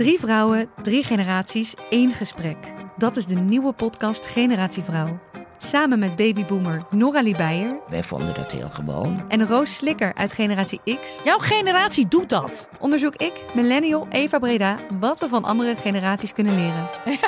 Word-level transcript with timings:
Drie 0.00 0.18
vrouwen, 0.18 0.70
drie 0.82 1.04
generaties, 1.04 1.74
één 1.90 2.12
gesprek. 2.12 2.56
Dat 2.96 3.16
is 3.16 3.26
de 3.26 3.34
nieuwe 3.34 3.72
podcast 3.72 4.26
Generatie 4.26 4.82
Vrouw. 4.82 5.20
Samen 5.58 5.98
met 5.98 6.16
babyboomer 6.16 6.86
Nora 6.90 7.22
Beijer 7.22 7.78
Wij 7.88 8.02
vonden 8.02 8.34
dat 8.34 8.52
heel 8.52 8.68
gewoon. 8.68 9.28
en 9.28 9.46
Roos 9.46 9.76
Slikker 9.76 10.14
uit 10.14 10.32
Generatie 10.32 10.80
X 11.02 11.18
Jouw 11.24 11.38
generatie 11.38 12.08
doet 12.08 12.28
dat. 12.28 12.68
onderzoek 12.78 13.16
ik, 13.16 13.44
millennial 13.54 14.06
Eva 14.10 14.38
Breda, 14.38 14.76
wat 15.00 15.20
we 15.20 15.28
van 15.28 15.44
andere 15.44 15.76
generaties 15.76 16.32
kunnen 16.32 16.54
leren. 16.54 16.88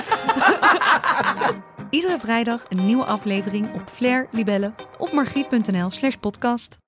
Iedere 1.91 2.19
vrijdag 2.19 2.65
een 2.69 2.87
nieuwe 2.87 3.05
aflevering 3.05 3.75
op 3.75 3.83
Flair, 3.93 4.29
Libelle 4.31 4.73
of 4.99 5.13
margriet.nl 5.13 5.91
slash 5.91 6.15
podcast. 6.15 6.79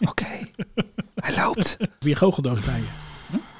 Oké, 0.00 0.48
hij 1.14 1.34
loopt. 1.34 1.76
Weer 1.98 2.16
goocheldoos 2.16 2.60
bij 2.60 2.78
je. 2.78 3.03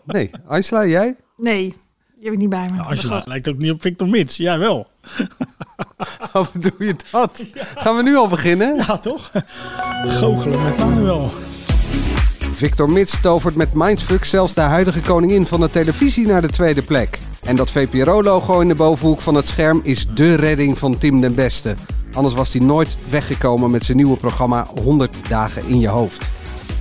Nee, 0.04 0.30
Angela, 0.46 0.86
jij? 0.86 1.16
Nee, 1.36 1.76
die 2.14 2.24
heb 2.24 2.32
ik 2.32 2.38
niet 2.38 2.48
bij 2.48 2.70
me. 2.72 2.82
Angela 2.82 3.22
lijkt 3.24 3.48
ook 3.48 3.58
niet 3.58 3.70
op 3.70 3.80
Victor 3.80 4.08
Mits. 4.08 4.36
Ja, 4.36 4.58
wel. 4.58 4.86
Hoe 6.32 6.46
bedoel 6.52 6.86
je 6.86 6.94
dat? 7.10 7.46
Gaan 7.54 7.96
we 7.96 8.02
nu 8.02 8.16
al 8.16 8.28
beginnen? 8.28 8.76
Ja, 8.76 8.98
toch? 8.98 9.30
Goochelen 10.04 10.62
met 10.62 10.78
Manuel. 10.78 11.30
Victor 12.52 12.92
Mits 12.92 13.20
tovert 13.20 13.54
met 13.54 13.72
Mindfuck 13.72 14.24
zelfs 14.24 14.54
de 14.54 14.60
huidige 14.60 15.00
koningin 15.00 15.46
van 15.46 15.60
de 15.60 15.70
televisie 15.70 16.26
naar 16.26 16.40
de 16.40 16.48
tweede 16.48 16.82
plek. 16.82 17.18
En 17.42 17.56
dat 17.56 17.70
VPRO-logo 17.70 18.60
in 18.60 18.68
de 18.68 18.74
bovenhoek 18.74 19.20
van 19.20 19.34
het 19.34 19.46
scherm 19.46 19.80
is 19.82 20.06
dé 20.06 20.34
redding 20.34 20.78
van 20.78 20.98
Tim 20.98 21.20
den 21.20 21.34
Beste. 21.34 21.74
Anders 22.12 22.34
was 22.34 22.52
hij 22.52 22.62
nooit 22.62 22.96
weggekomen 23.08 23.70
met 23.70 23.84
zijn 23.84 23.96
nieuwe 23.96 24.16
programma 24.16 24.66
100 24.82 25.28
dagen 25.28 25.66
in 25.66 25.80
je 25.80 25.88
hoofd. 25.88 26.30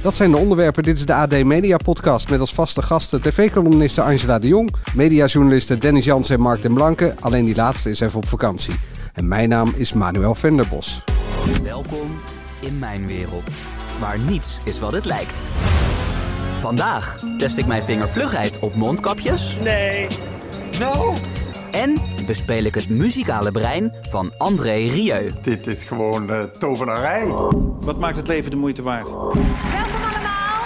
Dat 0.02 0.16
zijn 0.16 0.32
de 0.32 0.38
onderwerpen. 0.38 0.84
Dit 0.84 0.98
is 0.98 1.06
de 1.06 1.14
AD 1.14 1.44
Media 1.44 1.78
Podcast 1.78 2.30
met 2.30 2.40
als 2.40 2.54
vaste 2.54 2.82
gasten 2.82 3.22
tv-columniste 3.22 4.02
Angela 4.02 4.40
de 4.40 4.48
Jong, 4.48 4.76
mediajournalisten 4.94 5.80
Dennis 5.80 6.06
Jansen 6.06 6.36
en 6.36 6.42
Mark 6.42 6.62
den 6.62 6.74
Blanke. 6.74 7.16
Alleen 7.20 7.46
die 7.46 7.56
laatste 7.56 7.90
is 7.90 8.00
even 8.00 8.18
op 8.18 8.28
vakantie. 8.28 8.74
En 9.14 9.28
mijn 9.28 9.50
naam 9.50 9.74
is 9.76 9.94
Manuel 9.94 10.36
Venderbos. 10.36 11.04
Welkom 11.64 12.16
in 12.60 12.80
mijn 12.80 13.08
wereld, 13.08 13.50
waar 14.00 14.20
niets 14.20 14.58
is 14.64 14.80
wat 14.80 14.92
het 14.92 15.06
lijkt. 15.06 15.34
Vandaag 16.62 17.20
test 17.38 17.58
ik 17.58 17.66
mijn 17.66 17.84
vingervlugheid 17.84 18.60
op 18.60 18.76
mondkapjes. 18.76 19.56
Nee. 19.62 20.08
No. 20.80 21.14
En 21.72 22.13
bespeel 22.26 22.64
ik 22.64 22.76
het 22.76 22.90
muzikale 22.90 23.52
brein 23.52 23.96
van 24.02 24.34
André 24.38 24.74
Rieu. 24.74 25.34
Dit 25.42 25.68
is 25.68 25.84
gewoon 25.84 26.30
eh 26.30 26.44
tovenarij. 26.44 27.26
Wat 27.80 28.00
maakt 28.00 28.18
het 28.18 28.28
leven 28.28 28.52
de 28.52 28.58
moeite 28.58 28.82
waard? 28.82 29.10
Welkom 29.10 29.42
allemaal. 30.14 30.66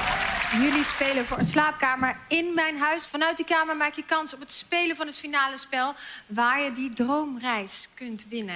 Jullie 0.62 0.84
spelen 0.84 1.26
voor 1.26 1.38
een 1.38 1.46
slaapkamer 1.46 2.18
in 2.28 2.52
mijn 2.56 2.78
huis. 2.78 3.08
Vanuit 3.08 3.38
die 3.38 3.46
kamer 3.46 3.78
maak 3.78 3.94
je 3.94 4.04
kans 4.06 4.34
op 4.34 4.40
het 4.40 4.52
spelen 4.52 4.96
van 4.96 5.06
het 5.06 5.18
finale 5.18 5.58
spel... 5.58 5.94
waar 6.28 6.62
je 6.62 6.72
die 6.72 6.94
droomreis 6.94 7.90
kunt 7.96 8.26
winnen. 8.30 8.56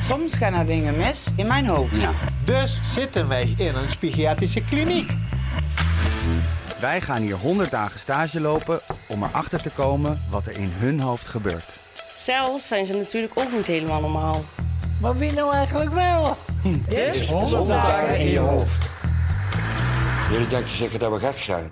Soms 0.00 0.34
gaan 0.34 0.54
er 0.54 0.66
dingen 0.66 0.96
mis 0.96 1.26
in 1.36 1.46
mijn 1.46 1.66
hoofd. 1.66 1.94
Dus 2.44 2.80
zitten 2.82 3.28
wij 3.28 3.54
in 3.56 3.74
een 3.74 3.88
psychiatrische 4.00 4.64
kliniek. 4.64 5.10
Wij 6.80 7.00
gaan 7.00 7.22
hier 7.22 7.36
100 7.36 7.70
dagen 7.70 8.00
stage 8.00 8.40
lopen 8.40 8.80
om 9.06 9.22
erachter 9.22 9.62
te 9.62 9.70
komen 9.70 10.22
wat 10.30 10.46
er 10.46 10.58
in 10.58 10.70
hun 10.74 11.00
hoofd 11.00 11.28
gebeurt. 11.28 11.78
Zelf 12.12 12.60
zijn 12.60 12.86
ze 12.86 12.94
natuurlijk 12.94 13.32
ook 13.34 13.52
niet 13.52 13.66
helemaal 13.66 14.00
normaal. 14.00 14.44
Maar 15.00 15.16
wie 15.16 15.32
nou 15.32 15.54
eigenlijk 15.54 15.92
wel? 15.92 16.36
Dit 16.88 17.14
is 17.14 17.30
100 17.30 17.68
dagen 17.68 18.18
in 18.18 18.26
je 18.26 18.38
hoofd. 18.38 18.96
Jullie 20.30 20.46
denken 20.46 20.76
zeker 20.76 20.98
dat 20.98 21.12
we 21.12 21.18
gek 21.18 21.36
zijn. 21.36 21.70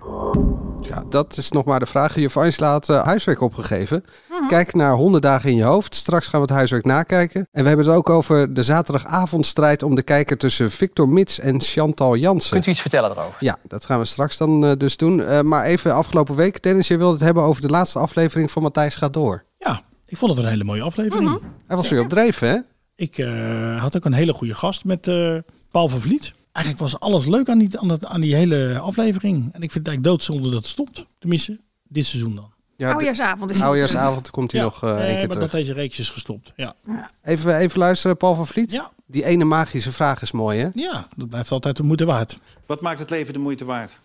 Ja, 0.97 1.05
dat 1.09 1.37
is 1.37 1.51
nog 1.51 1.65
maar 1.65 1.79
de 1.79 1.87
vraag. 1.87 2.15
Juf 2.15 2.37
Angela 2.37 2.71
had 2.71 2.89
eh, 2.89 3.05
huiswerk 3.05 3.41
opgegeven. 3.41 4.05
Kijk 4.49 4.75
naar 4.75 4.95
100 4.95 5.23
dagen 5.23 5.51
in 5.51 5.57
je 5.57 5.63
hoofd. 5.63 5.95
Straks 5.95 6.27
gaan 6.27 6.41
we 6.41 6.47
het 6.47 6.57
huiswerk 6.57 6.85
nakijken. 6.85 7.49
En 7.53 7.63
we 7.63 7.69
hebben 7.69 7.87
het 7.87 7.95
ook 7.95 8.11
over 8.11 8.55
de 8.55 8.63
zaterdagavondstrijd 8.63 9.83
om 9.83 9.95
de 9.95 10.03
kijker 10.03 10.37
tussen 10.37 10.71
Victor 10.71 11.09
Mits 11.09 11.39
en 11.39 11.61
Chantal 11.61 12.17
Jansen. 12.17 12.53
Kunt 12.53 12.67
u 12.67 12.71
iets 12.71 12.81
vertellen 12.81 13.11
erover? 13.11 13.37
Ja, 13.39 13.57
dat 13.63 13.85
gaan 13.85 13.99
we 13.99 14.05
straks 14.05 14.37
dan 14.37 14.65
eh, 14.65 14.73
dus 14.77 14.97
doen. 14.97 15.23
Eh, 15.23 15.41
maar 15.41 15.65
even 15.65 15.95
afgelopen 15.95 16.35
week, 16.35 16.63
Dennis, 16.63 16.89
je 16.89 16.97
wilde 16.97 17.15
het 17.15 17.23
hebben 17.23 17.43
over 17.43 17.63
de 17.63 17.69
laatste 17.69 17.99
aflevering 17.99 18.51
van 18.51 18.63
Matthijs 18.63 18.95
gaat 18.95 19.13
door. 19.13 19.45
Ja, 19.59 19.81
ik 20.07 20.17
vond 20.17 20.31
het 20.31 20.41
een 20.41 20.51
hele 20.51 20.65
mooie 20.65 20.83
aflevering. 20.83 21.41
Hij 21.67 21.77
was 21.77 21.89
weer 21.89 22.01
op 22.01 22.09
dreef, 22.09 22.39
hè? 22.39 22.57
Ik 22.97 23.19
eh, 23.19 23.81
had 23.81 23.97
ook 23.97 24.05
een 24.05 24.13
hele 24.13 24.33
goede 24.33 24.55
gast 24.55 24.85
met 24.85 25.07
eh, 25.07 25.37
Paul 25.71 25.89
van 25.89 26.01
Vliet. 26.01 26.35
Eigenlijk 26.57 26.79
was 26.79 27.01
alles 27.01 27.27
leuk 27.27 27.49
aan 27.49 27.59
die, 27.59 27.79
aan, 27.79 28.07
aan 28.07 28.21
die 28.21 28.35
hele 28.35 28.79
aflevering. 28.79 29.37
En 29.53 29.63
ik 29.63 29.73
vind 29.73 29.87
het 29.87 29.87
eigenlijk 29.87 30.03
doodzonde 30.05 30.43
dat 30.51 30.59
het 30.59 30.67
stopt. 30.69 31.07
Tenminste, 31.19 31.59
dit 31.89 32.07
seizoen 32.07 32.35
dan. 32.35 32.53
Ja, 32.77 32.93
Oudjaarsavond 32.93 33.51
is 33.51 33.57
het. 33.57 33.67
Oudjaarsavond 33.67 34.31
komt 34.31 34.53
hij 34.53 34.61
Ja, 34.61 34.67
nog 34.67 34.83
eh 34.83 34.91
nee, 34.91 34.99
één 34.99 35.07
keer 35.09 35.17
maar 35.17 35.27
terug. 35.29 35.51
dat 35.51 35.51
deze 35.61 35.73
reeks 35.73 35.99
is 35.99 36.09
gestopt. 36.09 36.53
Ja, 36.57 36.75
Even, 37.23 37.57
even 37.59 37.79
luisteren, 37.79 38.17
Paul 38.17 38.35
van 38.35 38.47
Vliet. 38.47 38.71
ja, 38.71 38.91
Die 39.07 39.25
ene 39.25 39.45
magische 39.45 39.93
vraag 39.93 40.23
is 40.23 40.31
mooi, 40.31 40.59
hè? 40.61 40.69
ja 40.75 41.07
dat 41.17 41.29
blijft 41.29 41.51
altijd 41.51 41.77
de 41.77 41.83
moeite 41.83 42.05
waard. 42.05 42.39
Wat 42.67 42.81
maakt 42.81 42.99
het 42.99 43.11
leven 43.11 43.33
de 43.33 43.39
moeite 43.39 43.65
waard? 43.65 43.99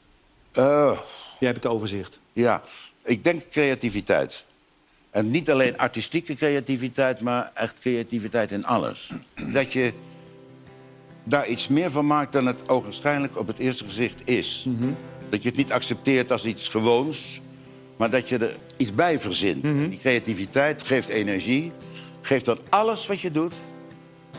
Eh, 0.51 0.97
Jij 1.39 1.49
hebt 1.49 1.63
het 1.63 1.73
overzicht. 1.73 2.19
ja, 2.33 2.61
ik 3.03 3.23
denk 3.23 3.43
creativiteit. 3.49 4.43
En 5.09 5.29
niet 5.31 5.51
alleen 5.51 5.77
artistieke 5.77 6.35
creativiteit, 6.35 7.21
maar 7.21 7.51
echt 7.53 7.79
creativiteit 7.79 8.51
in 8.51 8.65
alles. 8.65 9.09
Dat 9.53 9.73
je 9.73 9.93
daar 11.31 11.47
iets 11.47 11.67
meer 11.67 11.91
van 11.91 12.05
maakt 12.05 12.31
dan 12.31 12.45
het 12.45 12.69
ogenschijnlijk 12.69 13.37
op 13.37 13.47
het 13.47 13.57
eerste 13.57 13.83
gezicht 13.83 14.21
is. 14.27 14.65
Dat 15.29 15.41
je 15.43 15.47
het 15.47 15.57
niet 15.57 15.71
accepteert 15.71 16.31
als 16.31 16.45
iets 16.45 16.67
gewoons, 16.67 17.41
maar 17.97 18.09
dat 18.09 18.29
je 18.29 18.37
er 18.37 18.55
iets 18.77 18.93
bij 18.93 19.19
verzint. 19.19 19.61
Die 19.89 19.99
creativiteit 19.99 20.81
geeft 20.81 21.07
energie, 21.07 21.71
geeft 22.21 22.45
dan 22.45 22.57
alles 22.69 23.07
wat 23.07 23.19
je 23.19 23.31
doet. 23.31 23.53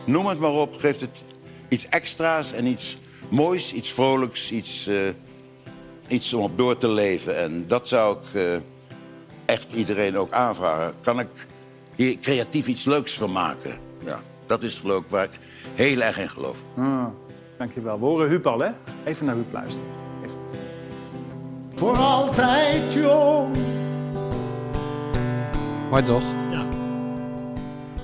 Noem 0.05 0.27
het 0.27 0.39
maar 0.39 0.51
op, 0.51 0.75
geeft 0.75 1.01
het 1.01 1.21
iets 1.67 1.87
extra's 1.87 2.51
en 2.51 2.65
iets 2.65 2.97
moois, 3.29 3.73
iets 3.73 3.91
vrolijks, 3.91 4.51
iets, 4.51 4.87
eh, 4.87 5.09
iets 6.07 6.33
om 6.33 6.43
op 6.43 6.57
door 6.57 6.77
te 6.77 6.89
leven. 6.89 7.37
En 7.37 7.67
dat 7.67 7.87
zou 7.87 8.17
ik 8.17 8.33
eh, 8.33 8.55
echt 9.45 9.73
iedereen 9.73 10.17
ook 10.17 10.31
aanvragen. 10.31 10.95
Kan 11.01 11.19
ik 11.19 11.47
hier 11.95 12.19
creatief 12.19 12.67
iets 12.67 12.85
leuks 12.85 13.13
van 13.13 13.31
maken? 13.31 13.77
Ja, 14.05 14.21
dat 14.45 14.63
is 14.63 14.75
geloof 14.75 15.03
ik 15.03 15.09
waar 15.09 15.23
ik 15.23 15.39
heel 15.75 16.01
erg 16.01 16.19
in 16.19 16.29
geloof. 16.29 16.57
Ah, 16.77 17.05
dankjewel. 17.57 17.99
We 17.99 18.05
horen 18.05 18.27
Huub 18.29 18.47
al, 18.47 18.59
hè? 18.59 18.69
Even 19.03 19.25
naar 19.25 19.35
Huub 19.35 19.53
luisteren. 19.53 19.87
Even. 20.23 20.37
Voor 21.75 21.97
altijd 21.97 22.93
jong. 22.93 23.55
Mooi 25.89 26.03
toch? 26.03 26.23
Ja, 26.51 26.65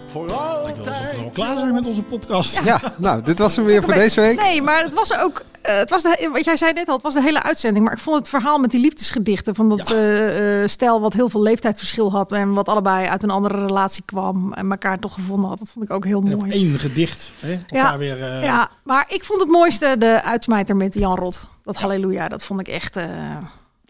Voor 0.08 0.26
lijkt 0.64 0.78
wel 0.78 0.88
alsof 0.88 0.88
altijd 0.88 1.16
we 1.16 1.24
al 1.24 1.30
klaar 1.30 1.58
zijn 1.58 1.74
met 1.74 1.86
onze 1.86 2.04
podcast. 2.04 2.60
Ja, 2.64 2.82
nou, 2.98 3.22
dit 3.22 3.40
was 3.40 3.56
hem 3.56 3.66
weer 3.66 3.84
voor 3.84 3.94
deze 3.94 4.22
week. 4.22 4.42
Nee, 4.42 4.62
maar 4.62 4.84
het 4.84 4.94
was 4.94 5.18
ook. 5.20 5.42
Eh, 5.62 5.78
het 5.78 5.90
was 5.90 6.04
de, 6.04 6.30
wat 6.34 6.46
jij 6.46 6.56
zei 6.58 6.74
net 6.74 6.88
al, 6.88 6.94
het 6.94 7.04
was 7.04 7.14
de 7.14 7.22
hele 7.22 7.44
uitzending. 7.44 7.86
Maar 7.86 7.94
ik 7.94 8.00
vond 8.00 8.18
het 8.18 8.28
verhaal 8.30 8.60
met 8.60 8.72
die 8.72 8.80
liefdesgedichten 8.82 9.56
van 9.56 9.70
dat 9.70 9.90
Ja. 9.90 9.96
eh, 9.96 10.62
eh, 10.64 10.70
stel 10.70 11.02
wat 11.02 11.14
heel 11.14 11.30
veel 11.30 11.42
leeftijdsverschil 11.42 12.12
had 12.12 12.32
en 12.32 12.54
wat 12.54 12.68
allebei 12.70 13.08
uit 13.08 13.24
een 13.24 13.30
andere 13.30 13.66
relatie 13.66 14.04
kwam 14.06 14.54
en 14.54 14.72
elkaar 14.72 15.00
toch 15.00 15.14
gevonden 15.14 15.50
had. 15.50 15.60
Dat 15.60 15.70
vond 15.70 15.86
ik 15.86 15.92
ook 15.92 16.06
heel 16.06 16.22
mooi. 16.22 16.52
één 16.52 16.80
gedicht. 16.80 17.30
Hè, 17.40 17.60
elkaar 17.70 17.98
weer, 17.98 18.24
eh, 18.24 18.44
Ja, 18.44 18.70
maar 18.84 19.06
ik 19.10 19.24
vond 19.24 19.40
het 19.42 19.50
mooiste 19.50 19.96
de 20.00 20.22
uitsmijter 20.24 20.76
met 20.76 20.96
Jan 20.96 21.16
Rot. 21.16 21.46
Dat 21.64 21.76
halleluja, 21.78 22.28
dat 22.28 22.44
vond 22.44 22.60
ik 22.60 22.68
echt 22.68 22.96
eh, 22.96 23.06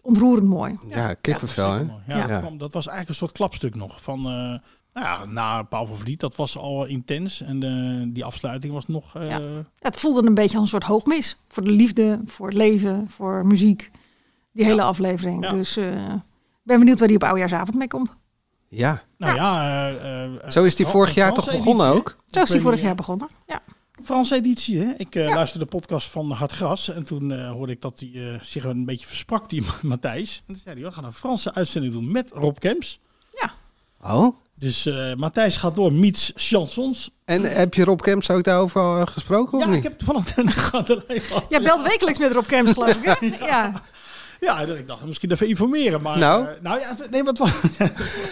ontroerend 0.02 0.46
mooi. 0.48 0.78
Ja, 0.88 1.14
kippenvel, 1.20 1.70
hè? 1.72 1.78
Ja, 1.78 1.88
Ja. 2.06 2.26
Dat, 2.26 2.38
kwam- 2.40 2.58
dat 2.58 2.72
was 2.72 2.86
eigenlijk 2.86 3.08
een 3.08 3.14
soort 3.26 3.32
klapstuk 3.36 3.74
nog. 3.74 4.02
Van, 4.02 4.26
eh, 4.26 4.68
nou 4.92 5.06
ja, 5.06 5.24
na 5.24 5.62
Paul 5.62 5.86
van 5.86 5.96
Vliet, 5.96 6.20
dat 6.20 6.36
was 6.36 6.56
al 6.58 6.84
intens. 6.84 7.40
En 7.40 7.62
eh, 7.62 8.14
die 8.14 8.24
afsluiting 8.24 8.72
was 8.72 8.86
nog... 8.86 9.14
eh, 9.16 9.28
Ja. 9.28 9.38
Ja, 9.38 9.62
het 9.78 9.96
voelde 9.96 10.26
een 10.28 10.34
beetje 10.34 10.54
als 10.54 10.62
een 10.64 10.70
soort 10.80 10.84
hoogmis. 10.84 11.36
Voor 11.48 11.64
de 11.64 11.70
liefde, 11.70 12.20
voor 12.26 12.46
het 12.46 12.56
leven, 12.56 13.08
voor 13.08 13.46
muziek. 13.46 13.90
Die 14.52 14.64
hele 14.64 14.82
aflevering. 14.82 15.44
Ja. 15.44 15.50
Dus 15.52 15.76
eh, 15.76 15.86
ik 16.14 16.20
ben 16.62 16.78
benieuwd 16.78 16.98
waar 16.98 17.08
die 17.08 17.16
op 17.16 17.24
oudjaarsavond 17.24 17.76
mee 17.76 17.88
komt. 17.88 18.14
Ja, 18.68 19.02
Nou 19.18 19.34
ja... 19.34 19.68
eh, 19.90 20.24
eh, 20.24 20.30
zo 20.50 20.64
is 20.64 20.74
die 20.76 20.86
Fran- 20.86 20.96
vorig 21.00 21.14
jaar 21.14 21.32
toch 21.34 21.44
begonnen 21.50 21.86
editie, 21.86 22.00
ook? 22.00 22.16
Zo 22.26 22.42
is 22.42 22.50
die 22.50 22.60
vorig 22.60 22.80
jaar 22.80 22.94
begonnen. 22.94 23.28
Ja. 23.46 23.60
Franse 24.04 24.34
editie, 24.34 24.78
hè? 24.78 24.92
Ik 24.96 25.14
eh, 25.14 25.26
luisterde 25.34 25.64
de 25.64 25.70
podcast 25.70 26.08
van 26.10 26.30
Hard 26.30 26.52
Gras. 26.52 26.88
En 26.88 27.04
toen 27.04 27.32
eh, 27.32 27.50
hoorde 27.50 27.72
ik 27.72 27.80
dat 27.82 28.00
hij 28.00 28.10
eh, 28.34 28.40
zich 28.40 28.64
een 28.64 28.84
beetje 28.84 29.06
versprak, 29.06 29.48
die 29.48 29.64
Matthijs. 29.82 30.36
En 30.46 30.54
toen 30.54 30.62
zei 30.64 30.74
hij, 30.80 30.84
we 30.88 30.92
gaan 30.94 31.04
een 31.04 31.12
Franse 31.12 31.54
uitzending 31.54 31.92
doen 31.92 32.12
met 32.12 32.30
Rob 32.34 32.56
Kemps. 32.58 33.00
Oh. 34.02 34.36
Dus 34.60 34.86
eh, 34.86 35.14
Matthijs 35.14 35.56
gaat 35.56 35.74
door, 35.74 35.92
meets 35.92 36.32
chansons. 36.34 37.10
En 37.24 37.42
heb 37.56 37.74
je 37.74 37.84
Rob 37.84 38.00
Kemps 38.00 38.30
ook 38.30 38.44
daarover 38.44 39.00
eh, 39.00 39.06
gesproken 39.06 39.58
of 39.58 39.64
Ja, 39.64 39.68
niet? 39.70 39.76
ik 39.78 39.82
heb 39.82 39.98
toevallig 39.98 40.36
een 40.36 40.50
galerij 40.50 41.20
gehad. 41.20 41.44
Jij 41.48 41.62
belt 41.62 41.82
wekelijks 41.82 42.18
met 42.18 42.32
Rob 42.32 42.46
Kems, 42.46 42.72
geloof 42.72 42.96
ik. 43.02 43.04
Hè? 43.20 43.26
Ja. 43.46 43.72
Ja, 44.40 44.60
ik 44.60 44.86
dacht 44.86 45.04
misschien 45.04 45.30
even 45.30 45.48
informeren. 45.48 46.02
Maar, 46.02 46.18
Nou? 46.18 46.46
eh, 46.46 46.52
nou 46.62 46.80
ja, 46.80 46.96
nee, 47.10 47.22
wat 47.24 47.38
was, 47.38 47.50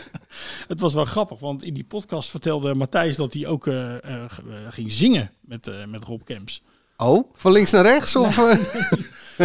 het 0.69 0.81
was 0.81 0.95
wel 0.95 1.05
grappig. 1.05 1.39
Want 1.39 1.63
in 1.63 1.75
die 1.75 1.85
podcast 1.85 2.31
vertelde 2.31 2.75
Matthijs 2.75 3.17
dat 3.17 3.33
hij 3.33 3.47
ook 3.47 3.67
eh, 3.67 3.95
eh, 3.95 4.01
eh, 4.05 4.29
ging 4.71 4.93
zingen 4.93 5.31
met, 5.41 5.67
eh, 5.67 5.75
met 5.87 6.05
Rob 6.05 6.21
Kemps. 6.25 6.63
Oh, 6.97 7.31
van 7.35 7.53
links 7.53 7.71
naar 7.71 7.83
rechts? 7.83 8.17
Of? 8.17 8.35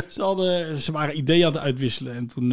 Ze, 0.09 0.21
hadden, 0.21 0.77
ze 0.81 0.91
waren 0.91 1.17
ideeën 1.17 1.45
aan 1.45 1.53
het 1.53 1.61
uitwisselen. 1.61 2.15
En 2.15 2.27
toen 2.27 2.49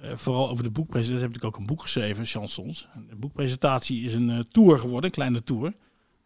eh, 0.00 0.10
Eh, 0.10 0.16
vooral 0.16 0.48
over 0.50 0.64
de 0.64 0.70
boekpresentatie 0.70 1.26
heb 1.26 1.36
ik 1.36 1.44
ook 1.44 1.56
een 1.56 1.66
boek 1.66 1.82
geschreven, 1.82 2.26
Chansons. 2.26 2.88
En 2.94 3.06
De 3.08 3.16
boekpresentatie 3.16 4.04
is 4.04 4.14
een 4.14 4.30
eh, 4.30 4.38
tour 4.50 4.78
geworden, 4.78 5.04
een 5.04 5.10
kleine 5.10 5.42
tour. 5.42 5.72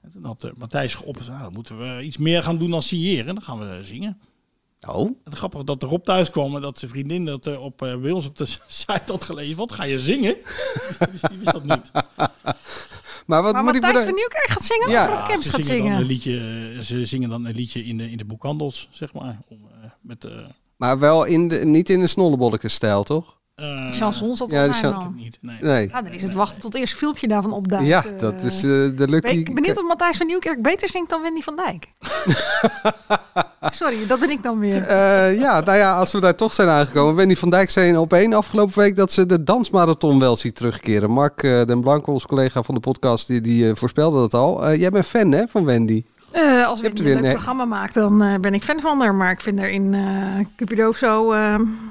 En 0.03 0.11
toen 0.11 0.25
had 0.25 0.45
uh, 0.45 0.51
Matthijs 0.57 0.95
geopperd, 0.95 1.29
nou, 1.29 1.43
dan 1.43 1.53
moeten 1.53 1.79
we 1.79 2.03
iets 2.03 2.17
meer 2.17 2.43
gaan 2.43 2.59
doen 2.59 2.71
dan 2.71 2.83
signeren. 2.83 3.35
Dan 3.35 3.43
gaan 3.43 3.59
we 3.59 3.79
zingen. 3.83 4.19
Oh. 4.89 5.11
Het 5.25 5.35
grappige 5.35 5.65
dat 5.65 5.83
er 5.83 5.89
Rob 5.89 6.05
thuis 6.05 6.31
kwam 6.31 6.55
en 6.55 6.61
dat 6.61 6.79
zijn 6.79 6.91
vriendin 6.91 7.25
dat 7.25 7.47
eh, 7.47 7.63
op, 7.63 7.83
eh, 7.83 7.97
bij 7.97 8.11
ons 8.11 8.27
op 8.27 8.37
de 8.39 8.47
site 8.69 9.13
had 9.13 9.25
gelezen. 9.25 9.57
Wat 9.57 9.73
ga 9.73 9.85
je 9.85 9.99
zingen? 10.01 10.37
dus 11.13 11.21
die 11.21 11.39
wist 11.39 11.53
dat 11.53 11.65
niet. 11.65 11.91
Maar 13.27 13.43
wat 13.43 13.53
Maar 13.53 13.65
moet 13.65 13.75
ik 13.75 13.81
Matthijs 13.81 14.05
voor 14.05 14.05
van 14.05 14.15
Nieuwkerk 14.15 14.49
gaat 14.49 14.63
zingen 14.65 14.91
Ja. 14.91 15.09
of 15.09 15.15
Rob 15.19 15.29
Kemps 15.29 15.45
ze 15.45 15.51
gaat 15.51 15.65
zingen 15.65 15.91
dan 15.93 16.01
een 16.01 16.07
liedje, 16.07 16.39
eh, 16.75 16.81
ze 16.81 17.07
zingen 17.07 17.29
dan 17.29 17.45
een 17.45 17.55
liedje 17.55 17.85
in 17.85 17.97
de, 17.97 18.11
in 18.11 18.17
de 18.17 18.25
boekhandels, 18.25 18.89
zeg 18.91 19.13
maar. 19.13 19.39
Om, 19.49 19.59
eh, 19.83 19.91
met, 20.01 20.25
eh, 20.25 20.33
Maar 20.77 20.99
wel 20.99 21.25
in 21.25 21.49
de, 21.49 21.57
niet 21.65 21.91
in 21.91 22.01
de 22.01 22.07
snollebolleke-stijl, 22.07 23.03
toch? 23.03 23.34
Eh, 23.55 23.91
Chansons, 23.91 24.39
dat 24.39 24.51
Ja, 24.51 24.69
de 24.69 24.93
al. 24.93 25.13
niet, 25.17 25.39
nee. 25.41 25.57
Nee. 25.61 25.89
Ja, 25.89 26.03
dan 26.03 26.13
is 26.13 26.23
het 26.23 26.33
wachten 26.33 26.61
tot 26.61 26.73
het 26.73 26.81
eerste 26.81 26.97
filmpje 26.97 27.29
daarvan 27.29 27.53
opduikt. 27.53 27.87
Ja, 27.87 28.05
eh. 28.05 28.19
dat 28.19 28.43
is 28.43 28.57
eh, 28.57 28.63
de 28.63 28.95
Ben 28.97 29.11
lucky... 29.11 29.29
ik 29.29 29.55
benieuwd 29.55 29.79
of 29.79 29.87
Matthijs 29.89 30.17
van 30.17 30.27
Nieuwkerk 30.27 30.63
beter 30.63 30.89
zingt 30.89 31.11
dan 31.11 31.23
Wendy 31.23 31.41
van 31.41 31.57
Dijk. 31.57 31.93
Sorry, 33.71 34.07
dat 34.07 34.21
ben 34.21 34.31
ik 34.31 34.43
dan 34.43 34.59
weer. 34.59 34.83
Eh, 34.83 35.39
ja, 35.39 35.61
nou 35.61 35.79
ja, 35.79 35.99
als 35.99 36.13
we 36.13 36.21
daar 36.21 36.35
toch 36.35 36.55
zijn 36.55 36.69
aangekomen. 36.69 37.15
Wendy 37.15 37.35
van 37.35 37.51
Dijk 37.51 37.71
zei 37.71 37.97
op 37.97 38.13
één 38.13 38.33
afgelopen 38.33 38.79
week 38.79 38.97
dat 38.97 39.13
ze 39.13 39.27
de 39.27 39.43
dansmarathon 39.43 40.19
wel 40.19 40.37
ziet 40.37 40.57
terugkeren. 40.57 41.11
Mark 41.11 41.43
eh, 41.43 41.65
den 41.65 41.81
Blanco, 41.81 42.13
ons 42.13 42.27
collega 42.27 42.63
van 42.63 42.75
de 42.75 42.81
podcast, 42.81 43.27
die, 43.27 43.41
die 43.41 43.69
eh, 43.69 43.77
voorspelde 43.77 44.19
dat 44.21 44.35
al. 44.35 44.67
Eh, 44.67 44.81
jij 44.81 44.91
bent 44.91 45.07
fan 45.07 45.33
hè, 45.33 45.47
van 45.47 45.65
Wendy? 45.65 46.03
Eh, 46.35 46.67
als 46.67 46.83
er 46.83 46.93
weer 46.95 47.07
een 47.07 47.15
leuk 47.15 47.25
een- 47.25 47.33
programma 47.33 47.65
maakt, 47.65 47.95
dan 47.95 48.23
eh, 48.23 48.35
ben 48.41 48.55
ik 48.55 48.63
fan 48.63 48.81
van 48.81 49.01
haar. 49.01 49.15
Maar 49.15 49.31
ik 49.31 49.41
vind 49.41 49.59
haar 49.59 49.71
in 49.71 49.95
eh 49.95 50.45
Cupido 50.57 50.93
zo, 50.93 51.29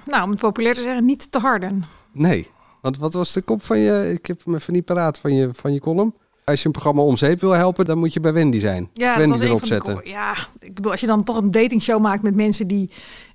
nou, 0.05 0.23
om 0.23 0.29
het 0.29 0.39
populair 0.39 0.75
te 0.75 0.81
zeggen, 0.81 1.05
niet 1.05 1.31
te 1.31 1.39
harden. 1.39 1.83
Nee. 2.11 2.49
Want 2.81 2.97
wat 2.97 3.13
was 3.13 3.33
de 3.33 3.41
kop 3.41 3.63
van 3.63 3.79
je, 3.79 4.11
ik 4.13 4.25
heb 4.25 4.45
hem 4.45 4.55
even 4.55 4.73
niet 4.73 4.85
paraat, 4.85 5.17
van 5.17 5.35
je, 5.35 5.49
van 5.53 5.73
je 5.73 5.79
column? 5.79 6.13
Als 6.45 6.59
je 6.59 6.65
een 6.65 6.71
programma 6.71 7.01
om 7.01 7.17
zeep 7.17 7.39
wil 7.39 7.51
helpen, 7.51 7.85
dan 7.85 7.97
moet 7.97 8.13
je 8.13 8.19
bij 8.19 8.33
Wendy 8.33 8.59
zijn. 8.59 8.89
Ja, 8.93 9.17
dat 9.17 9.27
Wendy 9.27 9.45
erop 9.45 9.59
van 9.59 9.67
zetten. 9.67 9.99
Ja, 10.03 10.35
ik 10.59 10.73
bedoel, 10.73 10.91
als 10.91 11.01
je 11.01 11.07
dan 11.07 11.23
toch 11.23 11.37
een 11.37 11.51
datingshow 11.51 12.01
maakt 12.01 12.23
met 12.23 12.35
mensen 12.35 12.67
die, 12.67 12.89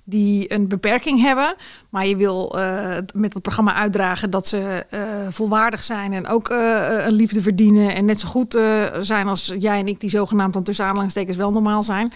die 0.08 0.52
een 0.52 0.68
beperking 0.68 1.20
hebben, 1.20 1.54
maar 1.88 2.06
je 2.06 2.16
wil 2.16 2.58
eh, 2.58 2.96
met 3.14 3.34
het 3.34 3.42
programma 3.42 3.74
uitdragen 3.74 4.30
dat 4.30 4.46
ze 4.46 4.86
eh, 4.90 5.00
volwaardig 5.30 5.82
zijn 5.82 6.12
en 6.12 6.26
ook 6.26 6.48
eh, 6.48 7.04
een 7.06 7.12
liefde 7.12 7.42
verdienen 7.42 7.94
en 7.94 8.04
net 8.04 8.20
zo 8.20 8.28
goed 8.28 8.52
zijn 9.00 9.28
als 9.28 9.54
jij 9.58 9.78
en 9.78 9.86
ik, 9.86 10.00
die 10.00 10.10
zogenaamd 10.10 10.52
dan 10.52 10.62
tussen 10.62 10.84
aanhalingstekens 10.84 11.36
wel 11.36 11.52
normaal 11.52 11.82
zijn. 11.82 12.12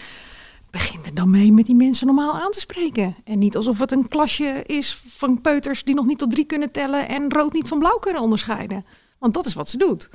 Begin 0.70 1.00
er 1.04 1.14
dan 1.14 1.30
mee 1.30 1.52
met 1.52 1.66
die 1.66 1.74
mensen 1.74 2.06
normaal 2.06 2.40
aan 2.40 2.50
te 2.50 2.60
spreken. 2.60 3.16
En 3.24 3.38
niet 3.38 3.56
alsof 3.56 3.78
het 3.78 3.92
een 3.92 4.08
klasje 4.08 4.62
is 4.66 5.02
van 5.06 5.40
peuters 5.40 5.84
die 5.84 5.94
nog 5.94 6.06
niet 6.06 6.18
tot 6.18 6.30
drie 6.30 6.44
kunnen 6.44 6.70
tellen 6.70 7.08
en 7.08 7.32
rood 7.32 7.52
niet 7.52 7.68
van 7.68 7.78
blauw 7.78 7.98
kunnen 7.98 8.22
onderscheiden. 8.22 8.84
Want 9.18 9.34
dat 9.34 9.46
is 9.46 9.54
wat 9.54 9.68
ze 9.68 9.76
doet. 9.76 10.10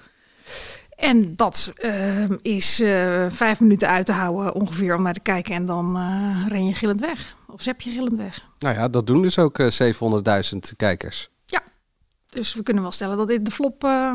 En 0.98 1.36
dat 1.36 1.72
ehm, 1.76 2.36
is 2.42 2.80
eh, 2.82 3.26
vijf 3.30 3.60
minuten 3.60 3.88
uit 3.88 4.06
te 4.06 4.12
houden 4.12 4.54
ongeveer 4.56 4.96
om 4.96 5.02
naar 5.02 5.14
te 5.14 5.20
kijken. 5.20 5.56
En 5.56 5.66
dan 5.66 5.96
eh, 5.98 6.48
ren 6.48 6.66
je 6.66 6.74
gillend 6.74 7.00
weg. 7.00 7.36
Of 7.48 7.62
zep 7.62 7.82
je 7.82 7.92
gillend 7.92 8.18
weg. 8.18 8.46
Nou 8.60 8.76
ja, 8.76 8.88
dat 8.88 9.08
doen 9.08 9.22
dus 9.22 9.40
ook 9.40 9.60
eh, 9.60 9.94
700.000 10.54 10.58
kijkers. 10.78 11.30
Dus 12.30 12.54
we 12.54 12.64
kunnen 12.64 12.84
wel 12.84 12.92
stellen 12.92 13.18
dat 13.18 13.28
dit 13.28 13.46
de 13.46 13.52
flop... 13.52 13.84
eh, 13.84 14.12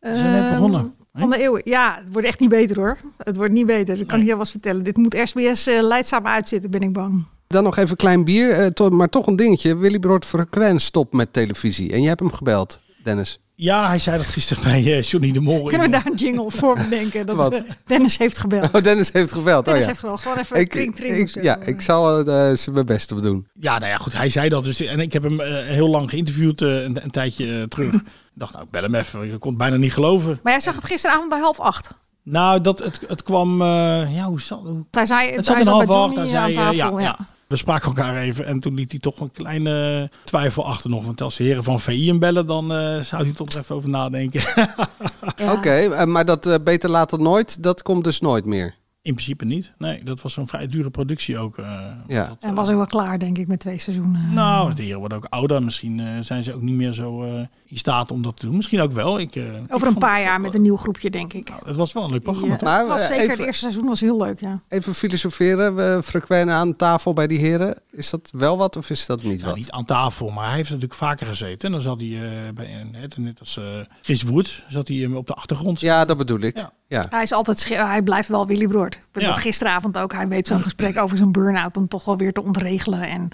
Ze 0.00 0.16
zijn 0.16 0.32
net 0.32 0.42
ehm, 0.42 0.54
begonnen. 0.54 0.94
Van 1.14 1.30
de 1.30 1.42
eeuw. 1.44 1.60
Ja, 1.64 1.98
het 2.04 2.12
wordt 2.12 2.28
echt 2.28 2.40
niet 2.40 2.48
beter 2.48 2.76
hoor. 2.76 2.98
Het 3.18 3.36
wordt 3.36 3.52
niet 3.52 3.66
beter. 3.66 3.98
Dat 3.98 4.06
kan 4.06 4.18
ik 4.18 4.24
je 4.24 4.30
wel 4.30 4.38
eens 4.38 4.50
vertellen. 4.50 4.82
Dit 4.84 4.96
moet 4.96 5.20
SBS 5.24 5.66
eh 5.66 5.82
leidzaam 5.82 6.26
uitzitten, 6.26 6.70
ben 6.70 6.80
ik 6.80 6.92
bang. 6.92 7.24
Dan 7.46 7.62
nog 7.64 7.76
even 7.76 7.96
klein 7.96 8.24
bier, 8.24 8.50
eh, 8.52 8.66
to- 8.66 8.88
maar 8.90 9.08
toch 9.08 9.26
een 9.26 9.36
dingetje. 9.36 9.76
Willy 9.76 9.98
Brood 9.98 10.24
Frequent 10.24 10.80
stopt 10.82 11.12
met 11.12 11.32
televisie. 11.32 11.92
En 11.92 11.98
jij 12.00 12.08
hebt 12.08 12.20
hem 12.20 12.32
gebeld, 12.32 12.80
Dennis. 13.02 13.40
Ja, 13.54 13.86
hij 13.88 13.98
zei 13.98 14.16
dat 14.16 14.26
gisteren 14.26 14.62
bij 14.62 14.96
eh, 14.96 15.02
Johnny 15.02 15.32
de 15.32 15.40
Mol. 15.40 15.62
Kunnen 15.64 15.86
we 15.86 15.92
daar 15.92 16.06
een 16.06 16.14
jingle 16.16 16.50
voor 16.50 16.76
bedenken? 16.76 17.26
Dat 17.26 17.52
eh, 17.52 17.60
Dennis 17.86 18.18
heeft 18.18 18.38
gebeld. 18.38 18.74
Oh, 18.74 18.82
Dennis 18.82 19.12
heeft 19.12 19.32
gebeld. 19.32 19.64
Dennis 19.64 19.82
oh, 19.82 19.88
ja. 19.88 19.92
heeft 19.92 19.98
gebeld. 20.00 20.20
Gewoon 20.20 20.38
even 20.38 20.60
Ik, 20.60 20.70
tring 20.70 20.98
ik- 20.98 21.42
ja, 21.42 21.58
ik 21.60 21.80
zal 21.80 22.18
eh, 22.26 22.56
ze 22.56 22.70
mijn 22.72 22.86
best 22.86 23.12
op 23.12 23.22
doen. 23.22 23.46
Ja, 23.60 23.78
nou 23.78 23.90
ja, 23.90 23.96
goed, 23.96 24.12
hij 24.12 24.30
zei 24.30 24.48
dat 24.48 24.64
dus. 24.64 24.80
En 24.80 25.00
ik 25.00 25.12
heb 25.12 25.22
hem 25.22 25.40
eh, 25.40 25.64
heel 25.66 25.88
lang 25.88 26.10
geïnterviewd, 26.10 26.62
eh, 26.62 26.82
een, 26.82 27.02
een 27.04 27.10
tijdje 27.10 27.58
eh, 27.58 27.62
terug. 27.62 27.92
Ik 27.94 28.02
dacht, 28.34 28.52
nou, 28.52 28.64
ik 28.64 28.70
bel 28.70 28.82
hem 28.82 28.94
even. 28.94 29.32
Ik 29.32 29.40
kon 29.40 29.48
het 29.50 29.58
bijna 29.58 29.76
niet 29.76 29.92
geloven. 29.92 30.38
Maar 30.42 30.52
jij 30.52 30.60
zag 30.62 30.74
het 30.74 30.84
gisteravond 30.84 31.28
bij 31.28 31.38
half 31.40 31.60
acht. 31.60 31.90
Nou, 32.24 32.60
dat, 32.60 32.78
het, 32.78 33.00
het 33.06 33.22
kwam... 33.22 33.62
eh, 33.62 34.14
ja, 34.16 34.24
hoe 34.24 34.40
zal. 34.40 34.86
Hij 34.90 35.06
zei, 35.06 35.26
Het 35.26 35.34
hij 35.34 35.44
zat 35.44 35.58
in 35.58 35.64
zat 35.64 35.86
half 35.86 35.90
acht. 36.08 36.16
Hij 36.16 36.26
zei, 36.26 36.42
aan 36.56 36.72
eh, 36.72 36.78
tafel. 36.80 36.98
ja, 36.98 37.04
ja. 37.04 37.16
ja. 37.18 37.26
We 37.52 37.58
spraken 37.58 37.86
elkaar 37.86 38.16
even 38.16 38.46
en 38.46 38.60
toen 38.60 38.74
liet 38.74 38.90
hij 38.90 39.00
toch 39.00 39.20
een 39.20 39.32
kleine 39.32 40.10
twijfel 40.24 40.66
achter 40.66 40.90
nog. 40.90 41.04
Want 41.04 41.20
als 41.20 41.36
de 41.36 41.44
heren 41.44 41.64
van 41.64 41.80
VI 41.80 42.06
hem 42.06 42.18
bellen, 42.18 42.46
dan 42.46 42.72
eh, 42.72 43.00
zou 43.00 43.22
hij 43.22 43.32
toch 43.32 43.48
even 43.48 43.74
over 43.74 43.88
nadenken. 43.88 44.42
Oké, 45.56 45.70
eh, 45.70 46.04
maar 46.04 46.24
dat 46.24 46.46
eh, 46.46 46.54
beter 46.64 46.90
later 46.90 47.20
nooit, 47.20 47.62
dat 47.62 47.82
komt 47.82 48.04
dus 48.04 48.20
nooit 48.20 48.44
meer. 48.44 48.74
In 49.02 49.14
principe 49.14 49.44
niet. 49.44 49.72
Nee, 49.78 50.02
dat 50.04 50.22
was 50.22 50.32
zo'n 50.32 50.46
vrij 50.48 50.66
dure 50.66 50.90
productie 50.90 51.38
ook. 51.38 51.58
eh, 51.58 51.80
Ja. 52.06 52.36
En 52.40 52.54
was 52.54 52.68
ook 52.70 52.76
wel 52.76 52.86
klaar, 52.86 53.18
denk 53.18 53.38
ik, 53.38 53.48
met 53.48 53.60
twee 53.60 53.78
seizoenen. 53.78 54.32
Nou, 54.32 54.74
de 54.74 54.82
heren 54.82 54.98
worden 54.98 55.18
ook 55.18 55.24
ouder. 55.28 55.62
Misschien 55.62 56.00
eh, 56.00 56.06
zijn 56.20 56.42
ze 56.42 56.54
ook 56.54 56.60
niet 56.62 56.74
meer 56.74 56.92
zo 56.92 57.22
eh, 57.22 57.40
in 57.66 57.78
staat 57.78 58.10
om 58.10 58.22
dat 58.22 58.36
te 58.36 58.46
doen. 58.46 58.56
Misschien 58.56 58.80
ook 58.80 58.92
wel. 58.92 59.18
Ik, 59.18 59.36
eh, 59.36 59.42
ik 59.56 59.74
Over 59.74 59.86
een 59.88 59.98
paar 59.98 60.20
jaar 60.20 60.40
met 60.40 60.54
een 60.54 60.62
nieuw 60.62 60.76
groepje, 60.76 61.10
denk 61.10 61.32
ik. 61.32 61.50
Het 61.64 61.76
was 61.76 61.92
wel 61.92 62.04
een 62.04 62.10
leuk 62.10 62.22
programma. 62.22 62.52
Ja, 62.52 62.58
toch? 62.58 62.68
Nou, 62.68 62.80
het 62.80 62.88
was 62.88 63.00
eh, 63.00 63.06
zeker 63.06 63.22
even- 63.22 63.36
het 63.36 63.46
eerste 63.46 63.60
seizoen 63.62 63.84
was 63.86 64.00
heel 64.00 64.16
leuk, 64.18 64.40
ja. 64.40 64.60
Even 64.68 64.94
filosoferen, 64.94 65.74
we 65.76 66.00
frequent 66.04 66.50
aan 66.50 66.76
tafel 66.76 67.12
bij 67.12 67.26
die 67.26 67.38
heren. 67.38 67.74
Is 67.90 68.10
dat 68.10 68.30
wel 68.36 68.56
wat 68.56 68.76
of 68.76 68.90
is 68.90 69.06
dat 69.06 69.22
niet 69.22 69.36
Nou, 69.36 69.46
wat? 69.48 69.56
niet 69.56 69.70
aan 69.70 69.84
tafel, 69.84 70.30
maar 70.30 70.46
hij 70.46 70.56
heeft 70.56 70.68
natuurlijk 70.68 70.94
vaker 70.98 71.26
gezeten. 71.26 71.66
En 71.66 71.72
dan 71.72 71.80
zat 71.82 72.00
hij 72.00 72.08
eh, 72.14 72.52
bij 72.54 72.80
een, 72.80 72.90
net, 72.90 73.16
net 73.16 73.40
als 73.40 73.56
eh, 73.56 73.64
Chris 74.02 74.22
Woert, 74.22 74.64
zat 74.68 74.88
hij 74.88 75.04
eh, 75.04 75.14
op 75.16 75.26
de 75.26 75.34
achtergrond. 75.34 75.80
Ja, 75.80 76.04
dat 76.04 76.16
bedoel 76.16 76.40
ik. 76.40 76.56
Ja. 76.56 76.72
Ja. 76.88 77.04
Hij 77.10 77.22
is 77.22 77.32
altijd, 77.32 77.68
hij 77.68 78.02
blijft 78.02 78.28
wel 78.28 78.46
Willy 78.46 78.66
Broert. 78.94 79.06
Ik 79.06 79.12
bedoel, 79.12 79.28
Ja. 79.28 79.34
gisteravond 79.34 79.98
ook, 79.98 80.12
hij 80.12 80.28
weet 80.28 80.46
zo'n 80.46 80.62
gesprek 80.62 80.98
over 80.98 81.16
zijn 81.16 81.32
burn-out 81.32 81.74
dan 81.74 81.88
toch 81.88 82.04
wel 82.04 82.16
weer 82.16 82.32
te 82.32 82.42
ontregelen. 82.42 83.02
En 83.02 83.28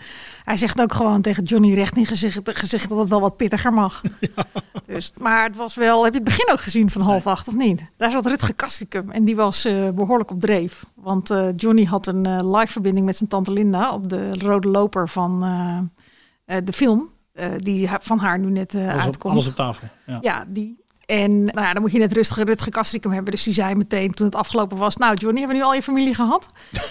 hij 0.44 0.56
zegt 0.56 0.80
ook 0.80 0.92
gewoon 0.92 1.22
tegen 1.22 1.42
Johnny 1.42 1.74
recht 1.74 1.96
in 1.96 2.06
gezicht, 2.06 2.40
gezicht 2.44 2.88
dat 2.88 2.98
het 2.98 3.08
wel 3.08 3.20
wat 3.20 3.36
pittiger 3.36 3.72
mag. 3.72 4.02
Dus, 4.86 5.12
maar 5.18 5.44
het 5.44 5.56
was 5.56 5.74
wel, 5.74 6.04
heb 6.04 6.12
je 6.12 6.18
het 6.20 6.28
begin 6.28 6.52
ook 6.52 6.60
gezien 6.60 6.90
van 6.90 7.00
half 7.02 7.26
acht 7.26 7.48
of 7.48 7.54
niet? 7.54 7.84
Daar 7.96 8.10
zat 8.10 8.26
Rutger 8.26 8.54
Kastrikum 8.54 9.10
en 9.10 9.24
die 9.24 9.36
was 9.36 9.64
eh, 9.64 9.88
behoorlijk 9.88 10.30
op 10.30 10.40
dreef. 10.40 10.84
Want 10.94 11.30
eh, 11.30 11.48
Johnny 11.56 11.84
had 11.84 12.06
een 12.06 12.26
eh, 12.26 12.56
live 12.56 12.72
verbinding 12.72 13.06
met 13.06 13.16
zijn 13.16 13.28
tante 13.28 13.52
Linda 13.52 13.92
op 13.92 14.08
de 14.08 14.38
rode 14.38 14.68
loper 14.68 15.08
van 15.08 15.40
de 16.64 16.72
film. 16.72 17.08
die 17.56 17.88
van 18.00 18.18
haar 18.18 18.38
nu 18.38 18.50
net 18.50 18.74
uitkomt. 18.74 19.34
alles 19.34 19.48
op 19.48 19.54
tafel. 19.54 19.88
Ja. 20.06 20.18
Ja, 20.20 20.44
die. 20.48 20.78
En 21.08 21.44
nou 21.44 21.60
ja, 21.60 21.72
dan 21.72 21.82
moet 21.82 21.92
je 21.92 21.98
net 21.98 22.12
rustig 22.12 22.36
Rutger 22.44 22.72
Kastrikum 22.72 23.12
hebben. 23.12 23.32
Dus 23.32 23.42
die 23.42 23.54
zei 23.54 23.74
meteen 23.74 24.14
toen 24.14 24.26
het 24.26 24.34
afgelopen 24.34 24.76
was... 24.76 24.96
Nou 24.96 25.14
Johnny, 25.14 25.38
hebben 25.38 25.56
we 25.56 25.62
nu 25.62 25.68
al 25.68 25.74
je 25.74 25.82
familie 25.82 26.14
gehad? 26.14 26.46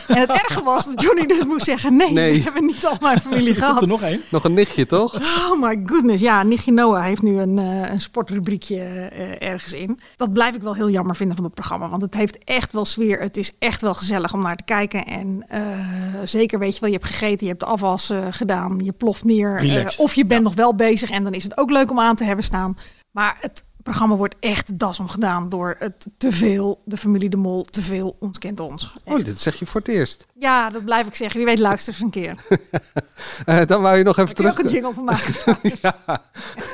En 0.07 0.17
het 0.19 0.29
erge 0.29 0.63
was 0.63 0.85
dat 0.85 1.01
Johnny 1.01 1.25
dus 1.25 1.43
moest 1.45 1.65
zeggen... 1.65 1.95
Nee, 1.95 2.11
Nee. 2.11 2.33
we 2.37 2.43
hebben 2.43 2.65
niet 2.65 2.85
al 2.85 2.97
mijn 3.01 3.19
familie 3.21 3.47
Er 3.47 3.53
komt 3.53 3.65
gehad. 3.65 3.81
er 3.81 3.87
nog 3.87 4.01
één. 4.01 4.21
Nog 4.31 4.43
een 4.43 4.53
nichtje, 4.53 4.85
toch? 4.85 5.15
Oh 5.51 5.61
my 5.61 5.81
goodness. 5.85 6.21
Ja, 6.21 6.43
Nichtje 6.43 6.71
Noah 6.71 7.03
heeft 7.03 7.21
nu 7.21 7.39
een, 7.39 7.57
eh, 7.59 7.91
een 7.91 8.01
sportrubriekje 8.01 8.79
eh, 8.79 9.47
ergens 9.49 9.73
in. 9.73 9.99
Dat 10.15 10.33
blijf 10.33 10.55
ik 10.55 10.61
wel 10.61 10.73
heel 10.75 10.89
jammer 10.89 11.15
vinden 11.15 11.35
van 11.35 11.45
het 11.45 11.53
programma. 11.53 11.89
Want 11.89 12.01
het 12.01 12.13
heeft 12.13 12.43
echt 12.43 12.73
wel 12.73 12.85
sfeer. 12.85 13.19
Het 13.19 13.37
is 13.37 13.51
echt 13.59 13.81
wel 13.81 13.93
gezellig 13.93 14.33
om 14.33 14.41
naar 14.41 14.55
te 14.55 14.63
kijken. 14.63 15.05
En 15.05 15.43
eh, 15.47 15.61
zeker 16.23 16.59
weet 16.59 16.73
je 16.73 16.79
wel, 16.79 16.89
je 16.89 16.95
hebt 16.95 17.07
gegeten, 17.09 17.39
je 17.45 17.51
hebt 17.53 17.59
de 17.59 17.69
afwas 17.71 18.09
eh, 18.09 18.17
gedaan. 18.29 18.79
Je 18.83 18.91
ploft 18.91 19.23
neer. 19.23 19.55
eh, 19.77 19.87
of 19.97 20.13
je 20.13 20.25
bent 20.25 20.43
nog 20.43 20.53
wel 20.55 20.75
bezig 20.75 21.09
en 21.09 21.23
dan 21.23 21.33
is 21.33 21.43
het 21.43 21.57
ook 21.57 21.71
leuk 21.71 21.91
om 21.91 21.99
aan 21.99 22.15
te 22.15 22.23
hebben 22.23 22.45
staan. 22.45 22.77
Maar 23.11 23.37
het 23.41 23.63
programma 23.87 24.15
wordt 24.15 24.35
echt 24.39 24.79
das 24.79 24.99
om 24.99 25.07
gedaan 25.07 25.49
door 25.49 25.75
het 25.79 26.07
te 26.17 26.31
veel, 26.31 26.81
de 26.85 26.97
familie 26.97 27.29
De 27.29 27.37
Mol, 27.37 27.63
te 27.63 27.81
veel 27.81 28.15
ons 28.19 28.39
kent 28.39 28.59
ons. 28.59 28.93
Oh, 29.03 29.25
dit 29.25 29.39
zeg 29.39 29.55
je 29.55 29.65
voor 29.65 29.79
het 29.79 29.89
eerst. 29.89 30.25
Ja, 30.33 30.69
dat 30.69 30.85
blijf 30.85 31.07
ik 31.07 31.15
zeggen. 31.15 31.37
Wie 31.37 31.47
weet 31.47 31.59
luister 31.59 31.93
eens 31.93 32.01
een 32.01 32.09
keer. 32.09 32.35
Eh, 33.45 33.65
dan 33.65 33.81
wou 33.81 33.97
je 33.97 34.03
nog 34.03 34.17
even 34.17 34.31
Ik 34.31 34.37
heb 34.37 34.45
terug... 34.45 34.51
ook 34.51 34.65
een 34.65 34.71
jingle 34.71 34.93
van 34.93 35.03
maken. 35.03 35.33
ja. 35.81 36.21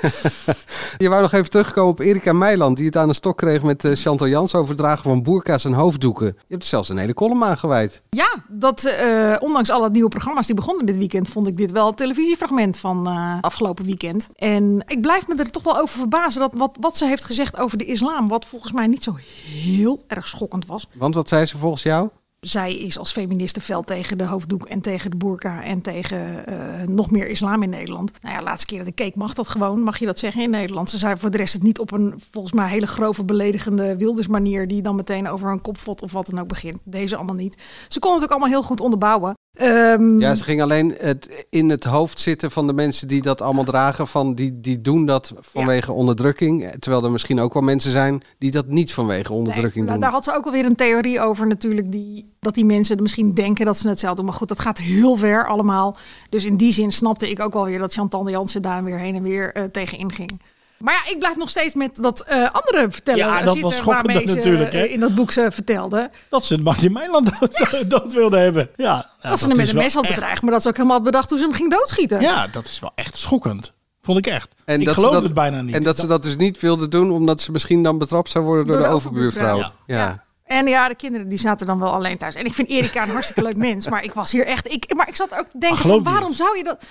je 1.03 1.09
wou 1.09 1.21
nog 1.21 1.31
even 1.31 1.49
terugkomen 1.49 1.91
op 1.91 1.99
Erika 1.99 2.33
Meiland, 2.33 2.77
die 2.77 2.85
het 2.85 2.97
aan 2.97 3.07
de 3.07 3.13
stok 3.13 3.37
kreeg 3.37 3.63
met 3.63 3.85
eh, 3.85 3.91
Chantal 3.95 4.27
Jans 4.27 4.55
over 4.55 4.69
het 4.69 4.77
dragen 4.77 5.03
van 5.03 5.23
boerka's 5.23 5.65
en 5.65 5.73
hoofddoeken. 5.73 6.25
Je 6.25 6.33
hebt 6.47 6.63
er 6.63 6.69
zelfs 6.69 6.89
een 6.89 6.97
hele 6.97 7.13
column 7.13 7.43
aan 7.43 7.57
gewijd. 7.57 8.01
Ja, 8.09 8.43
dat 8.47 8.83
eh, 8.83 9.35
ondanks 9.39 9.69
alle 9.69 9.89
nieuwe 9.89 10.09
programma's 10.09 10.45
die 10.45 10.55
begonnen 10.55 10.85
dit 10.85 10.97
weekend, 10.97 11.29
vond 11.29 11.47
ik 11.47 11.57
dit 11.57 11.71
wel 11.71 11.87
het 11.87 11.97
televisiefragment 11.97 12.77
van 12.77 13.07
afgelopen 13.41 13.85
weekend. 13.85 14.29
En 14.35 14.83
ik 14.87 15.01
blijf 15.01 15.27
me 15.27 15.35
er 15.35 15.51
toch 15.51 15.63
wel 15.63 15.77
over 15.79 15.97
verbazen 15.97 16.39
dat 16.39 16.53
wat, 16.53 16.77
wat 16.79 16.97
ze 16.97 17.02
heeft 17.07 17.25
gezegd 17.25 17.57
over 17.57 17.77
de 17.77 17.85
islam, 17.85 18.27
wat 18.27 18.45
volgens 18.45 18.71
mij 18.71 18.87
niet 18.87 19.03
zo 19.03 19.15
heel 19.45 20.03
erg 20.07 20.27
schokkend 20.27 20.65
was. 20.65 20.87
Want 20.93 21.15
wat 21.15 21.27
zei 21.27 21.45
ze 21.45 21.57
volgens 21.57 21.83
jou? 21.83 22.09
Zij 22.39 22.75
is 22.75 22.97
als 22.97 23.11
feministe 23.11 23.61
fel 23.61 23.81
tegen 23.81 24.17
de 24.17 24.23
hoofddoek 24.23 24.65
en 24.65 24.81
tegen 24.81 25.11
de 25.11 25.17
burka 25.17 25.63
en 25.63 25.81
tegen 25.81 26.45
eh, 26.45 26.87
nog 26.87 27.11
meer 27.11 27.27
islam 27.27 27.63
in 27.63 27.69
Nederland. 27.69 28.11
Nou 28.21 28.35
ja, 28.35 28.41
laatste 28.41 28.65
keer 28.65 28.77
dat 28.77 28.87
ik 28.87 28.95
keek 28.95 29.15
mag 29.15 29.33
dat 29.33 29.47
gewoon, 29.47 29.81
mag 29.81 29.97
je 29.97 30.05
dat 30.05 30.19
zeggen 30.19 30.41
in 30.41 30.49
Nederland. 30.49 30.89
Ze 30.89 30.97
zei 30.97 31.17
voor 31.17 31.31
de 31.31 31.37
rest 31.37 31.53
het 31.53 31.63
niet 31.63 31.79
op 31.79 31.91
een 31.91 32.13
volgens 32.31 32.53
mij 32.53 32.69
hele 32.69 32.87
grove 32.87 33.23
beledigende 33.23 33.97
wilders 33.97 34.27
manier 34.27 34.67
die 34.67 34.81
dan 34.81 34.95
meteen 34.95 35.27
over 35.27 35.51
een 35.51 35.61
kopvot 35.61 36.01
of 36.01 36.11
wat 36.11 36.25
dan 36.25 36.39
ook 36.39 36.47
begint. 36.47 36.79
Deze 36.83 37.15
allemaal 37.15 37.35
niet. 37.35 37.85
Ze 37.87 37.99
kon 37.99 38.13
het 38.13 38.23
ook 38.23 38.29
allemaal 38.29 38.49
heel 38.49 38.63
goed 38.63 38.81
onderbouwen. 38.81 39.33
Ehm, 39.53 40.19
Ja, 40.19 40.35
ze 40.35 40.43
ging 40.43 40.61
alleen 40.61 40.95
het, 40.99 41.45
in 41.49 41.69
het 41.69 41.83
hoofd 41.83 42.19
zitten 42.19 42.51
van 42.51 42.67
de 42.67 42.73
mensen 42.73 43.07
die 43.07 43.21
dat 43.21 43.41
allemaal 43.41 43.63
dragen. 43.63 44.07
Van 44.07 44.35
die, 44.35 44.59
die 44.61 44.81
doen 44.81 45.05
dat 45.05 45.33
vanwege 45.39 45.91
onderdrukking. 45.91 46.71
Terwijl 46.79 47.03
er 47.03 47.11
misschien 47.11 47.39
ook 47.39 47.53
wel 47.53 47.61
mensen 47.61 47.91
zijn 47.91 48.21
die 48.37 48.51
dat 48.51 48.67
niet 48.67 48.93
vanwege 48.93 49.33
onderdrukking 49.33 49.85
Nou, 49.85 49.91
doen. 49.91 49.99
daar 49.99 50.11
had 50.11 50.23
ze 50.23 50.35
ook 50.35 50.45
alweer 50.45 50.65
een 50.65 50.75
theorie 50.75 51.21
over 51.21 51.47
natuurlijk. 51.47 51.91
Die, 51.91 52.33
dat 52.39 52.53
die 52.53 52.65
mensen 52.65 53.01
misschien 53.01 53.33
denken 53.33 53.65
dat 53.65 53.77
ze 53.77 53.87
het 53.87 53.99
zelf 53.99 54.15
doen. 54.15 54.25
Maar 54.25 54.33
goed, 54.33 54.47
dat 54.47 54.59
gaat 54.59 54.77
heel 54.77 55.15
ver 55.15 55.47
allemaal. 55.47 55.97
Dus 56.29 56.45
in 56.45 56.57
die 56.57 56.73
zin 56.73 56.91
snapte 56.91 57.29
ik 57.29 57.39
ook 57.39 57.53
wel 57.53 57.65
weer 57.65 57.79
dat 57.79 57.93
Chantal 57.93 58.23
de 58.23 58.31
Jansen 58.31 58.61
daar 58.61 58.83
weer 58.83 58.99
heen 58.99 59.15
en 59.15 59.23
weer 59.23 59.53
eh, 59.53 59.63
tegen 59.63 59.97
inging. 59.97 60.41
Maar 60.83 60.93
ja, 61.05 61.11
ik 61.11 61.19
blijf 61.19 61.35
nog 61.35 61.49
steeds 61.49 61.73
met 61.73 61.91
dat 61.95 62.21
eh, 62.21 62.49
andere 62.51 62.87
vertellen. 62.91 63.25
Ja, 63.25 63.41
dat 63.41 63.59
was 63.59 63.75
schokkend 63.75 64.05
waarmee 64.05 64.27
ze, 64.27 64.35
natuurlijk, 64.35 64.71
hè? 64.71 64.81
eh, 64.83 64.91
in 64.93 64.99
dat 64.99 65.15
boek 65.15 65.31
ze 65.31 65.47
vertelde. 65.51 66.09
Dat 66.29 66.45
ze 66.45 66.53
het 66.53 66.63
Martin 66.63 66.91
Meiland 66.91 67.31
dood, 67.39 67.89
dood 67.89 68.13
wilde 68.13 68.37
hebben. 68.37 68.69
Ja, 68.75 69.09
ja, 69.21 69.29
dat 69.29 69.39
ze 69.39 69.47
hem 69.47 69.57
met 69.57 69.69
een 69.69 69.75
mes 69.75 69.93
had 69.93 70.03
echt- 70.03 70.13
bedreigd. 70.13 70.41
Maar 70.41 70.51
dat 70.51 70.61
ze 70.61 70.67
ook 70.67 70.75
helemaal 70.75 70.95
had 70.97 71.05
bedacht 71.05 71.29
hoe 71.29 71.39
ze 71.39 71.45
hem 71.45 71.53
ging 71.53 71.71
doodschieten. 71.71 72.21
Ja, 72.21 72.47
dat 72.47 72.65
is 72.65 72.79
wel 72.79 72.91
echt 72.95 73.17
schokkend. 73.17 73.73
Vond 74.01 74.17
ik 74.17 74.27
echt. 74.27 74.55
En 74.65 74.79
ik 74.79 74.85
dat 74.85 74.93
ze 74.93 74.99
geloof 74.99 75.15
dat- 75.15 75.23
het 75.23 75.33
bijna 75.33 75.61
niet. 75.61 75.75
En 75.75 75.83
dat 75.83 75.97
ze 75.97 76.07
dat 76.07 76.23
dus 76.23 76.35
niet 76.37 76.59
wilde 76.59 76.87
doen, 76.87 77.11
omdat 77.11 77.41
ze 77.41 77.51
misschien 77.51 77.83
dan 77.83 77.97
betrapt 77.97 78.29
zou 78.29 78.45
worden 78.45 78.65
door, 78.65 78.75
Door 78.75 78.83
de, 78.85 78.89
de 78.91 78.95
overbuurvrouw. 78.95 79.53
overbuurvrouw. 79.57 79.95
Ja. 79.97 80.23
En 80.45 80.67
ja, 80.67 80.87
de 80.87 80.95
kinderen 80.95 81.29
die 81.29 81.39
zaten 81.39 81.65
dan 81.67 81.79
wel 81.79 81.91
alleen 81.93 82.17
thuis. 82.17 82.35
En 82.35 82.45
ik 82.45 82.53
vind 82.53 82.69
Erika 82.69 83.03
een 83.03 83.09
hartstikke 83.09 83.41
leuk 83.43 83.55
mens. 83.57 83.89
Maar 83.89 84.03
ik 84.03 84.13
was 84.13 84.31
hier 84.31 84.45
echt... 84.45 84.71
Ik, 84.71 84.93
maar 84.95 85.07
ik 85.07 85.15
zat 85.15 85.31
ook 85.37 85.45
te 85.51 85.57
denken, 85.59 85.77
van, 85.79 86.03
waarom 86.03 86.27
het? 86.27 86.37
zou 86.37 86.57
je 86.57 86.63
dat... 86.63 86.81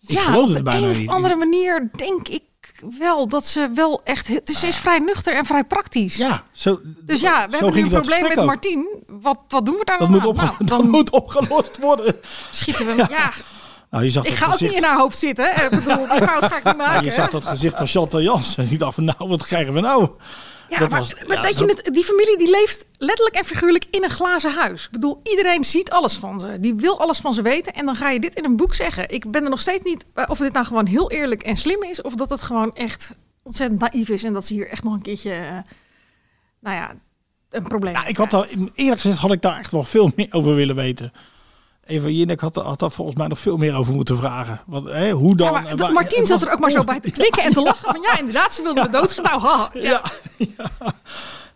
Ik 0.00 0.10
ja, 0.16 0.20
geloof 0.20 0.48
op 0.48 0.56
de 0.56 0.62
bijna 0.62 0.86
een 0.86 0.98
niet. 0.98 1.08
of 1.08 1.14
andere 1.14 1.34
manier 1.36 1.88
denk 1.92 2.28
ik 2.28 2.42
wel 2.98 3.28
dat 3.28 3.46
ze 3.46 3.70
wel 3.74 4.00
echt... 4.04 4.26
Het 4.28 4.48
is, 4.50 4.60
ze 4.60 4.66
is 4.66 4.76
vrij 4.76 4.98
nuchter 4.98 5.34
en 5.34 5.44
vrij 5.44 5.64
praktisch. 5.64 6.16
Ja, 6.16 6.42
zo, 6.52 6.80
Dus 6.84 7.20
ja, 7.20 7.46
we 7.50 7.56
hebben 7.56 7.74
nu 7.74 7.82
een 7.82 7.88
probleem 7.88 8.22
met 8.22 8.38
ook. 8.38 8.46
Martien. 8.46 9.04
Wat, 9.06 9.38
wat 9.48 9.66
doen 9.66 9.74
we 9.74 9.84
daar 9.84 9.98
Dat 9.98 10.08
dan 10.08 10.16
moet, 10.16 10.20
aan? 10.22 10.28
opge- 10.28 10.44
Nou, 10.64 10.66
dat 10.82 10.82
moet 10.90 11.10
opgelost 11.10 11.78
worden. 11.78 12.16
schieten 12.50 12.86
we 12.86 12.92
hem... 13.02 13.06
Ja, 13.10 13.30
Nou, 13.90 14.04
je 14.04 14.10
zag 14.10 14.24
ik 14.24 14.32
ga 14.34 14.46
ook 14.46 14.52
gezicht- 14.52 14.70
niet 14.72 14.80
in 14.82 14.86
haar 14.88 14.98
hoofd 14.98 15.18
zitten. 15.18 15.54
Ik 15.64 15.70
bedoel, 15.70 16.08
die 16.08 16.22
fout 16.28 16.44
ga 16.44 16.56
ik 16.56 16.64
niet 16.64 16.76
Ja, 16.82 16.86
maken. 16.86 17.04
je 17.04 17.10
zag 17.10 17.30
dat 17.30 17.44
gezicht 17.44 17.76
van 17.76 17.86
Chantal 17.86 18.20
Jans. 18.20 18.56
En 18.56 18.66
ik 18.70 18.78
dacht 18.78 18.94
van, 18.94 19.04
nou, 19.04 19.28
wat 19.28 19.46
krijgen 19.46 19.72
we 19.72 19.80
nou? 19.80 20.08
Ja, 20.68 20.78
dat 20.78 20.90
maar, 20.90 20.98
was, 20.98 21.14
maar 21.14 21.36
ja, 21.36 21.42
dat 21.42 21.58
je 21.58 21.64
het, 21.64 21.94
die 21.94 22.04
familie 22.04 22.38
die 22.38 22.50
leeft 22.50 22.86
letterlijk 22.98 23.36
en 23.36 23.44
figuurlijk 23.44 23.84
in 23.90 24.04
een 24.04 24.10
glazen 24.10 24.52
huis. 24.52 24.84
Ik 24.84 24.90
bedoel, 24.90 25.20
iedereen 25.22 25.64
ziet 25.64 25.90
alles 25.90 26.14
van 26.14 26.40
ze. 26.40 26.60
Die 26.60 26.74
wil 26.74 27.00
alles 27.00 27.18
van 27.18 27.34
ze 27.34 27.42
weten. 27.42 27.72
En 27.72 27.86
dan 27.86 27.96
ga 27.96 28.10
je 28.10 28.20
dit 28.20 28.34
in 28.34 28.44
een 28.44 28.56
boek 28.56 28.74
zeggen. 28.74 29.10
Ik 29.10 29.30
ben 29.30 29.44
er 29.44 29.50
nog 29.50 29.60
steeds 29.60 29.84
niet 29.84 30.06
of 30.28 30.38
dit 30.38 30.52
nou 30.52 30.66
gewoon 30.66 30.86
heel 30.86 31.10
eerlijk 31.10 31.42
en 31.42 31.56
slim 31.56 31.82
is. 31.82 32.02
Of 32.02 32.14
dat 32.14 32.30
het 32.30 32.42
gewoon 32.42 32.74
echt 32.74 33.14
ontzettend 33.42 33.80
naïef 33.80 34.08
is. 34.08 34.24
En 34.24 34.32
dat 34.32 34.46
ze 34.46 34.54
hier 34.54 34.68
echt 34.68 34.84
nog 34.84 34.92
een 34.92 35.02
keertje, 35.02 35.32
eh, 35.32 35.58
nou 36.60 36.76
ja, 36.76 36.94
een 37.50 37.62
probleem 37.62 37.92
Ja, 37.92 38.06
ik 38.06 38.16
had 38.16 38.30
daar, 38.30 38.48
eerlijk 38.74 39.00
gezegd 39.00 39.20
had 39.20 39.32
ik 39.32 39.42
daar 39.42 39.58
echt 39.58 39.72
wel 39.72 39.84
veel 39.84 40.12
meer 40.16 40.28
over 40.30 40.54
willen 40.54 40.76
weten. 40.76 41.12
Eva 41.86 42.08
Jinek 42.08 42.40
had, 42.40 42.56
had 42.56 42.78
daar 42.78 42.90
volgens 42.90 43.16
mij 43.16 43.26
nog 43.26 43.38
veel 43.38 43.56
meer 43.56 43.74
over 43.74 43.94
moeten 43.94 44.16
vragen. 44.16 44.60
Hè, 44.84 45.10
hoe 45.10 45.36
dan? 45.36 45.52
Ja, 45.52 45.60
maar 45.60 45.76
waar- 45.76 45.92
Martien 45.92 46.26
zat 46.26 46.42
er 46.42 46.52
ook 46.52 46.58
maar 46.58 46.70
zo 46.70 46.84
bij 46.84 47.00
te 47.00 47.10
knikken 47.10 47.42
en 47.42 47.52
te 47.52 47.62
lachen. 47.62 47.90
Van 47.92 48.00
ja, 48.02 48.18
inderdaad, 48.18 48.52
ze 48.52 48.62
wilde 48.62 48.88
me. 48.90 49.22
Nou, 49.22 49.40
haha. 49.40 49.70
Ja. 49.72 50.02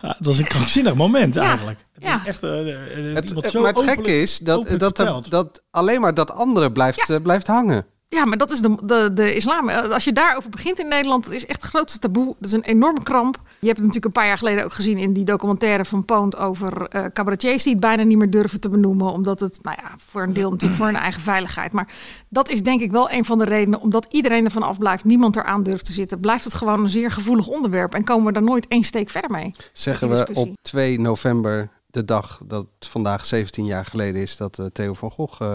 Ja, 0.03 0.09
dat 0.19 0.27
was 0.27 0.39
een 0.39 0.45
krankzinnig 0.47 0.95
moment 0.95 1.35
Ja. 1.35 1.43
eigenlijk. 1.43 1.85
Het 1.93 2.03
is 2.23 2.27
echt, 2.29 2.43
eh, 2.43 3.09
eh, 3.09 3.15
Het, 3.15 3.29
zo 3.29 3.35
maar 3.35 3.43
het 3.45 3.55
openlijk- 3.55 3.91
gekke 3.91 4.21
is 4.21 4.39
dat, 4.39 4.67
dat, 4.79 4.97
dat, 5.29 5.63
alleen 5.71 6.01
maar 6.01 6.15
dat 6.15 6.31
andere 6.33 6.73
blijft, 6.73 7.11
eh, 7.11 7.17
blijft 7.23 7.47
hangen. 7.47 7.87
Ja, 8.13 8.25
maar 8.25 8.39
dat 8.39 8.51
is 8.51 8.61
de, 8.61 8.77
de, 8.83 9.11
de 9.15 9.35
islam. 9.35 9.69
Eh, 9.69 9.91
Als 9.91 10.05
je 10.05 10.13
daarover 10.13 10.51
begint 10.51 10.79
in 10.79 10.89
Nederland, 10.89 11.25
dat 11.25 11.33
is 11.33 11.47
echt 11.47 11.63
het 11.63 11.71
grootste 11.71 11.99
taboe. 11.99 12.27
Dat 12.27 12.51
is 12.51 12.53
een 12.53 12.63
enorme 12.65 13.03
kramp. 13.03 13.41
Je 13.59 13.67
hebt 13.67 13.79
het 13.79 13.87
natuurlijk 13.87 14.05
een 14.05 14.13
paar 14.13 14.27
jaar 14.27 14.39
geleden 14.39 14.65
ook 14.65 14.73
gezien 14.73 14.99
in 14.99 15.13
die 15.13 15.25
documentaire 15.25 15.85
van 15.85 16.05
Poont 16.05 16.37
over 16.37 16.87
eh 16.89 17.05
cabaretiers 17.13 17.63
die 17.63 17.73
het 17.73 17.81
bijna 17.81 18.03
niet 18.03 18.19
meer 18.19 18.31
durven 18.31 18.61
te 18.61 18.69
benoemen. 18.69 19.13
Omdat 19.13 19.41
het, 19.41 19.59
nou 19.63 19.77
ja, 19.83 19.91
voor 19.97 20.23
een 20.23 20.33
deel 20.33 20.51
natuurlijk 20.51 20.77
voor 20.79 20.87
hun 20.87 20.97
eigen 20.97 21.23
veiligheid. 21.23 21.73
Maar 21.73 21.89
dat 22.29 22.49
is 22.49 22.63
denk 22.63 22.81
ik 22.81 22.91
wel 22.91 23.11
een 23.11 23.25
van 23.25 23.39
de 23.39 23.45
redenen. 23.45 23.81
Omdat 23.81 24.07
iedereen 24.11 24.45
ervan 24.45 24.63
afblijft, 24.63 25.05
niemand 25.05 25.37
eraan 25.37 25.63
durft 25.63 25.85
te 25.85 25.93
zitten. 25.93 26.21
Blijft 26.21 26.45
het 26.45 26.55
gewoon 26.55 26.81
een 26.83 26.89
zeer 26.89 27.11
gevoelig 27.11 27.47
onderwerp. 27.47 27.95
En 27.95 28.05
komen 28.05 28.27
we 28.27 28.33
daar 28.33 28.43
nooit 28.43 28.69
één 28.69 28.85
steek 28.85 29.11
verder 29.11 29.31
mee. 29.31 29.55
Zeggen 29.73 30.09
we 30.09 30.27
op 30.33 30.57
2 30.63 31.01
november, 31.01 31.69
de 31.91 32.05
dag 32.05 32.41
dat 32.45 32.67
het 32.79 32.89
vandaag 32.89 33.25
17 33.27 33.65
jaar 33.65 33.85
geleden 33.85 34.23
is 34.23 34.37
dat 34.37 34.59
eh, 34.59 34.67
Theo 34.67 34.95
van 34.95 35.11
Gogh... 35.11 35.41
eh, 35.43 35.49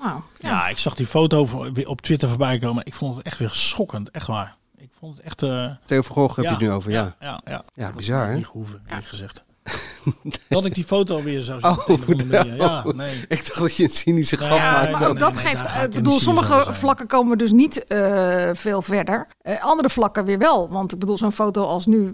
Nou, 0.00 0.20
Ja. 0.38 0.68
ik 0.68 0.78
zag 0.78 0.94
die 0.94 1.06
foto 1.06 1.46
voor- 1.46 1.72
weer 1.72 1.88
op 1.88 2.00
Twitter 2.00 2.28
voorbij 2.28 2.58
komen. 2.58 2.86
Ik 2.86 2.94
vond 2.94 3.16
het 3.16 3.26
echt 3.26 3.38
weer 3.38 3.50
schokkend, 3.52 4.10
echt 4.10 4.26
waar. 4.26 4.56
Ik 4.76 4.90
vond 4.98 5.16
het 5.16 5.26
echt... 5.26 5.42
eh, 5.42 5.70
Theo 5.86 6.02
van 6.02 6.14
Gogh 6.14 6.36
heb 6.36 6.44
je 6.44 6.50
het 6.50 6.60
nu 6.60 6.70
over, 6.70 6.90
ja. 6.90 7.16
Ja, 7.20 7.40
ja. 7.44 7.62
Ja, 7.74 7.86
Dat 7.86 7.96
bizar, 7.96 8.26
hè? 8.28 8.34
Niet 8.34 8.46
gehoeven, 8.46 8.82
eerlijk 8.88 9.06
gezegd. 9.06 9.44
Dat 10.48 10.64
ik 10.64 10.74
die 10.74 10.84
foto 10.84 11.22
weer 11.22 11.42
zou 11.42 11.60
zien. 11.60 11.70
Oh, 11.70 12.06
manier. 12.06 12.56
Ja, 12.56 12.56
nou, 12.56 12.94
nee. 12.96 13.24
Ik 13.28 13.46
dacht 13.46 13.58
dat 13.58 13.76
je 13.76 13.82
een 13.82 13.88
cynische 13.88 14.36
grap 14.36 14.58
Ja, 14.58 14.72
maakte. 14.72 14.90
maar 14.90 15.08
ook 15.08 15.18
dat 15.18 15.34
nee, 15.34 15.44
geeft. 15.44 15.84
ik 15.84 15.90
bedoel, 15.90 16.14
de 16.14 16.20
sommige 16.20 16.62
zijn. 16.62 16.74
vlakken 16.74 17.06
komen 17.06 17.30
we 17.32 17.36
dus 17.38 17.50
niet 17.52 17.84
eh, 17.86 18.50
veel 18.52 18.82
verder. 18.82 19.26
Eh, 19.42 19.64
andere 19.64 19.90
vlakken 19.90 20.24
weer 20.24 20.38
wel. 20.38 20.68
Want 20.68 20.92
ik 20.92 20.98
bedoel, 20.98 21.16
zo'n 21.16 21.32
foto 21.32 21.62
als 21.64 21.86
nu. 21.86 22.12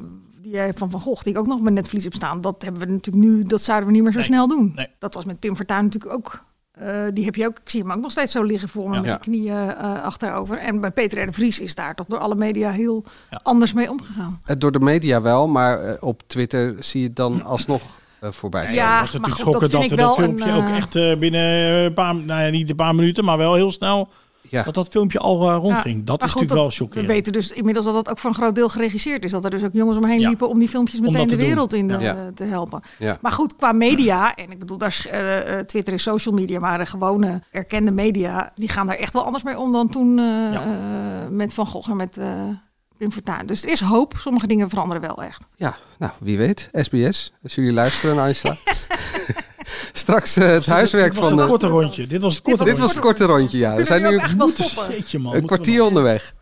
Die 0.48 0.56
jij 0.56 0.72
van 0.74 0.90
Van 0.90 1.00
Gogh, 1.00 1.22
die 1.22 1.32
ik 1.32 1.38
ook 1.38 1.46
nog 1.46 1.60
mijn 1.60 1.74
netvlies 1.74 2.04
heb 2.04 2.14
staan. 2.14 2.40
Dat 2.40 2.62
hebben 2.62 2.86
we 2.86 2.92
natuurlijk 2.92 3.24
nu, 3.26 3.42
dat 3.42 3.62
zouden 3.62 3.86
we 3.88 3.92
niet 3.94 4.02
meer 4.02 4.12
zo 4.12 4.18
Nee, 4.18 4.26
snel 4.26 4.48
doen. 4.48 4.72
nee. 4.74 4.86
Dat 4.98 5.14
was 5.14 5.24
met 5.24 5.38
Pim 5.38 5.56
Fortuyn 5.56 5.84
natuurlijk 5.84 6.14
ook. 6.14 6.46
eh, 6.72 7.04
die 7.14 7.24
heb 7.24 7.34
je 7.34 7.46
ook, 7.46 7.58
ik 7.58 7.70
zie 7.70 7.82
hem 7.82 7.92
ook 7.92 8.00
nog 8.02 8.10
steeds 8.10 8.32
zo 8.32 8.42
liggen 8.42 8.68
voor 8.68 8.88
me 8.88 8.94
Ja. 8.94 9.00
met 9.00 9.10
Ja. 9.10 9.16
de 9.16 9.22
knieën 9.22 9.54
eh, 9.76 10.02
achterover. 10.02 10.58
En 10.58 10.80
bij 10.80 10.90
Peter 10.90 11.22
R. 11.22 11.26
de 11.26 11.32
Vries 11.32 11.60
is 11.60 11.74
daar 11.74 11.94
toch 11.94 12.06
door 12.06 12.18
alle 12.18 12.34
media 12.34 12.70
heel 12.70 13.04
Ja. 13.30 13.40
anders 13.42 13.72
mee 13.72 13.90
omgegaan. 13.90 14.40
Eh, 14.44 14.56
Door 14.56 14.72
de 14.72 14.80
media 14.80 15.22
wel, 15.22 15.48
maar 15.48 15.96
op 16.00 16.22
Twitter 16.26 16.74
zie 16.80 17.00
je 17.00 17.06
het 17.06 17.16
dan 17.16 17.44
alsnog 17.44 17.82
eh, 18.20 18.30
voorbij. 18.32 18.62
Ja, 18.74 19.00
het 19.00 19.00
was 19.00 19.20
maar 19.20 19.20
natuurlijk 19.20 19.34
goed, 19.34 19.40
schokkend 19.68 19.70
dat 19.72 19.98
dat, 19.98 19.98
dat 19.98 20.16
filmpje 20.24 20.50
een, 20.50 20.56
ook 20.56 20.68
echt 20.76 20.96
eh, 20.96 21.16
binnen 21.16 21.40
een 21.84 21.92
paar, 21.92 22.14
nou 22.14 22.42
ja, 22.42 22.50
niet 22.50 22.70
een 22.70 22.76
paar 22.76 22.94
minuten, 22.94 23.24
maar 23.24 23.38
wel 23.38 23.54
heel 23.54 23.72
snel, 23.72 24.08
Ja. 24.50 24.62
dat 24.62 24.74
dat 24.74 24.88
filmpje 24.88 25.18
al 25.18 25.50
eh, 25.50 25.56
rondging. 25.56 25.98
Ja, 25.98 26.04
dat 26.04 26.22
is 26.22 26.30
goed, 26.30 26.40
natuurlijk 26.40 26.52
wel 26.60 26.68
We 26.68 26.74
chockerend. 26.74 27.08
weten 27.08 27.32
dus 27.32 27.52
inmiddels 27.52 27.84
dat 27.86 27.94
dat 27.94 28.08
ook 28.08 28.18
voor 28.18 28.30
een 28.30 28.36
groot 28.36 28.54
deel 28.54 28.68
geregisseerd 28.68 29.24
is. 29.24 29.30
Dat 29.30 29.44
er 29.44 29.50
dus 29.50 29.62
ook 29.64 29.72
jongens 29.72 29.98
omheen 29.98 30.20
Ja. 30.20 30.28
liepen 30.28 30.48
om 30.48 30.58
die 30.58 30.68
filmpjes 30.68 31.00
meteen 31.00 31.28
de 31.28 31.36
doen. 31.36 31.46
wereld 31.46 31.72
in 31.72 31.88
de- 31.88 31.98
Ja. 31.98 32.30
te 32.34 32.44
helpen. 32.44 32.80
Ja. 32.98 33.18
Maar 33.20 33.32
goed, 33.32 33.56
qua 33.56 33.72
media, 33.72 34.34
en 34.34 34.50
ik 34.50 34.58
bedoel, 34.58 34.78
daar 34.78 34.88
is, 34.88 35.06
eh, 35.06 35.58
eh, 35.58 35.64
Twitter 35.66 35.92
is 35.92 36.02
social 36.02 36.34
media, 36.34 36.58
maar 36.58 36.78
de 36.78 36.86
gewone 36.86 37.42
erkende 37.50 37.90
media, 37.90 38.52
die 38.54 38.68
gaan 38.68 38.86
daar 38.86 38.96
echt 38.96 39.12
wel 39.12 39.24
anders 39.24 39.44
mee 39.44 39.58
om 39.58 39.72
dan 39.72 39.88
toen 39.88 40.18
eh, 40.18 40.54
eh, 40.54 40.62
met 41.30 41.54
Van 41.54 41.66
Gogh 41.66 41.90
en 41.90 41.96
met 41.96 42.16
eh 42.16 42.26
Pim 42.98 43.12
Fortuyn. 43.12 43.46
Dus 43.46 43.62
er 43.62 43.68
is 43.70 43.80
hoop. 43.80 44.14
Sommige 44.18 44.46
dingen 44.46 44.68
veranderen 44.68 45.02
wel 45.02 45.22
echt. 45.22 45.46
Ja, 45.56 45.76
nou, 45.98 46.12
wie 46.20 46.38
weet. 46.38 46.68
SBS, 46.72 47.32
als 47.42 47.54
jullie 47.54 47.72
luisteren, 47.72 48.18
Angela. 48.18 48.56
Straks 49.92 50.36
eh, 50.36 50.46
het 50.48 50.66
huiswerk 50.66 51.10
Dit 51.12 51.20
was 51.20 51.28
van... 51.28 51.38
een 51.38 51.44
de- 51.44 51.50
korte 51.50 51.66
rondje. 51.66 52.06
Dit 52.06 52.22
was 52.22 52.34
het 52.34 52.42
korte 52.42 52.64
Dit 52.64 52.78
was 52.78 52.90
het 52.90 53.00
korte 53.00 53.24
rondje, 53.24 53.58
ja. 53.58 53.74
We 53.76 53.84
zijn 53.84 54.02
nu 54.02 54.16
echt 54.16 54.36
wel 54.36 54.46
moeten- 54.46 54.64
stoppen? 54.64 54.94
Jeetje, 54.94 55.18
man, 55.18 55.34
een 55.34 55.46
kwartier 55.46 55.82
onderweg. 55.84 56.34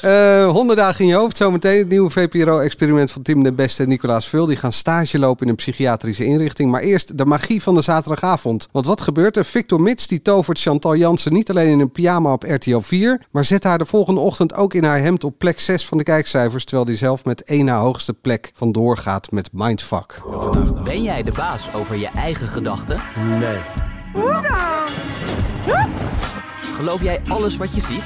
Eh 0.00 0.48
100 0.50 0.78
dagen 0.78 1.00
in 1.00 1.06
je 1.10 1.14
hoofd. 1.16 1.36
Zometeen 1.36 1.78
het 1.78 1.88
nieuwe 1.88 2.10
VPRO-experiment 2.10 3.10
van 3.10 3.22
Tim 3.22 3.42
den 3.42 3.54
Beste 3.54 3.82
en 3.82 3.88
Nicolaas 3.88 4.28
Vul. 4.28 4.46
Die 4.46 4.56
gaan 4.56 4.72
stage 4.72 5.18
lopen 5.18 5.42
in 5.44 5.48
een 5.50 5.56
psychiatrische 5.56 6.24
inrichting. 6.24 6.70
Maar 6.70 6.80
eerst 6.80 7.18
de 7.18 7.24
magie 7.24 7.62
van 7.62 7.74
de 7.74 7.80
zaterdagavond. 7.80 8.68
Want 8.72 8.86
wat 8.86 9.00
gebeurt 9.00 9.36
er? 9.36 9.44
Victor 9.44 9.80
Mits 9.80 10.06
die 10.06 10.22
tovert 10.22 10.60
Chantal 10.60 10.96
Jansen 10.96 11.32
niet 11.32 11.50
alleen 11.50 11.68
in 11.68 11.80
een 11.80 11.90
pyjama 11.92 12.32
op 12.32 12.42
RTL 12.42 12.78
4... 12.78 13.20
maar 13.30 13.44
zet 13.44 13.64
haar 13.64 13.78
de 13.78 13.84
volgende 13.84 14.20
ochtend 14.20 14.54
ook 14.54 14.74
in 14.74 14.84
haar 14.84 15.00
hemd 15.00 15.24
op 15.24 15.38
plek 15.38 15.60
6 15.60 15.86
van 15.86 15.98
de 15.98 16.04
kijkcijfers... 16.04 16.64
terwijl 16.64 16.86
die 16.86 16.96
zelf 16.96 17.24
met 17.24 17.42
één 17.42 17.64
na 17.64 17.78
hoogste 17.78 18.12
plek 18.12 18.50
vandoor 18.54 18.96
gaat 18.98 19.30
met 19.30 19.48
Mindfuck. 19.52 20.22
Ben 20.84 21.02
jij 21.02 21.22
de 21.22 21.32
baas 21.32 21.68
over 21.74 21.96
je 21.96 22.08
eigen 22.08 22.48
gedachten? 22.54 23.00
Nee. 23.38 23.58
Geloof 26.76 27.02
jij 27.02 27.20
alles 27.28 27.56
wat 27.56 27.74
je 27.74 27.80
ziet? 27.80 28.04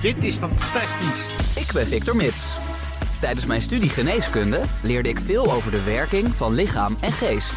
Dit 0.00 0.24
is 0.24 0.36
fantastisch. 0.36 1.26
Ik 1.56 1.72
ben 1.72 1.86
Victor 1.86 2.16
Mits. 2.16 2.38
Tijdens 3.20 3.46
mijn 3.46 3.62
studie 3.62 3.88
geneeskunde 3.88 4.60
leerde 4.82 5.08
ik 5.08 5.20
veel 5.20 5.52
over 5.52 5.70
de 5.70 5.82
werking 5.82 6.34
van 6.34 6.54
lichaam 6.54 6.96
en 7.00 7.12
geest. 7.12 7.52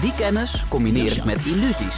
Die 0.00 0.12
kennis 0.12 0.64
combineer 0.68 1.16
ik 1.16 1.24
met 1.24 1.46
illusies. 1.46 1.96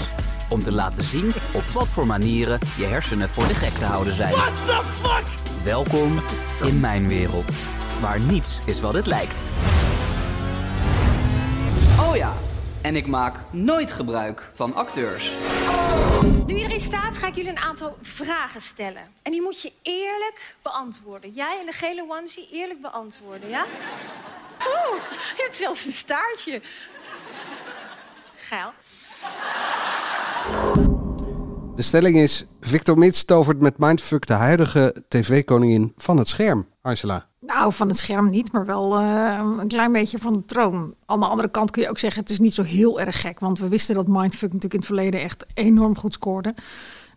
Om 0.48 0.62
te 0.62 0.72
laten 0.72 1.04
zien 1.04 1.32
op 1.52 1.62
wat 1.62 1.86
voor 1.86 2.06
manieren 2.06 2.58
je 2.76 2.84
hersenen 2.84 3.28
voor 3.28 3.46
de 3.46 3.54
gek 3.54 3.72
te 3.72 3.84
houden 3.84 4.14
zijn. 4.14 4.32
What 4.32 4.52
the 4.66 4.80
fuck? 5.02 5.24
Welkom 5.64 6.20
in 6.62 6.80
mijn 6.80 7.08
wereld, 7.08 7.50
waar 8.00 8.20
niets 8.20 8.58
is 8.64 8.80
wat 8.80 8.94
het 8.94 9.06
lijkt. 9.06 9.34
Oh 12.00 12.16
ja, 12.16 12.34
en 12.82 12.96
ik 12.96 13.06
maak 13.06 13.38
nooit 13.50 13.92
gebruik 13.92 14.50
van 14.54 14.74
acteurs. 14.74 15.32
Nu 16.46 16.58
je 16.58 16.64
erin 16.64 16.80
staat, 16.80 17.18
ga 17.18 17.26
ik 17.26 17.34
jullie 17.34 17.50
een 17.50 17.58
aantal 17.58 17.96
vragen 18.02 18.60
stellen. 18.60 19.02
En 19.22 19.32
die 19.32 19.42
moet 19.42 19.62
je 19.62 19.72
eerlijk 19.82 20.56
beantwoorden. 20.62 21.30
Jij 21.30 21.58
en 21.60 21.66
de 21.66 21.72
gele 21.72 22.04
onesie 22.08 22.48
eerlijk 22.52 22.80
beantwoorden, 22.80 23.48
ja? 23.48 23.64
Oeh, 24.66 25.02
je 25.36 25.42
hebt 25.42 25.56
zelfs 25.56 25.84
een 25.84 25.92
staartje. 25.92 26.60
Geil. 28.36 28.72
De 31.74 31.82
stelling 31.82 32.16
is: 32.16 32.46
Victor 32.60 32.98
Mits 32.98 33.24
tovert 33.24 33.60
met 33.60 33.78
Mindfuck 33.78 34.26
de 34.26 34.32
huidige 34.32 35.04
tv-koningin 35.08 35.92
van 35.96 36.16
het 36.16 36.28
scherm. 36.28 36.68
Angela. 36.82 37.29
Nou, 37.54 37.72
van 37.72 37.88
het 37.88 37.96
scherm 37.96 38.30
niet, 38.30 38.52
maar 38.52 38.66
wel 38.66 38.98
eh, 38.98 39.40
een 39.58 39.68
klein 39.68 39.92
beetje 39.92 40.18
van 40.18 40.32
de 40.32 40.44
troon. 40.46 40.94
Aan 41.06 41.20
de 41.20 41.26
andere 41.26 41.48
kant 41.48 41.70
kun 41.70 41.82
je 41.82 41.88
ook 41.88 41.98
zeggen, 41.98 42.20
het 42.20 42.30
is 42.30 42.38
niet 42.38 42.54
zo 42.54 42.62
heel 42.62 43.00
erg 43.00 43.20
gek. 43.20 43.40
Want 43.40 43.58
we 43.58 43.68
wisten 43.68 43.94
dat 43.94 44.06
Mindfuck 44.06 44.52
natuurlijk 44.52 44.72
in 44.72 44.78
het 44.78 44.88
verleden 44.88 45.20
echt 45.20 45.46
enorm 45.54 45.96
goed 45.98 46.12
scoorde. 46.12 46.54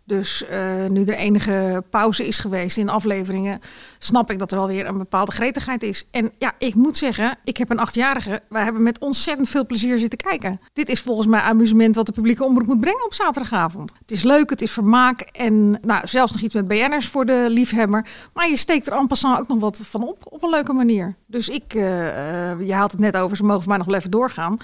Dus 0.06 0.46
eh, 0.46 0.86
nu 0.88 1.04
er 1.04 1.14
enige 1.14 1.84
pauze 1.90 2.26
is 2.26 2.38
geweest 2.38 2.76
in 2.76 2.88
afleveringen, 2.88 3.60
snap 3.98 4.30
ik 4.30 4.38
dat 4.38 4.52
er 4.52 4.58
wel 4.58 4.66
weer 4.66 4.86
een 4.86 4.98
bepaalde 4.98 5.32
gretigheid 5.32 5.82
is. 5.82 6.06
En 6.10 6.32
ja, 6.38 6.52
ik 6.58 6.74
moet 6.74 6.96
zeggen, 6.96 7.38
ik 7.44 7.56
heb 7.56 7.70
een 7.70 7.78
achtjarige. 7.78 8.42
Wij 8.48 8.62
hebben 8.62 8.82
met 8.82 8.98
ontzettend 8.98 9.48
veel 9.48 9.66
plezier 9.66 9.98
zitten 9.98 10.18
kijken. 10.18 10.60
Dit 10.72 10.88
is 10.88 11.00
volgens 11.00 11.26
mij 11.26 11.40
amusement 11.40 11.94
wat 11.94 12.06
de 12.06 12.12
publieke 12.12 12.44
omroep 12.44 12.66
moet 12.66 12.80
brengen 12.80 13.04
op 13.04 13.14
zaterdagavond. 13.14 13.92
Het 13.98 14.10
is 14.10 14.22
leuk, 14.22 14.50
het 14.50 14.62
is 14.62 14.70
vermaak 14.70 15.20
en 15.20 15.78
nou, 15.82 16.06
zelfs 16.06 16.32
nog 16.32 16.40
iets 16.40 16.54
met 16.54 16.68
BN'ers 16.68 17.08
voor 17.08 17.26
de 17.26 17.46
liefhebber. 17.48 18.06
Maar 18.32 18.48
je 18.48 18.56
steekt 18.56 18.86
er 18.86 18.92
en 18.92 19.06
passant 19.06 19.38
ook 19.38 19.48
nog 19.48 19.58
wat 19.58 19.78
van 19.82 20.02
op, 20.02 20.18
op 20.24 20.42
een 20.42 20.50
leuke 20.50 20.72
manier. 20.72 21.16
Dus 21.26 21.48
ik, 21.48 21.74
eh, 21.74 22.50
eh, 22.50 22.60
je 22.60 22.74
haalt 22.74 22.92
het 22.92 23.00
net 23.00 23.16
over, 23.16 23.36
ze 23.36 23.44
mogen 23.44 23.60
voor 23.60 23.68
mij 23.68 23.78
nog 23.78 23.86
wel 23.86 23.96
even 23.96 24.10
doorgaan. 24.10 24.56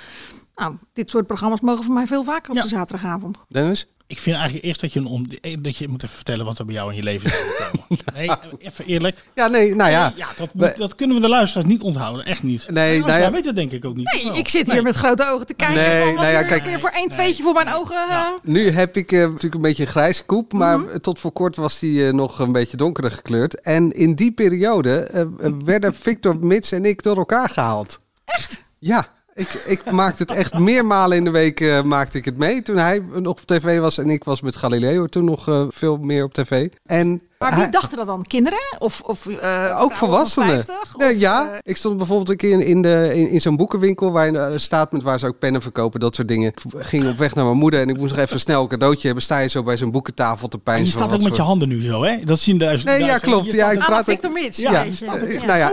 Nou, 0.55 0.75
dit 0.93 1.11
soort 1.11 1.27
programma's 1.27 1.61
mogen 1.61 1.85
voor 1.85 1.95
mij 1.95 2.07
veel 2.07 2.25
vaker 2.25 2.53
op 2.53 2.63
de 2.63 2.69
zaterdagavond. 2.69 3.39
Dennis? 3.49 3.87
Ik 4.11 4.19
vind 4.19 4.37
eigenlijk 4.37 4.65
eerst 4.67 4.81
dat 4.81 4.93
je, 4.93 4.99
een 5.01 5.07
om, 5.07 5.27
dat 5.59 5.77
je 5.77 5.89
moet 5.89 6.03
even 6.03 6.15
vertellen 6.17 6.45
wat 6.45 6.59
er 6.59 6.65
bij 6.65 6.75
jou 6.75 6.91
in 6.91 6.97
je 6.97 7.03
leven 7.03 7.31
is 7.31 7.37
gekomen. 7.37 7.79
Nee, 8.15 8.31
even 8.59 8.87
eerlijk. 8.87 9.17
Ja, 9.35 9.47
nee, 9.47 9.75
nou 9.75 9.91
ja. 9.91 10.13
Ja, 10.17 10.27
dat, 10.37 10.55
moet- 10.55 10.77
dat 10.77 10.95
kunnen 10.95 11.17
we 11.17 11.23
de 11.23 11.29
luisteraars 11.29 11.69
niet 11.69 11.83
onthouden. 11.83 12.25
Echt 12.25 12.43
niet. 12.43 12.67
Nee, 12.71 12.91
Nou, 12.99 13.01
nou 13.01 13.13
ja. 13.13 13.19
Jij 13.19 13.33
weet 13.33 13.45
het 13.45 13.57
denk 13.57 13.73
ik 13.73 13.85
ook 13.85 13.97
niet. 13.97 14.13
Nee, 14.23 14.31
Oh, 14.33 14.39
ik 14.39 14.49
zit 14.49 14.67
nee. 14.67 14.75
hier 14.75 14.85
met 14.85 14.97
grote 14.97 15.27
ogen 15.29 15.47
te 15.47 15.55
kijken. 15.55 15.77
Nee, 15.77 16.03
van 16.05 16.15
wat 16.15 16.23
nou 16.23 16.33
ja, 16.35 16.43
kijk- 16.43 16.63
weer 16.65 16.81
voor 16.81 16.91
één 16.91 17.09
tweetje 17.09 17.43
voor 17.43 17.53
mijn 17.55 17.75
ogen. 17.75 17.97
eh, 17.97 18.27
Nu 18.43 18.71
heb 18.71 18.97
ik 18.97 19.13
eh, 19.13 19.21
natuurlijk 19.21 19.55
een 19.55 19.61
beetje 19.61 19.83
een 19.83 19.89
grijze 19.91 20.25
koep, 20.25 20.53
maar 20.53 20.79
Mhm. 20.79 20.99
tot 20.99 21.19
voor 21.19 21.33
kort 21.33 21.57
was 21.57 21.79
die 21.79 22.07
eh, 22.07 22.13
nog 22.13 22.39
een 22.39 22.53
beetje 22.53 22.77
donkerder 22.77 23.13
gekleurd. 23.13 23.61
En 23.61 23.93
in 23.93 24.15
die 24.15 24.33
periode 24.33 25.01
eh, 25.01 25.21
eh, 25.21 25.27
werden 25.65 25.95
Victor 25.95 26.37
Mits 26.37 26.73
en 26.73 26.85
ik 26.85 27.03
door 27.03 27.17
elkaar 27.17 27.49
gehaald. 27.49 28.01
Echt? 28.25 28.63
Ja, 28.79 29.07
ik, 29.41 29.53
ik 29.67 29.91
maakte 29.91 30.23
het 30.23 30.33
echt 30.33 30.59
meermalen 30.59 31.17
in 31.17 31.25
de 31.25 31.31
week 31.31 31.61
eh, 31.61 31.83
maakte 31.83 32.19
ik 32.19 32.25
het 32.25 32.37
mee. 32.37 32.63
Toen 32.63 32.77
hij 32.77 33.03
nog 33.13 33.33
op 33.33 33.41
tv 33.41 33.79
was 33.79 33.99
en 33.99 34.11
ik 34.11 34.25
was 34.25 34.41
met 34.41 34.57
Galileo 34.57 35.07
toen 35.07 35.25
nog 35.25 35.49
eh, 35.49 35.65
veel 35.69 35.97
meer 35.97 36.25
op 36.25 36.33
tv. 36.33 36.69
En 36.87 37.23
Maar 37.41 37.51
wie 37.51 37.61
hij- 37.61 37.71
dachten 37.71 37.97
dat 37.97 38.07
dan? 38.07 38.25
Kinderen? 38.27 38.59
Of, 38.79 39.01
of 39.01 39.27
eh, 39.27 39.77
ook 39.81 39.93
van 39.93 40.09
volwassenen. 40.09 40.49
50? 40.65 40.97
Nee, 40.97 41.15
Of, 41.15 41.21
ja, 41.21 41.51
eh, 41.53 41.59
ik 41.63 41.77
stond 41.77 41.97
bijvoorbeeld 41.97 42.29
een 42.29 42.37
keer 42.37 42.51
in, 42.51 42.61
in, 42.63 42.83
de, 42.83 43.11
in, 43.15 43.29
in 43.29 43.41
zo'n 43.41 43.57
boekenwinkel 43.57 44.13
waar 44.13 44.31
je 44.33 44.39
eh, 44.39 44.53
staat 44.59 44.93
met 44.93 45.03
waar 45.03 45.19
ze 45.19 45.27
ook 45.27 45.39
pennen 45.39 45.63
verkopen, 45.63 46.01
dat 46.01 46.15
soort 46.15 46.29
dingen. 46.29 46.49
Ik 46.49 46.61
ging 46.77 47.09
op 47.09 47.17
weg 47.19 47.35
naar 47.35 47.45
mijn 47.45 47.57
moeder 47.57 47.81
en 47.81 47.89
ik 47.89 47.97
moest 47.97 48.15
nog 48.15 48.25
even 48.25 48.41
snel 48.41 48.63
een 48.63 48.69
cadeautje 48.69 49.07
hebben. 49.07 49.25
Sta 49.25 49.39
je 49.39 49.49
zo 49.49 49.63
bij 49.63 49.77
zo'n 49.77 49.91
boekentafel 49.91 50.49
te 50.49 50.57
En 50.57 50.63
pijnzen. 50.63 50.87
je 50.99 51.05
staat 51.05 51.13
ook 51.19 51.23
met 51.23 51.37
je 51.37 51.43
handen 51.43 51.69
nu 51.69 51.83
zo, 51.83 52.03
hè? 52.05 52.25
Dat 52.25 52.39
zien 52.39 52.59
duizend. 52.59 52.91
Nee, 52.91 53.05
ja, 53.05 53.19
klopt. 53.19 53.53
Ja, 53.53 53.71
ik 53.71 53.79
Ah, 53.79 53.87
praat 53.87 54.05
Victor 54.05 54.31
Mits. 54.31 54.57
Ja, 54.59 54.71
Ja, 54.73 54.83
ja. 55.01 55.15
nou 55.47 55.59
ja. 55.59 55.73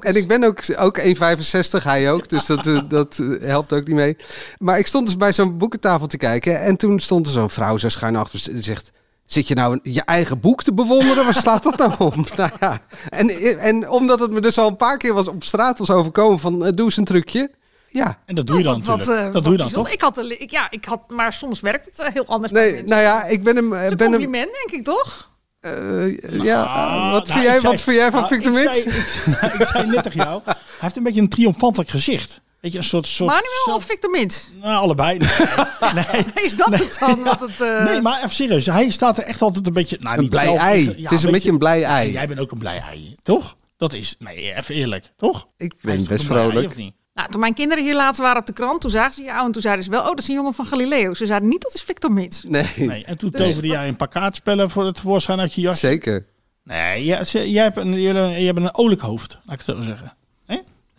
En 0.00 0.16
ik 0.16 0.28
ben 0.28 0.44
ook, 0.44 0.60
ook 0.78 0.98
1,65, 0.98 1.82
hij 1.84 2.12
ook. 2.12 2.28
Dus 2.28 2.46
dat, 2.46 2.64
dat 2.88 3.20
helpt 3.40 3.72
ook 3.72 3.86
niet 3.86 3.96
mee. 3.96 4.16
Maar 4.58 4.78
ik 4.78 4.86
stond 4.86 5.06
dus 5.06 5.16
bij 5.16 5.32
zo'n 5.32 5.58
boekentafel 5.58 6.06
te 6.06 6.16
kijken. 6.16 6.60
En 6.60 6.76
toen 6.76 7.00
stond 7.00 7.26
er 7.26 7.32
zo'n 7.32 7.50
vrouw 7.50 7.76
zo 7.76 7.88
schuin 7.88 8.16
achter. 8.16 8.40
Die 8.52 8.62
zegt, 8.62 8.90
zit 9.32 9.48
je 9.48 9.54
nou 9.54 9.80
je 9.82 10.02
eigen 10.04 10.40
boek 10.40 10.62
te 10.62 10.72
bewonderen? 10.72 11.24
Waar 11.24 11.34
slaat 11.34 11.62
dat 11.62 11.76
nou 11.76 11.92
om? 11.98 12.24
nou 12.36 12.50
ja. 12.60 12.80
en, 13.08 13.58
en 13.58 13.88
omdat 13.88 14.20
het 14.20 14.30
me 14.30 14.40
dus 14.40 14.58
al 14.58 14.68
een 14.68 14.76
paar 14.76 14.96
keer 14.96 15.14
was 15.14 15.28
op 15.28 15.44
straat 15.44 15.78
was 15.78 15.90
overkomen 15.90 16.38
van... 16.38 16.64
eh, 16.66 16.72
doe 16.72 16.84
eens 16.84 16.96
een 16.96 17.04
trucje. 17.04 17.50
Ja. 17.88 18.18
En 18.26 18.34
dat 18.34 18.46
doe 18.46 18.58
je 18.58 18.62
dan 18.64 18.82
Wat, 18.84 18.96
natuurlijk. 18.98 19.26
eh, 19.26 19.32
dat 19.32 19.42
doe 19.42 19.52
je 19.52 19.58
dan 19.58 19.66
bijzonder. 19.66 19.84
toch? 19.84 19.92
Ik 19.92 20.00
had, 20.00 20.14
de 20.14 20.36
ik, 20.38 20.50
ja, 20.50 20.66
ik 20.70 20.84
had, 20.84 21.00
maar 21.10 21.32
soms 21.32 21.60
werkt 21.60 21.86
het 21.86 22.10
heel 22.12 22.26
anders. 22.26 22.52
bij 22.52 22.62
Nee, 22.62 22.70
mensen. 22.72 22.88
nou 22.96 23.00
ja, 23.02 23.24
ik 23.24 23.42
ben 23.42 23.56
hem... 23.56 23.72
eh, 23.72 23.76
Het 23.78 23.84
is 23.86 23.90
een 23.90 23.96
ben 23.96 24.10
hem 24.12 24.20
compliment, 24.20 24.52
denk 24.66 24.70
ik 24.80 24.84
toch? 24.84 25.30
eh, 25.60 26.42
ja, 26.42 26.62
Ah, 26.62 27.12
wat, 27.12 27.26
nou, 27.28 27.32
vind 27.38 27.44
jij, 27.44 27.54
ik 27.54 27.60
zei- 27.60 27.72
wat 27.72 27.82
vind 27.82 27.96
jij 27.96 28.10
van 28.10 28.20
nou, 28.20 28.34
Victor 28.34 28.52
ik 28.58 28.64
Mits? 28.64 28.82
zei- 28.82 28.96
Ik, 28.96 29.08
zei- 29.40 29.52
ik 29.52 29.64
zei 29.64 29.86
net 29.86 30.02
tegen 30.02 30.20
jou, 30.24 30.40
hij 30.44 30.54
heeft 30.78 30.96
een 30.96 31.02
beetje 31.02 31.20
een 31.20 31.28
triomfantelijk 31.28 31.90
gezicht. 31.90 32.40
Weet 32.60 32.72
je, 32.72 32.78
een 32.78 32.84
soort... 32.84 33.06
soort 33.06 33.30
Manuel 33.30 33.64
zelf- 33.64 33.76
of 33.76 33.84
Victor 33.84 34.10
Mits? 34.10 34.50
Nou, 34.60 34.74
allebei. 34.82 35.18
Nee, 35.94 36.04
nee. 36.34 36.44
Is 36.44 36.56
dat 36.56 36.78
het 36.78 36.96
dan? 37.00 37.22
Wat 37.22 37.40
het, 37.40 37.60
eh, 37.60 37.84
Nee, 37.84 38.00
maar 38.00 38.16
even 38.16 38.30
serieus. 38.30 38.66
Hij 38.66 38.90
staat 38.90 39.18
er 39.18 39.24
echt 39.24 39.42
altijd 39.42 39.66
een 39.66 39.72
beetje... 39.72 39.96
Nou, 40.00 40.14
Een 40.16 40.20
niet 40.20 40.30
blij 40.30 40.44
zelf- 40.44 40.58
ei. 40.58 40.84
Ja, 40.96 41.02
het 41.02 41.12
is 41.12 41.22
een 41.22 41.30
beetje 41.30 41.50
een 41.50 41.58
blij 41.58 41.82
ei. 41.84 42.12
jij 42.12 42.26
bent 42.26 42.40
ook 42.40 42.50
een 42.50 42.58
blij 42.58 42.78
ei, 42.78 43.16
toch? 43.22 43.56
Dat 43.76 43.92
is... 43.92 44.16
Nee, 44.18 44.54
even 44.54 44.74
eerlijk, 44.74 45.12
toch? 45.16 45.48
Ik 45.56 45.74
ben 45.82 45.96
best 45.96 46.10
ei, 46.10 46.18
vrolijk. 46.24 46.66
of 46.66 46.76
niet? 46.76 46.94
Nou, 47.14 47.30
toen 47.30 47.40
mijn 47.40 47.54
kinderen 47.54 47.84
hier 47.84 47.94
laatst 47.94 48.20
waren 48.20 48.40
op 48.40 48.46
de 48.46 48.52
krant, 48.52 48.80
toen 48.80 48.90
zagen 48.90 49.12
ze 49.12 49.22
jou 49.22 49.46
en 49.46 49.52
toen 49.52 49.62
zeiden 49.62 49.84
ze 49.84 49.90
wel, 49.90 50.00
oh, 50.00 50.06
dat 50.06 50.18
is 50.18 50.28
een 50.28 50.34
jongen 50.34 50.52
van 50.54 50.66
Galileo. 50.66 51.14
Ze 51.14 51.26
zeiden 51.26 51.48
niet, 51.48 51.62
dat 51.62 51.74
is 51.74 51.82
Victor 51.82 52.12
Mits. 52.12 52.42
Nee, 52.48 52.66
Nee, 52.76 53.04
en 53.04 53.18
toen 53.18 53.30
Dus- 53.30 53.40
toverde 53.40 53.68
jij 53.68 53.88
een 53.88 53.96
paar 53.96 54.08
kaartspellen 54.08 54.70
voor 54.70 54.84
het 54.84 54.94
tevoorschijn 54.94 55.40
uit 55.40 55.54
je 55.54 55.60
jas. 55.60 55.78
zeker. 55.80 56.26
Nee, 56.64 57.04
jij, 57.04 57.62
hebt 57.62 57.76
een, 57.76 58.00
jij, 58.00 58.42
hebt 58.44 58.58
een 58.58 58.74
olijk 58.74 59.00
hoofd, 59.00 59.38
laat 59.44 59.60
ik 59.60 59.66
het 59.66 59.76
zo 59.76 59.82
zeggen. 59.82 60.16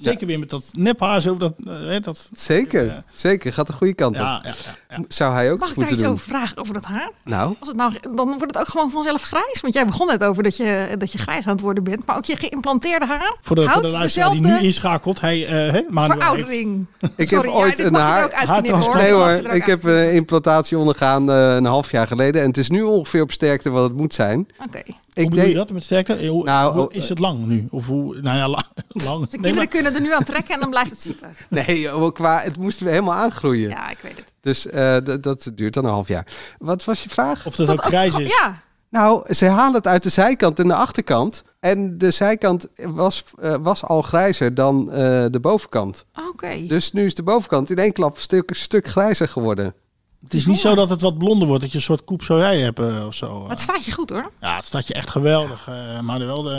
Zeker 0.01 0.27
weer 0.27 0.39
met 0.39 0.49
dat 0.49 0.69
nephaar 0.71 1.21
zo, 1.21 1.37
dat, 1.37 1.53
eh, 1.67 1.73
hè, 1.73 1.99
dat... 1.99 2.29
Zeker, 2.33 2.85
Ja. 2.85 3.03
zeker. 3.13 3.53
Gaat 3.53 3.67
de 3.67 3.73
goede 3.73 3.93
kant 3.93 4.15
op. 4.15 4.21
Ja, 4.21 4.39
ja, 4.43 4.53
ja, 4.89 4.95
ja. 4.97 5.03
Zou 5.07 5.33
hij 5.33 5.51
ook 5.51 5.59
Mag 5.59 5.67
eens 5.67 5.77
ik 5.77 5.83
daar 5.83 5.89
moeten 5.89 5.93
iets 5.93 6.03
doen. 6.03 6.11
over 6.11 6.25
vragen, 6.27 6.57
over 6.57 6.73
dat 6.73 6.83
haar? 6.85 7.11
Nou, 7.23 7.55
Als 7.59 7.67
het 7.67 7.77
nou, 7.77 7.93
dan 8.01 8.27
wordt 8.27 8.41
het 8.41 8.57
ook 8.57 8.67
gewoon 8.67 8.91
vanzelf 8.91 9.21
grijs. 9.21 9.61
Want 9.61 9.73
jij 9.73 9.85
begon 9.85 10.07
net 10.07 10.23
over 10.23 10.43
dat 10.43 10.57
je, 10.57 10.95
dat 10.97 11.11
je 11.11 11.17
grijs 11.17 11.45
aan 11.45 11.51
het 11.51 11.61
worden 11.61 11.83
bent. 11.83 12.05
Maar 12.05 12.17
ook 12.17 12.25
je 12.25 12.35
geïmplanteerde 12.35 13.05
haar 13.05 13.35
Voor 13.41 13.55
de, 13.55 13.61
voor 13.61 13.71
houdt 13.71 13.87
de 13.87 13.93
luisteraar 13.93 14.29
die 14.31 14.39
dezelfde 14.41 14.59
nu 14.61 14.67
inschakelt, 14.67 15.21
hij, 15.21 15.45
eh, 15.45 15.51
hè, 15.51 15.71
heeft- 15.71 15.85
veroudering. 15.91 16.85
ik 17.15 17.29
Sorry, 17.29 17.35
heb 17.35 17.45
ja, 17.45 17.51
ooit 17.51 17.77
dit 17.77 17.85
een 17.85 17.91
mag 17.91 18.01
je 18.01 18.07
er 18.07 18.11
haar... 18.11 18.21
Nee 18.61 18.71
mag 18.71 19.19
hoor, 19.19 19.27
er 19.29 19.45
ook 19.49 19.55
ik 19.55 19.65
heb 19.65 19.83
een 19.83 20.13
implantatie 20.13 20.77
ondergaan 20.77 21.29
eh, 21.31 21.55
een 21.55 21.65
half 21.65 21.91
jaar 21.91 22.07
geleden. 22.07 22.41
En 22.41 22.47
het 22.47 22.57
is 22.57 22.69
nu 22.69 22.81
ongeveer 22.81 23.21
op 23.21 23.31
sterkte 23.31 23.69
wat 23.69 23.83
het 23.83 23.97
moet 23.97 24.13
zijn. 24.13 24.47
Oké. 24.67 24.81
Ik 25.13 25.29
bedoel 25.29 25.39
je 25.39 25.45
deed... 25.45 25.55
dat 25.55 25.71
met 25.71 25.83
sterkte? 25.83 26.15
Eh, 26.15 26.29
Hoe, 26.29 26.43
Nou, 26.43 26.73
hoe 26.73 26.87
oh, 26.87 26.93
is 26.93 27.09
het 27.09 27.19
lang 27.19 27.45
nu? 27.45 27.67
Of 27.69 27.85
hoe, 27.85 28.21
nou 28.21 28.37
ja, 28.37 28.47
lang. 28.47 28.65
lang. 29.05 29.29
De 29.29 29.39
kinderen 29.39 29.67
kunnen 29.67 29.95
er 29.95 30.01
nu 30.01 30.13
aan 30.13 30.23
trekken 30.23 30.53
en 30.53 30.59
dan 30.59 30.69
blijft 30.69 30.89
het 30.89 31.01
zitten. 31.01 31.35
Nee, 31.49 31.79
joh, 31.79 32.13
qua, 32.13 32.39
het 32.39 32.57
moest 32.57 32.79
weer 32.79 32.89
helemaal 32.89 33.13
aangroeien. 33.13 33.69
Ja, 33.69 33.89
ik 33.89 33.99
weet 34.01 34.15
het. 34.15 34.33
Dus 34.41 34.67
eh, 34.67 34.97
dat 35.21 35.51
duurt 35.55 35.73
dan 35.73 35.85
een 35.85 35.91
half 35.91 36.07
jaar. 36.07 36.27
Wat 36.57 36.85
was 36.85 37.03
je 37.03 37.09
vraag? 37.09 37.45
of 37.45 37.55
dat 37.55 37.69
ook 37.69 37.83
grijs 37.83 38.17
is. 38.17 38.37
Ja, 38.39 38.61
Nou, 38.89 39.33
ze 39.33 39.45
halen 39.45 39.73
het 39.73 39.87
uit 39.87 40.03
de 40.03 40.09
zijkant 40.09 40.59
en 40.59 40.67
de 40.67 40.75
achterkant. 40.75 41.43
En 41.59 41.97
de 41.97 42.11
zijkant 42.11 42.67
was, 42.75 43.23
eh, 43.39 43.55
was 43.61 43.83
al 43.83 44.01
grijzer 44.01 44.53
dan 44.53 44.91
eh, 44.91 45.25
de 45.29 45.39
bovenkant. 45.41 46.05
oké. 46.29 46.67
Dus 46.67 46.91
nu 46.91 47.05
is 47.05 47.15
de 47.15 47.23
bovenkant 47.23 47.69
in 47.69 47.77
één 47.77 47.93
klap 47.93 48.15
een 48.15 48.21
stuk, 48.21 48.49
een 48.49 48.55
stuk 48.55 48.87
grijzer 48.87 49.27
geworden. 49.27 49.73
Het 50.23 50.33
is 50.33 50.45
niet 50.45 50.59
zo 50.59 50.75
dat 50.75 50.89
het 50.89 51.01
wat 51.01 51.17
blonder 51.17 51.47
wordt, 51.47 51.61
dat 51.61 51.71
je 51.71 51.77
een 51.77 51.83
soort 51.83 52.03
koep 52.03 52.23
zo 52.23 52.37
jij 52.37 52.59
hebt 52.59 52.79
eh, 52.79 53.05
of 53.05 53.13
zo. 53.15 53.39
Maar 53.41 53.49
het 53.49 53.59
staat 53.59 53.85
je 53.85 53.91
goed 53.91 54.09
hoor. 54.09 54.31
Ja, 54.41 54.55
het 54.55 54.65
staat 54.65 54.87
je 54.87 54.93
echt 54.93 55.09
geweldig. 55.09 55.67
eh 55.67 55.99
maar 55.99 56.19
wel 56.19 56.41
de... 56.41 56.49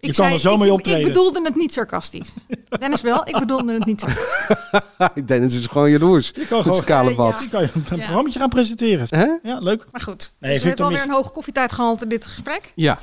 Je 0.00 0.06
Ik 0.08 0.14
kan 0.14 0.24
zei- 0.24 0.34
er 0.34 0.40
zo 0.40 0.52
ik- 0.52 0.58
mee 0.58 0.66
ik- 0.68 0.72
optreden. 0.74 1.00
Ik 1.00 1.06
bedoelde 1.06 1.42
het 1.44 1.54
niet 1.56 1.72
sarcastisch. 1.72 2.32
Dennis 2.78 3.00
wel, 3.00 3.20
ik 3.28 3.38
bedoelde 3.38 3.72
het 3.74 3.84
niet 3.84 4.00
sarcastisch. 4.00 5.24
Dennis 5.26 5.58
is 5.58 5.66
gewoon 5.66 5.90
jaloers. 5.90 6.32
Je 6.34 6.46
kan 6.46 6.62
gewoon 6.62 6.84
kale 6.84 7.10
Eh, 7.10 7.16
bad. 7.16 7.40
ja. 7.42 7.48
Kan 7.48 7.60
je 7.62 7.68
een 7.74 7.82
Ja. 7.88 7.94
programma 8.04 8.30
gaan 8.30 8.48
presenteren. 8.48 9.06
Hè? 9.10 9.48
Ja, 9.50 9.58
leuk. 9.58 9.86
Maar 9.92 10.00
goed, 10.00 10.32
Nee, 10.40 10.54
is 10.54 10.62
Victor 10.62 10.84
alweer 10.84 10.98
Mits- 11.00 11.10
een 11.10 11.16
hoge 11.16 11.30
koffietijd 11.30 11.72
gehaald 11.72 12.02
in 12.02 12.08
dit 12.08 12.26
gesprek. 12.26 12.72
Ja. 12.74 12.98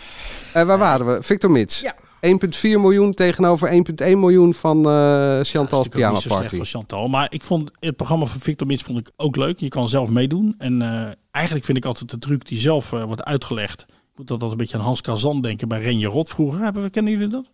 Eh, 0.54 0.63
waar 0.63 0.78
waren 0.78 1.06
we? 1.06 1.23
Victor 1.23 1.52
Mits. 1.52 1.80
Ja. 1.80 1.95
1,4 2.22 2.62
miljoen 2.62 3.12
tegenover 3.12 3.70
1,1 3.72 4.18
miljoen 4.18 4.54
van 4.54 4.78
eh 4.78 4.92
Ja, 4.92 5.44
Chantal's 5.44 5.44
dat 5.44 5.54
is 5.54 5.54
natuurlijk 5.54 5.84
ook 5.86 5.92
Pyjama 5.92 6.14
niet 6.14 6.22
zo 6.22 6.30
slecht 6.30 6.42
Party. 6.42 6.56
van 6.56 6.66
Chantal. 6.66 7.08
Maar 7.08 7.28
ik 7.30 7.44
vond 7.44 7.72
het 7.80 7.96
programma 7.96 8.26
van 8.26 8.40
Victor 8.40 8.68
Mits 8.68 8.84
vond 8.84 8.98
ik 9.00 9.12
ook 9.16 9.36
leuk. 9.36 9.60
Je 9.60 9.68
kan 9.68 9.88
zelf 9.88 10.10
meedoen. 10.10 10.56
En 10.58 10.82
eh, 10.82 11.12
eigenlijk 11.32 11.66
vind 11.66 11.78
ik 11.78 11.86
altijd 11.86 12.10
de 12.10 12.20
truc 12.20 12.46
die 12.48 12.60
zelf 12.60 12.94
eh, 12.94 13.04
wordt 13.04 13.24
uitgelegd. 13.24 13.82
Ik 13.82 14.24
moet 14.24 14.28
dat 14.28 14.42
altijd 14.42 14.52
een 14.52 14.58
beetje 14.58 14.78
aan 14.78 14.84
Hans 14.84 15.02
Kazan 15.02 15.42
denken 15.42 15.68
bij 15.68 15.82
Renje 15.82 16.08
Rot 16.08 16.30
vroeger. 16.30 16.62
Hebben 16.62 16.84
we, 16.84 16.90
kennen 16.90 17.12
jullie 17.12 17.28
dat? 17.28 17.50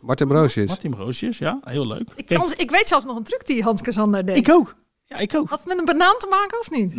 Martin 0.00 0.28
Broosjes. 0.28 0.68
Martin 0.68 0.94
Roosjes, 0.94 1.38
ja. 1.38 1.60
Heel 1.64 1.86
leuk. 1.86 2.10
Ik, 2.14 2.26
kan, 2.26 2.52
ik 2.56 2.70
weet 2.70 2.88
zelfs 2.88 3.04
nog 3.04 3.16
een 3.16 3.24
truc 3.24 3.46
die 3.46 3.62
Hans 3.62 3.82
Kazander 3.82 4.26
deed. 4.26 4.36
ik 4.36 4.50
ook. 4.50 4.74
Ja, 5.08 5.16
ik 5.16 5.34
ook. 5.34 5.48
Had 5.48 5.58
het 5.58 5.68
met 5.68 5.78
een 5.78 5.84
banaan 5.84 6.14
te 6.18 6.26
maken 6.30 6.60
of 6.60 6.70
niet? 6.70 6.94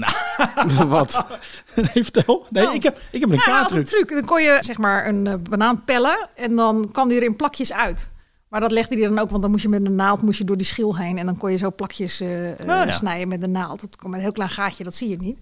Wat? 0.97 1.25
Nee, 1.93 2.03
vertel. 2.03 2.45
Nee, 2.49 2.67
Oh. 2.67 2.73
ik, 2.73 2.83
heb, 2.83 3.01
ik 3.11 3.19
heb 3.19 3.29
een 3.29 3.39
Ja, 3.45 3.71
een 3.71 3.83
truc. 3.83 4.09
Dan 4.09 4.25
kon 4.25 4.41
je 4.41 4.57
zeg 4.61 4.77
maar 4.77 5.07
een 5.07 5.27
eh, 5.27 5.33
banaan 5.49 5.83
pellen 5.83 6.29
en 6.35 6.55
dan 6.55 6.89
kwam 6.91 7.07
die 7.07 7.17
er 7.17 7.23
in 7.23 7.35
plakjes 7.35 7.73
uit. 7.73 8.09
Maar 8.49 8.59
dat 8.59 8.71
legde 8.71 8.95
hij 8.95 9.07
dan 9.07 9.19
ook, 9.19 9.29
want 9.29 9.41
dan 9.41 9.51
moest 9.51 9.63
je 9.63 9.69
met 9.69 9.85
een 9.85 9.95
naald 9.95 10.21
moest 10.21 10.37
je 10.37 10.43
door 10.43 10.57
die 10.57 10.65
schil 10.65 10.97
heen 10.97 11.17
en 11.17 11.25
dan 11.25 11.37
kon 11.37 11.51
je 11.51 11.57
zo 11.57 11.71
plakjes 11.71 12.19
eh, 12.19 12.51
eh, 12.51 12.59
Ah, 12.59 12.85
ja. 12.85 12.91
snijden 12.91 13.27
met 13.27 13.43
een 13.43 13.51
naald. 13.51 13.81
Dat 13.81 13.95
komt 13.95 14.07
met 14.09 14.13
een 14.15 14.21
heel 14.25 14.31
klein 14.31 14.49
gaatje, 14.49 14.83
dat 14.83 14.95
zie 14.95 15.09
je 15.09 15.17
niet. 15.17 15.37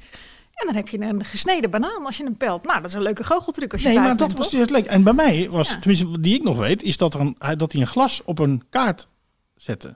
En 0.55 0.65
dan 0.65 0.75
heb 0.75 0.87
je 0.87 1.01
een 1.01 1.25
gesneden 1.25 1.69
banaan 1.69 2.05
als 2.05 2.17
je 2.17 2.23
hem 2.23 2.37
pelt. 2.37 2.63
Nou, 2.63 2.79
dat 2.81 2.89
is 2.89 2.95
een 2.95 3.01
leuke 3.01 3.23
goocheltruc 3.23 3.73
als 3.73 3.81
je 3.81 3.87
Nee, 3.87 3.97
maar 3.99 4.07
dat 4.07 4.17
bent, 4.17 4.37
was 4.37 4.49
toch? 4.49 4.59
dus 4.59 4.69
leuk. 4.69 4.85
En 4.85 5.03
bij 5.03 5.13
mij 5.13 5.47
was, 5.49 5.69
Ja. 5.69 5.77
tenminste 5.79 6.19
die 6.19 6.35
ik 6.35 6.43
nog 6.43 6.57
weet, 6.57 6.83
is 6.83 6.97
dat, 6.97 7.13
er 7.13 7.19
een, 7.19 7.37
dat 7.57 7.71
hij 7.71 7.81
een 7.81 7.87
glas 7.87 8.21
op 8.25 8.39
een 8.39 8.63
kaart 8.69 9.07
zette. 9.55 9.95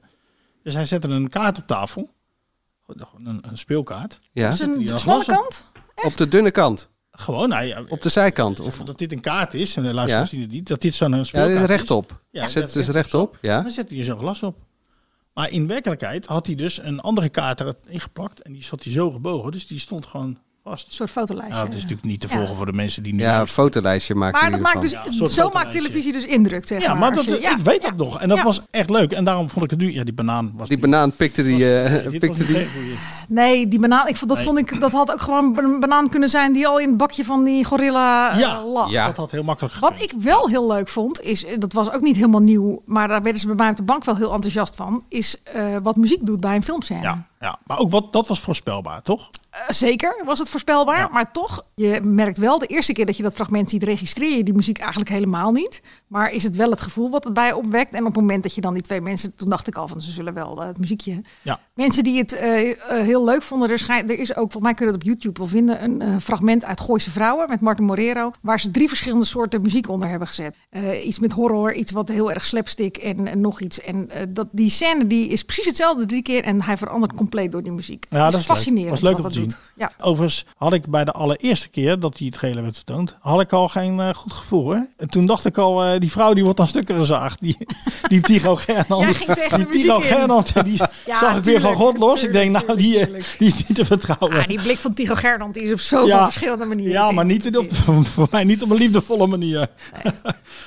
Dus 0.63 0.73
hij 0.73 0.85
zette 0.85 1.07
een 1.07 1.29
kaart 1.29 1.57
op 1.57 1.67
tafel. 1.67 2.09
Een, 3.23 3.39
een 3.49 3.57
speelkaart. 3.57 4.19
Ja. 4.33 4.55
Een 4.59 4.99
smalle 4.99 5.25
kant? 5.25 5.65
Op 6.03 6.17
de 6.17 6.27
dunne 6.27 6.51
kant. 6.51 6.89
Gewoon, 7.11 7.49
nou 7.49 7.63
ja, 7.65 7.83
Op 7.89 8.01
de 8.01 8.09
zijkant. 8.09 8.59
Of 8.59 8.77
dat 8.77 8.97
dit 8.97 9.11
een 9.11 9.19
kaart 9.21 9.53
is, 9.53 9.75
en 9.75 9.83
de 9.83 9.93
luisteraars 9.93 10.29
Ja. 10.29 10.35
zien 10.37 10.45
het 10.45 10.53
niet, 10.55 10.67
dat 10.67 10.81
dit 10.81 10.95
zo'n 10.95 11.11
ja, 11.15 11.23
speelkaart 11.23 11.59
is. 11.59 11.65
rechtop. 11.65 12.21
Ja, 12.31 12.47
Zet 12.47 12.63
dat 12.63 12.73
dus 12.73 12.85
recht- 12.85 12.95
rechtop. 12.95 13.37
Ja. 13.41 13.61
Dan 13.61 13.71
zette 13.71 13.95
hij 13.95 14.03
zo'n 14.03 14.17
glas 14.17 14.43
op. 14.43 14.57
Maar 15.33 15.51
in 15.51 15.67
werkelijkheid 15.67 16.25
had 16.25 16.45
hij 16.45 16.55
dus 16.55 16.77
een 16.83 16.99
andere 16.99 17.29
kaart 17.29 17.59
erin 17.59 17.99
geplakt 17.99 18.41
en 18.41 18.53
die 18.53 18.63
zat 18.63 18.83
hij 18.83 18.93
zo 18.93 19.11
gebogen. 19.11 19.51
Dus 19.51 19.67
die 19.67 19.79
stond 19.79 20.05
gewoon 20.05 20.37
Vast. 20.69 20.87
Een 20.87 20.93
soort 20.93 21.09
fotolijstje. 21.09 21.55
Ja, 21.57 21.63
het 21.63 21.73
is 21.73 21.81
natuurlijk 21.81 22.07
niet 22.07 22.19
te 22.21 22.27
Ja. 22.29 22.35
volgen 22.35 22.55
voor 22.55 22.65
de 22.65 22.73
mensen 22.73 23.03
die 23.03 23.13
nu... 23.13 23.21
Ja, 23.23 23.39
een 23.39 23.47
fotolijstje 23.47 24.15
maken 24.15 24.41
Maar 24.41 24.51
dat 24.51 24.59
maakt 24.59 24.81
dus, 24.81 25.33
zo 25.35 25.49
maakt 25.49 25.71
televisie 25.71 26.11
dus 26.11 26.25
indruk, 26.25 26.65
zeg 26.67 26.81
Ja, 26.83 26.93
maar. 26.93 27.13
dat, 27.13 27.23
je- 27.25 27.41
ja. 27.41 27.51
ik 27.51 27.59
weet 27.63 27.81
dat 27.81 27.95
nog. 27.97 28.19
En 28.21 28.27
dat 28.29 28.37
Ja. 28.37 28.43
was 28.43 28.61
echt 28.71 28.89
leuk. 28.89 29.11
En 29.11 29.23
daarom 29.23 29.49
vond 29.49 29.65
ik 29.65 29.71
het 29.71 29.79
nu... 29.79 29.93
Ja, 29.93 30.03
die 30.03 30.13
banaan 30.13 30.51
was 30.55 30.67
Die 30.67 30.79
banaan 30.79 31.11
pikte 31.11 31.43
die... 31.43 31.79
eh, 31.81 31.93
was 32.03 32.17
pikte 32.17 32.27
niet 32.43 32.47
die. 32.47 32.67
Nee, 33.27 33.67
die 33.67 33.79
banaan, 33.79 34.07
ik 34.07 34.15
vond, 34.17 34.29
dat, 34.29 34.37
Nee. 34.37 34.47
vond 34.47 34.57
ik, 34.59 34.79
dat 34.79 34.91
had 34.91 35.11
ook 35.11 35.21
gewoon 35.21 35.57
een 35.57 35.79
banaan 35.79 36.09
kunnen 36.09 36.29
zijn 36.29 36.53
die 36.53 36.67
al 36.67 36.79
in 36.79 36.87
het 36.87 36.97
bakje 36.97 37.25
van 37.25 37.43
die 37.43 37.63
gorilla 37.65 38.31
eh, 38.33 38.39
Ja, 38.39 38.63
lag. 38.63 38.89
Ja. 38.91 39.05
dat 39.05 39.17
had 39.17 39.31
heel 39.31 39.43
makkelijk 39.43 39.73
gekund. 39.73 39.91
Wat 39.93 40.03
ik 40.03 40.13
wel 40.21 40.47
heel 40.49 40.67
leuk 40.67 40.87
vond, 40.87 41.21
is, 41.21 41.45
eh, 41.45 41.57
dat 41.57 41.73
was 41.73 41.91
ook 41.91 42.01
niet 42.01 42.15
helemaal 42.15 42.41
nieuw, 42.41 42.81
maar 42.85 43.07
daar 43.07 43.21
werden 43.21 43.41
ze 43.41 43.47
bij 43.47 43.55
mij 43.55 43.69
op 43.69 43.77
de 43.77 43.83
bank 43.83 44.03
wel 44.05 44.15
heel 44.15 44.33
enthousiast 44.33 44.75
van, 44.75 45.03
is 45.09 45.41
eh, 45.43 45.75
wat 45.83 45.95
muziek 45.95 46.25
doet 46.25 46.39
bij 46.39 46.55
een 46.55 46.63
filmscène. 46.63 47.01
Ja, 47.01 47.27
ja, 47.39 47.59
maar 47.65 47.77
ook 47.77 47.89
wat, 47.89 48.13
dat 48.13 48.27
was 48.27 48.39
voorspelbaar, 48.39 49.01
toch? 49.01 49.29
Eh, 49.49 49.59
zeker 49.69 50.21
was 50.25 50.39
het 50.39 50.49
voorspelbaar, 50.49 51.09
maar 51.11 51.31
toch, 51.31 51.65
je 51.75 51.99
merkt 52.03 52.37
wel 52.37 52.59
de 52.59 52.65
eerste 52.65 52.93
keer 52.93 53.05
dat 53.05 53.17
je 53.17 53.23
dat 53.23 53.33
fragment 53.33 53.69
ziet, 53.69 53.83
registreer 53.83 54.37
je 54.37 54.43
die 54.43 54.53
muziek 54.53 54.77
eigenlijk 54.77 55.09
helemaal 55.09 55.51
niet. 55.51 55.81
Maar 56.07 56.31
is 56.31 56.43
het 56.43 56.55
wel 56.55 56.69
het 56.69 56.81
gevoel 56.81 57.09
wat 57.09 57.23
het 57.23 57.33
bij 57.33 57.53
opwekt? 57.53 57.93
En 57.93 57.99
op 57.99 58.05
het 58.05 58.15
moment 58.15 58.43
dat 58.43 58.55
je 58.55 58.61
dan 58.61 58.73
die 58.73 58.83
twee 58.83 59.01
mensen, 59.01 59.35
toen 59.35 59.49
dacht 59.49 59.67
ik 59.67 59.75
al 59.75 59.87
van 59.87 60.01
ze 60.01 60.11
zullen 60.11 60.33
wel 60.33 60.61
eh, 60.61 60.67
het 60.67 60.79
muziekje. 60.79 61.21
Ja. 61.41 61.59
Mensen 61.73 62.03
die 62.03 62.17
het 62.17 62.33
eh, 62.33 62.75
heel 62.87 63.23
leuk 63.23 63.41
vonden, 63.41 63.69
er, 63.69 63.79
schijn, 63.79 64.09
er 64.09 64.19
is 64.19 64.29
ook, 64.29 64.51
volgens 64.51 64.63
mij 64.63 64.73
kun 64.73 64.85
je 64.85 64.91
dat 64.91 65.01
op 65.01 65.07
YouTube 65.07 65.39
wel 65.39 65.47
vinden, 65.49 65.83
een 65.83 66.21
fragment 66.21 66.65
uit 66.65 66.81
Gooise 66.81 67.11
Vrouwen 67.11 67.49
met 67.49 67.61
Martin 67.61 67.85
Morero, 67.85 68.31
waar 68.41 68.59
ze 68.59 68.71
drie 68.71 68.87
verschillende 68.87 69.25
soorten 69.25 69.61
muziek 69.61 69.89
onder 69.89 70.09
hebben 70.09 70.27
gezet. 70.27 70.55
Iets 71.03 71.19
met 71.19 71.31
horror, 71.31 71.73
iets 71.73 71.91
wat 71.91 72.09
heel 72.09 72.31
erg 72.31 72.45
slapstick 72.45 72.97
en, 72.97 73.27
en 73.27 73.41
nog 73.41 73.61
iets. 73.61 73.81
En 73.81 74.09
dat, 74.29 74.47
die 74.51 74.69
scène 74.69 75.07
die 75.07 75.27
is 75.27 75.43
precies 75.43 75.65
hetzelfde 75.65 76.05
drie 76.05 76.21
keer 76.21 76.43
en 76.43 76.61
hij 76.61 76.77
verandert 76.77 77.13
compleet 77.13 77.27
door 77.29 77.63
die 77.63 77.71
muziek. 77.71 78.05
Ja, 78.09 78.15
het 78.23 78.23
dat 78.25 78.33
is 78.33 78.39
is 78.39 78.47
leuk. 78.47 78.55
fascinerend. 78.57 78.89
Was 78.89 79.01
leuk 79.01 79.11
om 79.15 79.17
te 79.17 79.23
dat 79.27 79.33
zien. 79.33 79.43
doet. 79.43 79.59
Ja. 79.75 79.91
Overigens 79.99 80.45
had 80.57 80.73
ik 80.73 80.87
bij 80.87 81.03
de 81.05 81.11
allereerste 81.11 81.69
keer 81.69 81.99
dat 81.99 82.17
die 82.17 82.27
het 82.27 82.35
trailer 82.37 82.61
werd 82.63 82.75
vertoond, 82.75 83.17
had 83.19 83.41
ik 83.41 83.53
al 83.53 83.67
geen 83.69 83.99
eh, 83.99 84.09
goed 84.13 84.33
gevoel. 84.33 84.69
Hè? 84.69 84.79
En 84.97 85.09
toen 85.09 85.25
dacht 85.25 85.45
ik 85.45 85.57
al, 85.57 85.83
eh, 85.83 85.99
die 85.99 86.11
vrouw 86.11 86.33
die 86.33 86.43
wordt 86.43 86.59
aan 86.59 86.67
stukken 86.67 86.95
gezaagd. 86.97 87.41
Die, 87.41 87.57
die 88.07 88.21
Tycho 88.21 88.55
Gernand. 88.55 89.03
Jij 89.03 89.13
ging 89.13 89.33
tegen 89.33 89.71
die 89.71 89.85
de 89.87 89.93
in. 89.93 90.01
Gernand, 90.01 90.63
die 90.63 90.77
Ja, 91.05 91.17
zag 91.19 91.37
ik 91.37 91.43
weer 91.43 91.61
van 91.61 91.75
God 91.75 91.97
los. 91.97 92.23
ik 92.23 92.33
denk, 92.33 92.51
nou, 92.51 92.65
tuurlijk, 92.65 92.79
die, 92.87 92.97
eh, 92.99 93.03
tuurlijk. 93.05 93.35
die 93.37 93.47
is 93.47 93.67
niet 93.67 93.75
te 93.77 93.85
vertrouwen. 93.85 94.39
Ah, 94.41 94.47
die 94.47 94.61
blik 94.61 94.77
van 94.77 94.93
Tycho 94.93 95.15
Gernand 95.15 95.53
die 95.53 95.63
is 95.63 95.71
op 95.71 95.79
zoveel 95.79 96.07
Ja. 96.07 96.23
verschillende 96.23 96.65
manieren. 96.65 96.91
ja, 96.93 97.11
maar 97.11 97.25
niet 97.25 97.57
op, 97.57 97.67
voor 98.13 98.27
mij 98.31 98.43
niet 98.43 98.63
op 98.63 98.69
een 98.69 98.77
liefdevolle 98.77 99.27
manier. 99.27 99.67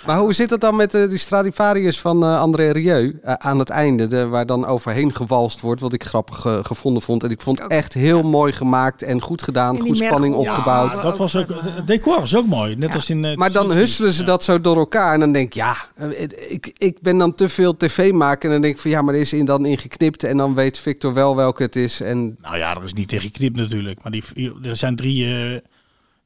Maar 0.07 0.18
hoe 0.18 0.33
zit 0.33 0.51
het 0.51 0.61
dan 0.61 0.77
met 0.77 0.94
eh, 0.94 1.09
die 1.09 1.18
Stradivarius 1.18 2.01
van 2.01 2.22
eh, 2.25 2.40
André 2.40 2.70
Rieu 2.70 3.18
eh, 3.22 3.33
aan 3.38 3.59
het 3.59 3.70
einde, 3.70 4.07
de, 4.07 4.27
waar 4.27 4.46
dan 4.46 4.66
overheen 4.66 5.14
gewalst 5.14 5.61
wordt, 5.61 5.81
wat 5.81 5.92
ik 5.92 6.05
grappig 6.05 6.44
eh, 6.58 6.64
gevonden 6.64 7.02
vond. 7.02 7.22
En 7.24 7.30
ik 7.30 7.40
vond 7.40 7.66
echt 7.66 7.92
heel 7.94 8.22
mooi 8.22 8.52
gemaakt 8.52 9.02
en 9.02 9.20
goed 9.20 9.42
gedaan, 9.42 9.76
En 9.76 9.82
goed 9.82 9.96
spanning 9.96 10.34
mergel. 10.34 10.52
opgebouwd. 10.52 10.94
Ja, 10.94 11.00
dat 11.00 11.18
was 11.18 11.36
ook, 11.36 11.46
het 11.64 11.86
decor 11.86 12.20
was 12.20 12.36
ook 12.36 12.46
mooi. 12.46 12.76
Net 12.76 12.94
als 12.94 13.10
in... 13.10 13.24
eh, 13.24 13.36
Maar 13.36 13.52
dan 13.52 13.72
husselen 13.72 14.12
ze 14.12 14.24
dat 14.24 14.44
zo 14.44 14.60
door 14.60 14.76
elkaar. 14.76 15.14
En 15.14 15.20
dan 15.20 15.32
denk 15.32 15.46
ik, 15.46 15.54
ja, 15.54 15.74
eh, 15.94 16.20
ik, 16.48 16.72
ik 16.78 17.00
ben 17.00 17.18
dan 17.18 17.34
te 17.34 17.48
veel 17.48 17.76
tv 17.76 18.12
maken. 18.12 18.42
En 18.48 18.50
dan 18.52 18.62
denk 18.62 18.74
ik 18.74 18.80
van, 18.80 18.90
ja, 18.90 19.02
maar 19.02 19.14
er 19.14 19.20
is 19.20 19.32
in 19.32 19.44
dan 19.44 19.66
in 19.66 19.78
geknipt. 19.78 20.24
En 20.24 20.36
dan 20.36 20.54
weet 20.54 20.78
Victor 20.78 21.14
wel 21.14 21.36
welke 21.36 21.62
het 21.62 21.76
is. 21.76 22.00
En 22.00 22.36
Nou 22.42 22.56
ja, 22.56 22.76
er 22.76 22.84
is 22.84 22.92
niet 22.92 23.08
tegen 23.08 23.24
geknipt 23.26 23.56
natuurlijk. 23.56 24.02
Maar 24.02 24.12
die, 24.12 24.22
er 24.62 24.76
zijn 24.76 24.96
drie, 24.96 25.34
eh, 25.34 25.58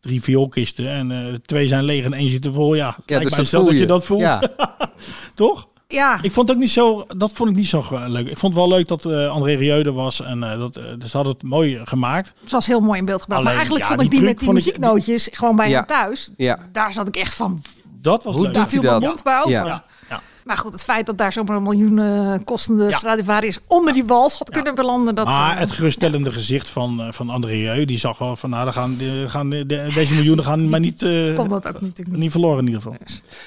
drie 0.00 0.22
vioolkisten 0.22 0.88
en 0.90 1.10
eh, 1.10 1.34
twee 1.46 1.66
zijn 1.68 1.84
leeg 1.84 2.04
en 2.04 2.12
één 2.12 2.30
zit 2.30 2.44
er 2.44 2.52
vol. 2.52 2.74
Ja, 2.74 2.96
Ja, 3.06 3.18
dus 3.18 3.34
dat 3.34 3.50
dat 3.50 3.68
je 3.70 3.78
je. 3.78 3.86
dat 3.86 4.04
voelt. 4.04 4.20
Ja. 4.20 4.42
Toch? 5.34 5.68
Ja, 5.88 6.18
Ik 6.22 6.33
vond 6.33 6.49
het 6.49 6.57
ook 6.57 6.62
niet 6.62 6.72
zo, 6.72 7.05
dat 7.16 7.33
vond 7.33 7.51
ik 7.51 7.57
niet 7.57 7.66
zo 7.68 7.85
leuk. 7.90 8.29
Ik 8.29 8.38
vond 8.38 8.55
het 8.55 8.62
wel 8.62 8.72
leuk 8.72 8.88
dat 8.88 9.05
eh, 9.05 9.29
André 9.31 9.55
Rieu 9.55 9.83
er 9.83 9.92
was 9.92 10.20
en 10.20 10.42
eh, 10.42 10.59
dat, 10.59 10.77
eh, 10.77 10.85
dus 10.99 11.11
ze 11.11 11.16
hadden 11.16 11.35
het 11.35 11.42
mooi 11.42 11.81
gemaakt. 11.85 12.33
het 12.40 12.51
was 12.51 12.66
heel 12.66 12.81
mooi 12.81 12.99
in 12.99 13.05
beeld 13.05 13.22
gebracht. 13.22 13.42
maar 13.44 13.53
eigenlijk 13.55 13.85
ja, 13.85 13.90
vond 13.90 14.03
ik 14.03 14.11
die 14.11 14.20
met 14.20 14.38
die 14.38 14.53
muzieknootjes 14.53 15.29
gewoon 15.33 15.57
bij 15.57 15.68
Ja. 15.68 15.77
hem 15.77 15.87
thuis. 15.87 16.31
ja, 16.37 16.59
Daar 16.72 16.92
zat 16.92 17.09
ik 17.09 17.16
echt 17.16 17.35
van. 17.35 17.62
Dat 18.01 18.25
was 18.25 18.35
Hoe 18.35 18.44
leuk. 18.44 18.53
doet 18.55 18.62
Daar 18.62 18.68
viel 18.70 18.81
hij 18.81 18.90
mijn 18.90 19.01
dat? 19.03 19.11
mond 19.11 19.22
bij 19.22 19.38
open. 19.38 19.51
Ja. 19.51 19.64
Ja, 19.66 19.85
ja. 20.09 20.20
Maar 20.44 20.59
goed, 20.59 20.72
het 20.72 20.83
feit 20.85 21.07
dat 21.07 21.18
daar 21.18 21.33
zomaar 21.33 21.57
een 21.57 21.62
miljoen 21.62 21.99
eh, 21.99 22.35
kostende 22.44 22.85
Ja. 22.88 22.96
Stradivarius 22.96 23.59
onder 23.66 23.92
die 23.92 24.05
wals 24.05 24.35
had 24.38 24.51
kunnen 24.51 24.75
belanden. 24.75 25.14
Dat, 25.14 25.27
Maar 25.27 25.59
het 25.59 25.72
geruststellende 25.72 26.33
gezicht 26.33 26.68
van, 26.68 27.01
eh, 27.01 27.12
van 27.12 27.31
André 27.31 27.51
Rieu, 27.51 27.85
die 27.85 27.99
zag 27.99 28.18
wel 28.18 28.37
van, 28.37 28.51
nou, 28.51 28.64
dan 28.64 28.72
gaan, 28.72 28.96
die- 28.96 29.29
gaan 29.29 29.51
de- 29.51 29.66
de- 29.66 29.90
deze 29.94 30.14
miljoenen 30.14 30.44
gaan 30.44 30.68
maar 30.68 30.81
niet, 30.81 31.03
eh, 31.03 31.35
kon 31.35 31.49
dat 31.49 31.68
ook 31.68 31.81
niet. 31.81 32.07
niet 32.11 32.31
verloren 32.31 32.59
in 32.59 32.66
ieder 32.66 32.81
geval. 32.81 32.96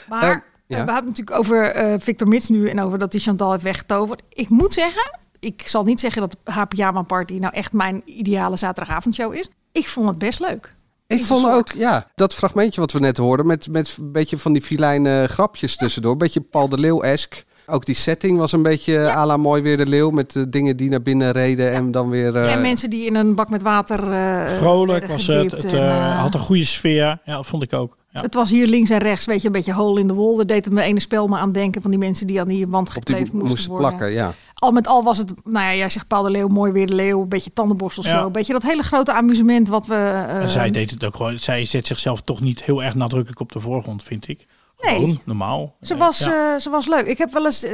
Maar. 0.09 0.43
We 0.77 0.91
hebben 0.91 0.95
het 0.95 1.05
natuurlijk 1.05 1.37
over 1.37 1.65
eh, 1.65 1.93
Victor 1.99 2.27
Mits 2.27 2.49
nu 2.49 2.67
en 2.69 2.79
over 2.81 2.99
dat 2.99 3.11
die 3.11 3.21
Chantal 3.21 3.51
heeft 3.51 3.63
weggetoverd. 3.63 4.21
Ik 4.29 4.49
moet 4.49 4.73
zeggen, 4.73 5.19
ik 5.39 5.63
zal 5.65 5.83
niet 5.83 5.99
zeggen 5.99 6.21
dat 6.21 6.37
haar 6.43 6.67
pyjama 6.67 7.01
party 7.01 7.33
nou 7.33 7.53
echt 7.53 7.73
mijn 7.73 8.01
ideale 8.05 8.55
zaterdagavondshow 8.55 9.33
is. 9.33 9.49
Ik 9.71 9.87
vond 9.87 10.09
het 10.09 10.17
best 10.17 10.39
leuk. 10.39 10.75
ik 11.07 11.23
vond 11.25 11.45
een 11.45 11.51
ook, 11.51 11.71
ja, 11.71 12.07
dat 12.15 12.33
fragmentje 12.35 12.79
wat 12.81 12.91
we 12.91 12.99
net 12.99 13.17
hoorden. 13.17 13.45
Met, 13.45 13.67
met 13.71 13.95
een 13.99 14.11
beetje 14.11 14.37
van 14.37 14.53
die 14.53 14.61
filijne 14.61 15.27
grapjes 15.29 15.75
tussendoor. 15.77 16.17
Beetje 16.17 16.41
Paul 16.41 16.69
de 16.69 16.77
Leeuw-esk. 16.77 17.43
Ook 17.65 17.85
die 17.85 17.95
setting 17.95 18.37
was 18.37 18.51
een 18.51 18.61
beetje 18.63 19.09
à 19.09 19.25
la 19.25 19.37
mooi 19.37 19.61
weer 19.61 19.77
de 19.77 19.85
leeuw. 19.87 20.09
Met 20.09 20.31
de 20.31 20.49
dingen 20.49 20.77
die 20.77 20.89
naar 20.89 21.01
binnen 21.01 21.31
reden 21.31 21.71
en 21.73 21.91
dan 21.91 22.09
weer... 22.09 22.35
eh, 22.35 22.53
en 22.53 22.61
mensen 22.61 22.89
die 22.89 23.05
in 23.05 23.15
een 23.15 23.35
bak 23.35 23.49
met 23.49 23.61
water. 23.61 24.11
eh, 24.13 24.53
Vrolijk 24.57 25.05
was 25.07 25.27
het, 25.27 25.51
het 25.51 25.63
en, 25.65 25.71
eh, 25.79 25.89
eh, 26.11 26.19
had 26.21 26.33
een 26.33 26.39
goede 26.39 26.63
sfeer. 26.63 27.03
Ja, 27.25 27.35
dat 27.35 27.47
vond 27.47 27.63
ik 27.63 27.73
ook. 27.73 27.97
Ja. 28.11 28.21
Het 28.21 28.33
was 28.33 28.49
hier 28.49 28.67
links 28.67 28.89
en 28.89 28.97
rechts, 28.97 29.25
weet 29.25 29.41
je, 29.41 29.45
een 29.47 29.53
beetje 29.53 29.73
hole 29.73 29.99
in 29.99 30.07
the 30.07 30.15
wall. 30.15 30.37
Dat 30.37 30.47
deed 30.47 30.65
het 30.65 30.73
me 30.73 30.81
ene 30.81 30.99
spel 30.99 31.27
me 31.27 31.37
aan 31.37 31.51
denken 31.51 31.81
van 31.81 31.91
die 31.91 31.99
mensen 31.99 32.27
die 32.27 32.39
aan 32.41 32.47
die 32.47 32.67
wand 32.67 32.89
gekleefd 32.89 33.31
moesten, 33.33 33.49
moesten 33.49 33.69
worden. 33.71 33.87
plakken, 33.87 34.11
ja. 34.11 34.33
Al 34.53 34.71
met 34.71 34.87
al 34.87 35.03
was 35.03 35.17
het, 35.17 35.33
nou 35.43 35.65
ja, 35.65 35.75
jij 35.75 35.89
zegt 35.89 36.07
Paul 36.07 36.23
de 36.23 36.29
Leeuw, 36.29 36.47
mooi 36.47 36.71
weer 36.71 36.87
de 36.87 36.95
Leeuw, 36.95 37.21
een 37.21 37.29
beetje 37.29 37.53
tandenborstel 37.53 38.03
Ja. 38.03 38.19
zo. 38.19 38.25
Een 38.25 38.31
beetje 38.31 38.53
dat 38.53 38.63
hele 38.63 38.83
grote 38.83 39.13
amusement 39.13 39.67
wat 39.67 39.85
we... 39.85 39.95
eh, 39.95 40.47
zij 40.47 40.71
deed 40.71 40.91
het 40.91 41.03
ook 41.05 41.15
gewoon. 41.15 41.39
Zij 41.39 41.65
zet 41.65 41.87
zichzelf 41.87 42.21
toch 42.21 42.41
niet 42.41 42.63
heel 42.63 42.83
erg 42.83 42.95
nadrukkelijk 42.95 43.39
op 43.39 43.51
de 43.51 43.59
voorgrond, 43.59 44.03
vind 44.03 44.27
ik. 44.27 44.45
Nee. 44.81 44.93
Gewoon, 44.95 45.19
normaal. 45.25 45.75
Ze 45.81 45.97
was, 45.97 46.19
ja. 46.19 46.53
eh, 46.53 46.59
ze 46.59 46.69
was 46.69 46.87
leuk. 46.87 47.05
Ik 47.05 47.17
heb 47.17 47.33
wel 47.33 47.45
eens 47.45 47.63
eh, 47.63 47.71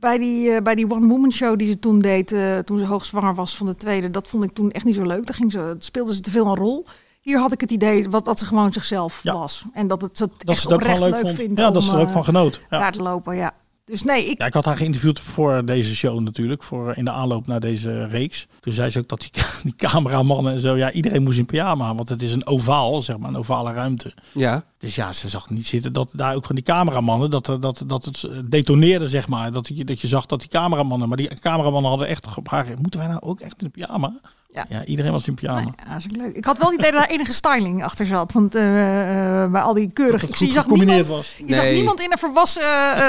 bij 0.00 0.18
die, 0.18 0.62
bij 0.62 0.74
die 0.74 0.90
One 0.90 1.06
Woman 1.06 1.32
Show 1.32 1.58
die 1.58 1.66
ze 1.68 1.78
toen 1.78 1.98
deed, 1.98 2.28
toen 2.64 2.78
ze 2.78 2.84
hoogzwanger 2.84 3.34
was 3.34 3.56
van 3.56 3.66
de 3.66 3.76
tweede, 3.76 4.10
dat 4.10 4.28
vond 4.28 4.44
ik 4.44 4.52
toen 4.52 4.70
echt 4.70 4.84
niet 4.84 4.94
zo 4.94 5.02
leuk. 5.02 5.26
Daar 5.26 5.36
ging 5.36 5.52
ze, 5.52 5.74
speelde 5.78 6.14
ze 6.14 6.20
te 6.20 6.30
veel 6.30 6.46
een 6.46 6.56
rol. 6.56 6.86
Hier 7.28 7.38
had 7.38 7.52
ik 7.52 7.60
het 7.60 7.70
idee 7.70 8.08
wat, 8.10 8.24
dat 8.24 8.38
ze 8.38 8.44
gewoon 8.44 8.72
zichzelf 8.72 9.20
Ja. 9.22 9.32
was. 9.32 9.64
En 9.72 9.88
dat 9.88 10.02
het 10.02 10.18
dat 10.18 10.30
dat 10.38 10.48
echt 10.48 10.60
ze 10.60 10.66
het 10.66 10.76
oprecht 10.76 11.00
leuk 11.00 11.10
leuk 11.12 11.20
vond. 11.20 11.34
vindt 11.36 11.58
Ja, 11.58 11.66
om, 11.68 11.72
dat 11.72 11.82
ze 11.84 11.92
er 11.92 11.98
ook 11.98 12.06
eh, 12.06 12.12
van 12.12 12.24
genoot. 12.24 12.60
Ja. 12.70 12.78
daar 12.78 12.92
te 12.92 13.02
lopen, 13.02 13.36
ja. 13.36 13.52
Dus 13.84 14.02
nee, 14.02 14.24
ik, 14.30 14.38
Ja, 14.38 14.46
ik 14.46 14.54
had 14.54 14.64
haar 14.64 14.76
geïnterviewd 14.76 15.20
voor 15.20 15.64
deze 15.64 15.96
show 15.96 16.20
natuurlijk, 16.20 16.62
voor 16.62 16.96
in 16.96 17.04
de 17.04 17.10
aanloop 17.10 17.46
naar 17.46 17.60
deze 17.60 18.06
reeks. 18.06 18.46
Toen 18.60 18.72
zei 18.72 18.90
ze 18.90 18.98
ook 18.98 19.08
dat 19.08 19.20
die, 19.20 19.30
die 19.62 19.74
cameramannen 19.76 20.52
en 20.52 20.60
zo, 20.60 20.76
ja, 20.76 20.92
iedereen 20.92 21.22
moest 21.22 21.38
in 21.38 21.46
pyjama, 21.46 21.94
want 21.94 22.08
het 22.08 22.22
is 22.22 22.32
een 22.32 22.46
ovaal, 22.46 23.02
zeg 23.02 23.18
maar, 23.18 23.28
een 23.28 23.36
ovale 23.36 23.72
ruimte. 23.72 24.14
Ja, 24.32 24.64
Dus 24.78 24.94
ja, 24.94 25.12
ze 25.12 25.28
zag 25.28 25.50
niet 25.50 25.66
zitten 25.66 25.92
dat 25.92 26.10
daar 26.14 26.34
ook 26.34 26.44
van 26.46 26.54
die 26.54 26.64
cameramannen, 26.64 27.30
dat, 27.30 27.48
er- 27.48 27.60
dat, 27.60 27.82
dat 27.86 28.04
het 28.04 28.28
detoneerde, 28.50 29.08
zeg 29.08 29.28
maar. 29.28 29.52
Dat 29.52 29.68
je, 29.68 29.84
dat 29.84 30.00
je 30.00 30.06
zag 30.06 30.26
dat 30.26 30.40
die 30.40 30.48
cameramannen, 30.48 31.08
maar 31.08 31.16
die 31.16 31.40
cameramannen 31.40 31.90
hadden 31.90 32.08
echt 32.08 32.36
op 32.36 32.48
haar, 32.48 32.66
moeten 32.80 33.00
wij 33.00 33.08
nou 33.08 33.20
ook 33.20 33.40
echt 33.40 33.58
in 33.60 33.64
een 33.64 33.70
pyjama? 33.70 34.20
Ja. 34.50 34.84
iedereen 34.84 35.12
was 35.12 35.28
in 35.28 35.34
pyjama. 35.34 35.60
nee, 35.60 35.72
ja, 35.86 35.92
dat 35.94 36.16
leuk. 36.16 36.36
ik 36.36 36.44
had 36.44 36.58
wel 36.58 36.66
het 36.70 36.78
idee 36.78 36.90
dat 36.92 37.00
daar 37.00 37.10
enige 37.10 37.32
styling 37.32 37.84
achter 37.84 38.06
zat. 38.06 38.32
Want 38.32 38.54
eh, 38.54 39.42
eh, 39.42 39.50
bij 39.50 39.60
al 39.60 39.74
die 39.74 39.90
keurige... 39.92 40.18
Dat 40.18 40.20
het 40.20 40.30
ik 40.30 40.36
zie- 40.36 40.46
goed 40.46 40.54
je 40.54 40.60
zag 40.60 40.62
gecombineerd 40.62 40.98
niemand, 41.06 41.26
was. 41.26 41.42
Je 41.46 41.54
zag 41.54 41.64
niemand 41.64 42.00
in 42.00 42.12
een 42.12 42.18
volwassen... 42.18 42.62
eh, 42.62 43.00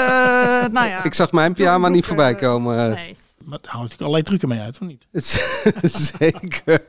nou 0.72 0.88
ja, 0.88 1.02
ik 1.10 1.14
zag 1.14 1.32
mijn 1.32 1.54
pyjama 1.54 1.88
niet 1.88 2.04
voorbij 2.04 2.34
komen. 2.34 2.90
Nee. 2.90 3.16
Maar 3.50 3.58
daar 3.62 3.72
houdt 3.72 3.92
ik 3.92 3.98
allerlei 4.00 4.22
trucken 4.22 4.48
mee 4.48 4.60
uit, 4.60 4.78
of 4.80 4.86
niet? 4.86 5.06
Zeker. 6.18 6.84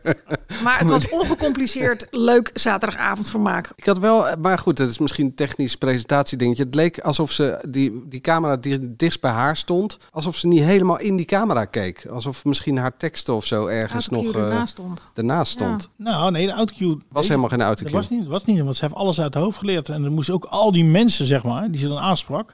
Maar 0.63 0.79
het 0.79 0.89
was 0.89 1.09
ongecompliceerd, 1.09 2.07
leuk 2.11 2.49
zaterdagavondvermaak. 2.53 3.71
Ik 3.75 3.85
had 3.85 3.99
wel, 3.99 4.25
maar 4.41 4.57
goed, 4.57 4.77
het 4.77 4.89
is 4.89 4.99
misschien 4.99 5.25
een 5.25 5.35
technisch 5.35 5.75
presentatiedingetje. 5.75 6.63
Het 6.63 6.75
leek 6.75 6.99
alsof 6.99 7.31
ze 7.31 7.65
die, 7.69 8.03
die 8.07 8.21
camera 8.21 8.57
die 8.57 8.95
dichtst 8.95 9.21
bij 9.21 9.31
haar 9.31 9.57
stond, 9.57 9.97
alsof 10.11 10.35
ze 10.35 10.47
niet 10.47 10.63
helemaal 10.63 10.99
in 10.99 11.15
die 11.15 11.25
camera 11.25 11.65
keek. 11.65 12.05
Alsof 12.05 12.45
misschien 12.45 12.77
haar 12.77 12.97
teksten 12.97 13.35
of 13.35 13.45
zo 13.45 13.65
ergens 13.65 14.09
nog 14.09 14.23
eh, 14.23 14.35
ernaast 14.35 14.71
stond. 14.71 15.01
ernaast 15.13 15.51
stond. 15.51 15.89
Nou, 15.95 16.31
nee, 16.31 16.45
de 16.45 16.51
autocue... 16.51 16.97
Was 17.11 17.27
helemaal 17.27 17.49
geen 17.49 17.57
Dat 17.59 17.67
autocue. 17.67 17.93
was 17.93 18.09
niet, 18.09 18.27
was 18.27 18.45
niet, 18.45 18.61
want 18.61 18.75
ze 18.75 18.85
heeft 18.85 18.97
alles 18.97 19.21
uit 19.21 19.33
de 19.33 19.39
hoofd 19.39 19.57
geleerd. 19.57 19.89
En 19.89 20.03
er 20.03 20.11
moesten 20.11 20.33
ook 20.33 20.45
al 20.45 20.71
die 20.71 20.85
mensen, 20.85 21.25
zeg 21.25 21.43
maar, 21.43 21.71
die 21.71 21.81
ze 21.81 21.87
dan 21.87 21.99
aansprak. 21.99 22.53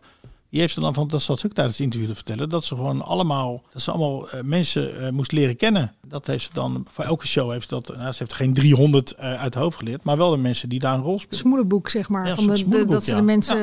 Die 0.49 0.59
heeft 0.59 0.73
ze 0.73 0.79
dan 0.79 0.93
van, 0.93 1.07
dat 1.07 1.21
zat 1.21 1.39
ze 1.39 1.45
ook 1.45 1.53
tijdens 1.53 1.77
het 1.77 1.85
interview 1.85 2.09
te 2.09 2.15
vertellen, 2.15 2.49
dat 2.49 2.65
ze 2.65 2.75
gewoon 2.75 3.01
allemaal, 3.01 3.63
dat 3.73 3.81
ze 3.81 3.91
allemaal 3.91 4.29
eh, 4.29 4.41
mensen 4.41 4.99
eh, 4.99 5.11
moest 5.11 5.31
leren 5.31 5.55
kennen. 5.55 5.93
Dat 6.07 6.27
heeft 6.27 6.43
ze 6.43 6.49
dan, 6.53 6.85
voor 6.89 7.05
elke 7.05 7.27
show 7.27 7.51
heeft 7.51 7.69
ze 7.69 7.75
dat, 7.75 7.87
nou, 7.97 8.11
ze 8.11 8.17
heeft 8.17 8.33
geen 8.33 8.53
300 8.53 9.11
eh, 9.11 9.33
uit 9.33 9.53
de 9.53 9.59
hoofd 9.59 9.77
geleerd, 9.77 10.03
maar 10.03 10.17
wel 10.17 10.31
de 10.31 10.37
mensen 10.37 10.69
die 10.69 10.79
daar 10.79 10.93
een 10.93 11.03
rol 11.03 11.19
spelen. 11.19 11.39
Smoelenboek, 11.39 11.89
zeg 11.89 12.09
maar. 12.09 12.27
Ja, 12.27 12.35
van 12.35 12.47
de, 12.47 12.85
dat 12.85 13.03
ze 13.03 13.11
ja. 13.11 13.17
de 13.17 13.23
mensen 13.23 13.57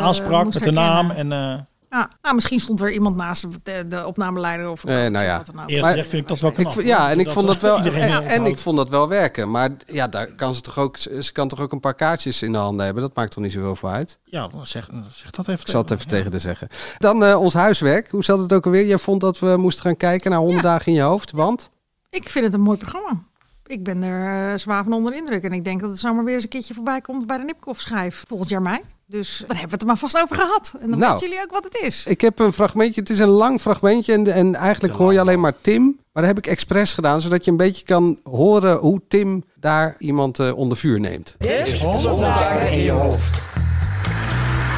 Aansprak 0.00 0.44
met 0.44 0.62
de 0.62 0.72
naam 0.72 1.06
herkennen. 1.06 1.58
en... 1.58 1.68
eh 1.94 2.00
Ja, 2.00 2.08
nou, 2.22 2.34
misschien 2.34 2.60
stond 2.60 2.80
er 2.80 2.92
iemand 2.92 3.16
naast 3.16 3.46
de, 3.62 3.84
de 3.88 4.06
opnameleider 4.06 4.68
of, 4.70 4.84
Eh, 4.84 5.04
of 5.04 5.08
nou 5.10 5.24
ja. 5.24 5.36
wat 5.36 5.46
dan 5.46 5.54
Maar- 5.80 5.94
vind 5.94 6.12
ik 6.12 6.28
dat 6.28 6.40
wel 6.40 6.52
knap. 6.52 6.80
ja, 6.80 7.10
en 7.10 7.20
ik 7.20 7.28
vond 7.28 7.46
dat 7.46 7.60
wel. 7.60 7.76
iedereen 7.76 8.22
En, 8.22 8.46
ik 8.46 8.58
vond 8.58 8.76
dat 8.76 8.88
wel 8.88 9.08
werken. 9.08 9.50
Maar 9.50 9.70
ja, 9.86 10.08
daar 10.08 10.26
kan 10.26 10.54
ze 10.54 10.60
toch 10.60 10.78
ook. 10.78 10.96
Ze 10.96 11.30
kan 11.32 11.48
toch 11.48 11.60
ook 11.60 11.72
een 11.72 11.80
paar 11.80 11.94
kaartjes 11.94 12.42
in 12.42 12.52
de 12.52 12.58
handen 12.58 12.84
hebben. 12.84 13.02
Dat 13.02 13.14
maakt 13.14 13.30
toch 13.30 13.42
niet 13.42 13.52
zoveel 13.52 13.76
voor 13.76 13.90
uit. 13.90 14.18
Ja, 14.24 14.48
zeg, 14.62 14.88
zeg 15.12 15.30
dat 15.30 15.48
even. 15.48 15.60
Ik 15.60 15.68
zal 15.68 15.80
het 15.80 15.90
even 15.90 16.08
tegen 16.08 16.30
de 16.30 16.38
zeggen. 16.38 16.68
Dan 16.98 17.24
eh, 17.24 17.40
ons 17.40 17.54
huiswerk. 17.54 18.10
Hoe 18.10 18.24
zat 18.24 18.38
het 18.38 18.52
ook 18.52 18.64
alweer? 18.64 18.86
Jij 18.86 18.98
vond 18.98 19.20
dat 19.20 19.38
we 19.38 19.56
moesten 19.56 19.84
gaan 19.84 19.96
kijken 19.96 20.30
naar 20.30 20.40
100 20.40 20.62
dagen 20.62 20.86
in 20.86 20.92
je 20.98 21.00
hoofd. 21.04 21.30
Want? 21.30 21.70
Ik 22.10 22.28
vind 22.30 22.44
het 22.44 22.54
een 22.54 22.60
mooi 22.60 22.78
programma. 22.78 23.22
Ik 23.66 23.84
ben 23.84 24.02
er 24.02 24.50
uh, 24.52 24.58
zwaar 24.58 24.84
van 24.84 24.92
onder 24.92 25.12
de 25.12 25.18
indruk. 25.18 25.42
En 25.44 25.52
ik 25.52 25.64
denk 25.64 25.80
dat 25.80 25.90
het 25.90 25.98
zomaar 25.98 26.24
weer 26.24 26.34
eens 26.34 26.42
een 26.42 26.48
keertje 26.48 26.74
voorbij 26.74 27.00
komt 27.00 27.26
bij 27.26 27.38
de 27.38 27.44
Nipkoff 27.44 27.80
schijf 27.80 28.24
volgend 28.28 28.50
jaar 28.50 28.62
mei. 28.62 28.80
Dus 29.06 29.38
dan 29.38 29.56
hebben 29.56 29.66
we 29.66 29.72
het 29.72 29.80
er 29.80 29.86
maar 29.86 29.96
vast 29.96 30.16
over 30.22 30.36
gehad. 30.36 30.74
En 30.80 30.90
dan 30.90 30.98
Nou. 30.98 31.12
weten 31.12 31.28
jullie 31.28 31.42
ook 31.44 31.50
wat 31.50 31.64
het 31.64 31.76
is. 31.82 32.04
Ik 32.06 32.20
heb 32.20 32.38
een 32.38 32.52
fragmentje, 32.52 33.00
het 33.00 33.10
is 33.10 33.18
een 33.18 33.28
lang 33.28 33.60
fragmentje 33.60 34.12
en, 34.12 34.32
en 34.32 34.54
eigenlijk 34.54 34.94
hoor 34.94 35.12
je 35.12 35.20
alleen 35.20 35.40
maar 35.40 35.54
Tim. 35.60 35.82
Maar 36.12 36.22
dat 36.22 36.34
heb 36.34 36.44
ik 36.44 36.50
expres 36.50 36.92
gedaan, 36.92 37.20
zodat 37.20 37.44
je 37.44 37.50
een 37.50 37.56
beetje 37.56 37.84
kan 37.84 38.18
horen 38.22 38.76
hoe 38.76 39.00
Tim 39.08 39.44
daar 39.60 39.94
iemand 39.98 40.38
eh, 40.38 40.56
onder 40.56 40.76
vuur 40.78 41.00
neemt. 41.00 41.34
Dit 41.38 41.66
is 41.66 41.82
100 41.82 42.18
dagen 42.18 42.72
in 42.72 42.78
je 42.78 42.90
hoofd. 42.90 43.42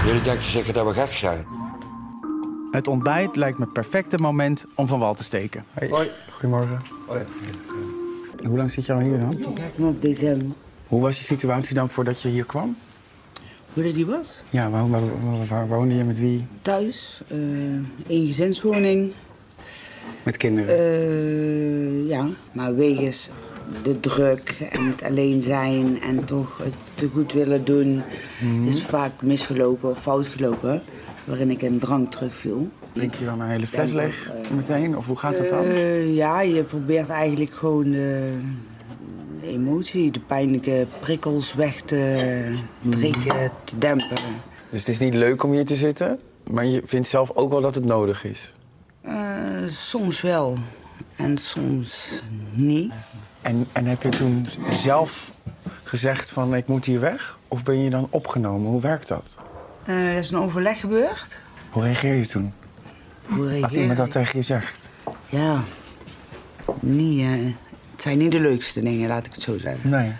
Jullie 0.07 0.23
denken 0.23 0.51
zeker 0.51 0.73
dat 0.73 0.87
we 0.87 0.93
gek 0.93 1.11
zijn. 1.11 1.47
Het 2.71 2.89
ontbijt 2.89 3.37
lijkt 3.37 3.59
me 3.59 3.65
het 3.65 3.73
perfecte 3.73 4.19
moment 4.19 4.65
om 4.75 4.87
van 4.89 4.99
wal 4.99 5.15
te 5.15 5.25
steken. 5.25 5.65
Hoi. 5.89 6.09
Goedemorgen. 6.31 6.81
Hoe 8.47 8.57
lang 8.57 8.71
zit 8.71 8.87
je 8.87 8.93
al 8.93 9.01
hier 9.01 9.19
dan? 9.19 9.39
Vanaf 9.75 9.93
december. 10.01 10.47
Hoe 10.87 11.01
was 11.01 11.19
je 11.19 11.25
situatie 11.25 11.75
dan 11.75 11.89
voordat 11.89 12.23
je 12.23 12.29
hier 12.29 12.45
kwam? 12.45 12.77
Hoe 13.77 13.85
dat 13.85 13.95
die 13.95 14.07
was? 14.07 14.43
Ja, 14.51 14.71
waar, 14.71 14.91
waar, 14.91 15.01
waar- 15.49 15.69
woonde 15.69 15.95
je 15.95 16.05
met 16.05 16.19
wie? 16.19 16.47
Thuis, 16.62 17.21
eh 17.29 17.39
één 18.07 18.27
gezinswoning. 18.27 19.12
Met 20.23 20.37
kinderen? 20.37 20.79
Eh, 20.79 22.09
ja, 22.09 22.29
maar 22.53 22.77
wegens 22.77 23.31
de 23.83 24.01
druk 24.01 24.57
en 24.71 24.87
het 24.87 25.03
alleen 25.03 25.43
zijn 25.43 26.01
en 26.03 26.25
toch 26.25 26.59
het 26.59 26.75
te 26.95 27.09
goed 27.12 27.33
willen 27.33 27.65
doen, 27.65 28.03
Mhm. 28.43 28.67
is 28.67 28.83
vaak 28.83 29.23
misgelopen 29.23 29.91
of 29.91 30.03
fout 30.03 30.27
gelopen. 30.27 30.83
Waarin 31.25 31.51
ik 31.51 31.62
in 31.62 31.79
drank 31.79 32.11
terugviel. 32.11 32.69
Drink 32.93 33.15
je 33.15 33.25
dan 33.25 33.41
een 33.41 33.49
hele 33.51 33.67
fles 33.67 33.93
leeg 33.93 34.33
meteen? 34.57 34.97
Of 34.97 35.07
hoe 35.07 35.17
gaat 35.17 35.37
dat 35.37 35.49
dan? 35.49 35.65
Eh, 35.65 36.15
ja, 36.15 36.41
je 36.41 36.62
probeert 36.62 37.09
eigenlijk 37.09 37.53
gewoon 37.55 37.95
de, 39.47 39.53
emotie, 39.53 40.11
de 40.11 40.21
pijnlijke 40.21 40.87
prikkels 41.01 41.55
weg 41.55 41.81
te 41.81 42.59
trekken, 42.91 43.51
te 43.65 43.79
dempen. 43.79 44.17
Dus 44.71 44.81
het 44.81 44.89
is 44.89 44.99
niet 44.99 45.15
leuk 45.15 45.43
om 45.43 45.53
hier 45.53 45.67
te 45.67 45.77
zitten, 45.77 46.21
maar 46.51 46.65
je 46.65 46.83
vindt 46.85 47.09
zelf 47.09 47.31
ook 47.35 47.51
wel 47.51 47.61
dat 47.61 47.75
het 47.75 47.85
nodig 47.85 48.25
is. 48.25 48.53
Eh, 49.01 49.15
soms 49.69 50.21
wel 50.21 50.59
en 51.17 51.39
soms 51.39 52.23
niet. 52.53 52.93
En, 53.43 53.67
en 53.73 53.87
heb 53.87 54.03
je 54.03 54.09
toen 54.09 54.49
zelf 54.73 55.33
gezegd 55.83 56.31
van 56.31 56.55
ik 56.55 56.67
moet 56.67 56.85
hier 56.85 57.01
weg? 57.01 57.39
Of 57.49 57.63
ben 57.65 57.79
je 57.79 57.91
dan 57.91 58.07
opgenomen? 58.11 58.71
Hoe 58.71 58.81
werkt 58.81 59.09
dat? 59.09 59.37
Eh, 59.85 59.95
er 59.95 60.19
is 60.19 60.31
een 60.31 60.39
overleg 60.39 60.81
gebeurd. 60.81 61.41
Hoe 61.71 61.83
reageer 61.83 62.15
je 62.15 62.27
toen? 62.27 62.53
Hoe 63.27 63.39
Als 63.39 63.49
reageer 63.49 63.81
iemand 63.81 63.99
je? 63.99 64.05
dat 64.05 64.13
tegen 64.13 64.39
je 64.39 64.45
zegt? 64.45 64.89
Ja, 65.29 65.65
niet, 66.81 67.21
eh, 67.21 67.31
het 67.97 68.05
zijn 68.05 68.19
niet 68.19 68.33
de 68.33 68.41
leukste 68.41 68.81
dingen, 68.81 69.09
laat 69.09 69.27
ik 69.27 69.33
het 69.33 69.43
zo 69.43 69.59
zeggen. 69.59 69.91
Nee. 69.91 70.13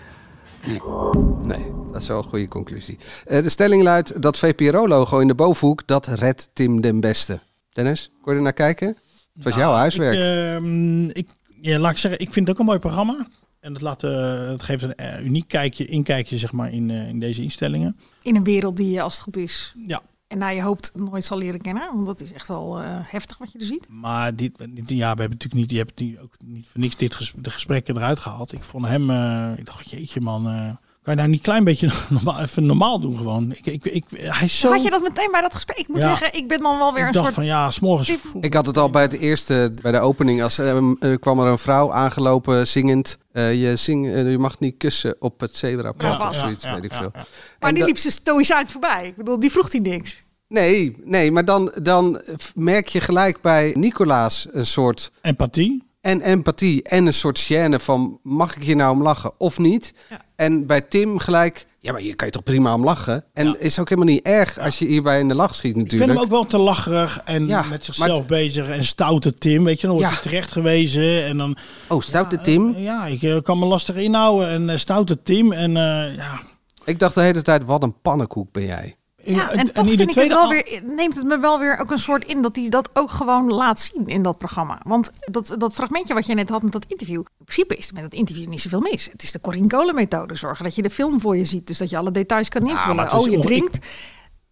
Nee, 1.43 1.71
dat 1.91 2.01
is 2.01 2.07
wel 2.07 2.17
een 2.17 2.23
goede 2.23 2.47
conclusie. 2.47 2.97
Eh, 3.25 3.41
de 3.41 3.49
stelling 3.49 3.83
luidt 3.83 4.21
dat 4.21 4.37
VPRO-logo 4.37 5.19
in 5.19 5.27
de 5.27 5.35
bovenhoek, 5.35 5.87
dat 5.87 6.07
redt 6.07 6.49
Tim 6.53 6.81
den 6.81 6.99
beste. 6.99 7.39
Dennis, 7.71 8.11
kon 8.21 8.31
je 8.31 8.37
er 8.37 8.43
naar 8.43 8.53
kijken? 8.53 8.87
Het 9.33 9.43
was 9.43 9.55
jouw 9.55 9.71
huiswerk. 9.73 10.13
Ik, 10.13 10.19
ehm, 10.19 11.09
ik, 11.09 11.27
ja, 11.61 11.79
laat 11.79 11.91
ik 11.91 11.97
zeggen, 11.97 12.19
ik 12.19 12.31
vind 12.31 12.47
het 12.47 12.55
ook 12.55 12.59
een 12.59 12.67
mooi 12.67 12.79
programma. 12.79 13.27
En 13.59 13.73
het, 13.73 13.81
laat, 13.81 14.03
eh, 14.03 14.47
het 14.47 14.63
geeft 14.63 14.83
een 14.83 14.95
eh, 14.95 15.25
uniek 15.25 15.47
kijkje, 15.47 15.85
inkijkje 15.85 16.37
zeg 16.37 16.51
maar, 16.51 16.73
in, 16.73 16.89
eh, 16.89 17.07
in 17.07 17.19
deze 17.19 17.41
instellingen. 17.41 17.97
In 18.21 18.35
een 18.35 18.43
wereld 18.43 18.77
die 18.77 18.89
je, 18.91 19.01
als 19.01 19.13
het 19.13 19.23
goed 19.23 19.37
is, 19.37 19.73
Ja. 19.85 20.01
En 20.27 20.37
naar 20.37 20.53
je 20.53 20.61
hoopt 20.61 20.91
nooit 20.95 21.23
zal 21.23 21.37
leren 21.37 21.61
kennen. 21.61 21.93
Want 21.93 22.05
dat 22.05 22.21
is 22.21 22.31
echt 22.31 22.47
wel 22.47 22.81
eh, 22.81 22.99
heftig 23.03 23.37
wat 23.37 23.51
je 23.51 23.59
er 23.59 23.65
ziet. 23.65 23.87
Maar 23.89 24.35
dit, 24.35 24.57
ja, 24.57 25.13
we 25.13 25.21
hebben 25.21 25.29
natuurlijk 25.29 25.53
niet, 25.53 25.71
je 25.71 25.77
hebt 25.77 26.21
ook 26.21 26.35
niet 26.45 26.67
voor 26.67 26.79
niks 26.79 26.95
dit 26.95 27.33
de 27.35 27.49
gesprekken 27.49 27.97
eruit 27.97 28.19
gehaald. 28.19 28.53
Ik 28.53 28.63
vond 28.63 28.87
hem, 28.87 29.09
eh, 29.09 29.53
ik 29.57 29.65
dacht, 29.65 29.89
jeetje 29.89 30.21
man, 30.21 30.47
eh, 30.47 30.75
kan 31.07 31.15
je 31.15 31.21
nou 31.21 31.27
niet 31.27 31.37
een 31.39 31.45
klein 31.45 31.63
beetje 31.63 31.89
normaal, 32.23 32.39
even 32.41 32.65
normaal 32.65 32.99
doen 32.99 33.17
gewoon? 33.17 33.51
Ik, 33.51 33.65
ik, 33.65 33.85
ik, 33.85 34.03
hij 34.17 34.45
is 34.45 34.59
zo... 34.59 34.71
Had 34.71 34.83
je 34.83 34.89
dat 34.89 35.01
meteen 35.01 35.31
bij 35.31 35.41
dat 35.41 35.53
gesprek? 35.53 35.77
Ik 35.77 35.87
moet 35.87 36.01
Ja. 36.01 36.07
zeggen, 36.17 36.33
ik 36.39 36.47
ben 36.47 36.61
dan 36.61 36.77
wel 36.77 36.93
weer 36.93 37.01
Ik 37.01 37.07
een 37.07 37.11
dacht 37.13 37.23
soort... 37.25 37.35
van 37.35 37.45
ja, 37.45 37.71
s'morgens. 37.71 38.13
Ik 38.41 38.53
had 38.53 38.65
het 38.65 38.77
al 38.77 38.89
bij 38.89 39.01
het 39.01 39.13
eerste, 39.13 39.73
bij 39.81 39.91
de 39.91 39.99
opening, 39.99 40.43
als 40.43 40.57
er 40.57 41.19
kwam 41.19 41.39
er 41.39 41.47
een 41.47 41.57
vrouw 41.57 41.93
aangelopen 41.93 42.67
zingend. 42.67 43.17
eh, 43.31 43.61
je, 43.61 43.75
zing, 43.75 44.13
eh, 44.13 44.31
je 44.31 44.37
mag 44.37 44.59
niet 44.59 44.77
kussen 44.77 45.15
op 45.19 45.39
het 45.39 45.55
zebrapad 45.55 46.01
Ja, 46.21 46.27
of 46.27 46.33
ja, 46.33 46.39
zoiets, 46.39 46.63
ja, 46.63 46.73
weet 46.73 46.83
ik 46.83 46.91
ja, 46.91 46.97
veel. 46.97 47.09
ja. 47.13 47.19
Maar 47.59 47.69
En 47.69 47.75
die 47.75 47.77
dat- 47.77 47.87
liep 47.87 47.97
ze 47.97 48.11
stoïcijns 48.11 48.71
voorbij. 48.71 49.07
Ik 49.07 49.15
bedoel, 49.15 49.39
die 49.39 49.51
vroeg 49.51 49.71
hij 49.71 49.79
niks. 49.81 50.23
Nee, 50.47 50.95
nee, 51.03 51.31
maar 51.31 51.45
dan, 51.45 51.71
dan 51.81 52.21
merk 52.55 52.87
je 52.87 53.01
gelijk 53.01 53.41
bij 53.41 53.73
Nicolaas 53.75 54.47
een 54.51 54.65
soort 54.65 55.11
Empathie. 55.21 55.83
en 56.01 56.21
empathie 56.21 56.83
en 56.83 57.05
een 57.05 57.13
soort 57.13 57.47
gêne 57.51 57.75
van 57.79 58.19
mag 58.23 58.55
ik 58.55 58.63
hier 58.63 58.75
nou 58.75 58.91
om 58.95 59.01
lachen 59.01 59.31
of 59.37 59.57
niet? 59.59 59.93
En 60.37 60.65
bij 60.65 60.81
Tim 60.81 61.19
gelijk, 61.19 61.65
ja, 61.79 61.91
maar 61.91 62.01
hier 62.01 62.15
kan 62.15 62.27
je 62.27 62.33
toch 62.33 62.43
prima 62.43 62.73
om 62.73 62.83
lachen? 62.83 63.23
En 63.33 63.59
is 63.59 63.79
ook 63.79 63.89
helemaal 63.89 64.13
niet 64.13 64.25
erg 64.25 64.59
als 64.59 64.79
je 64.79 64.85
hierbij 64.85 65.19
in 65.19 65.27
de 65.27 65.33
lach 65.35 65.55
schiet 65.55 65.69
Ik 65.69 65.75
vind 65.77 65.91
natuurlijk. 65.91 66.11
hem 66.19 66.21
ook 66.27 66.31
wel 66.31 66.45
te 66.45 66.57
lacherig 66.57 67.21
en 67.25 67.47
Ja, 67.47 67.63
met 67.69 67.85
zichzelf 67.85 68.17
maar- 68.17 68.27
bezig. 68.27 68.67
En 68.69 68.85
stoute 68.85 69.33
Tim, 69.33 69.63
weet 69.63 69.81
je, 69.81 69.87
dan 69.87 69.95
wordt 69.95 70.11
Ja. 70.11 70.13
hij 70.13 70.23
terecht 70.23 70.51
gewezen. 70.51 71.25
En 71.25 71.37
dan, 71.37 71.57
Oh, 71.87 72.01
stoute 72.01 72.41
Tim? 72.41 72.77
ja, 72.77 73.05
ik 73.05 73.23
eh, 73.23 73.41
kan 73.41 73.59
me 73.59 73.65
lastig 73.65 73.95
inhouden. 73.95 74.49
En 74.49 74.69
eh, 74.69 74.77
stoute 74.77 75.21
Tim. 75.23 75.51
En 75.53 75.77
eh, 75.77 76.15
ja, 76.15 76.39
Ik 76.85 76.99
dacht 76.99 77.15
de 77.15 77.21
hele 77.21 77.41
tijd, 77.41 77.63
wat 77.65 77.83
een 77.83 78.01
pannenkoek 78.01 78.51
ben 78.51 78.65
jij. 78.65 78.95
Ja, 79.35 79.51
en, 79.51 79.57
en 79.57 79.73
toch 79.73 79.87
vind 79.87 79.99
ik 79.99 80.13
het 80.13 80.27
wel 80.27 80.49
weer, 80.49 80.81
neemt 80.85 81.15
het 81.15 81.25
me 81.25 81.39
wel 81.39 81.59
weer 81.59 81.79
ook 81.79 81.91
een 81.91 81.99
soort 81.99 82.25
in 82.25 82.41
dat 82.41 82.55
hij 82.55 82.69
dat 82.69 82.89
ook 82.93 83.11
gewoon 83.11 83.51
laat 83.51 83.79
zien 83.79 84.07
in 84.07 84.21
dat 84.21 84.37
programma. 84.37 84.79
Want 84.83 85.11
dat, 85.19 85.55
dat 85.57 85.73
fragmentje 85.73 86.13
wat 86.13 86.25
je 86.25 86.33
net 86.33 86.49
had 86.49 86.63
met 86.63 86.71
dat 86.71 86.85
interview. 86.87 87.19
In 87.19 87.45
principe 87.45 87.75
is 87.75 87.87
er 87.87 87.93
met 87.93 88.03
dat 88.03 88.13
interview 88.13 88.47
niet 88.47 88.61
zoveel 88.61 88.79
mis. 88.79 89.09
Het 89.11 89.23
is 89.23 89.31
de 89.31 89.41
Corine 89.41 89.67
Kolen 89.67 89.95
methode. 89.95 90.35
Zorgen 90.35 90.63
dat 90.63 90.75
je 90.75 90.81
de 90.81 90.89
film 90.89 91.19
voor 91.21 91.37
je 91.37 91.45
ziet. 91.45 91.67
Dus 91.67 91.77
dat 91.77 91.89
je 91.89 91.97
alle 91.97 92.11
details 92.11 92.49
kan 92.49 92.67
invullen. 92.67 92.95
maar 92.95 93.05
het 93.11 93.19
is 93.19 93.25
oh, 93.25 93.31
je 93.31 93.39
drinkt. 93.39 93.79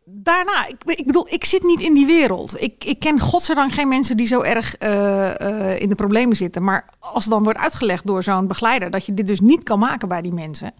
Daarna, 0.05 0.67
ik, 0.67 0.75
ik 0.85 1.05
bedoel, 1.05 1.27
ik 1.29 1.45
zit 1.45 1.63
niet 1.63 1.81
in 1.81 1.93
die 1.93 2.05
wereld. 2.05 2.61
Ik, 2.61 2.83
ik 2.83 2.99
ken 2.99 3.19
godzijdank 3.19 3.71
geen 3.71 3.87
mensen 3.87 4.17
die 4.17 4.27
zo 4.27 4.41
erg 4.41 4.75
eh, 4.75 5.71
eh, 5.71 5.81
in 5.81 5.89
de 5.89 5.95
problemen 5.95 6.35
zitten. 6.35 6.63
Maar 6.63 6.85
als 6.99 7.25
dan 7.25 7.43
wordt 7.43 7.59
uitgelegd 7.59 8.05
door 8.05 8.23
zo'n 8.23 8.47
begeleider 8.47 8.89
dat 8.89 9.05
je 9.05 9.13
dit 9.13 9.27
dus 9.27 9.39
niet 9.39 9.63
kan 9.63 9.79
maken 9.79 10.07
bij 10.07 10.21
die 10.21 10.33
mensen. 10.33 10.73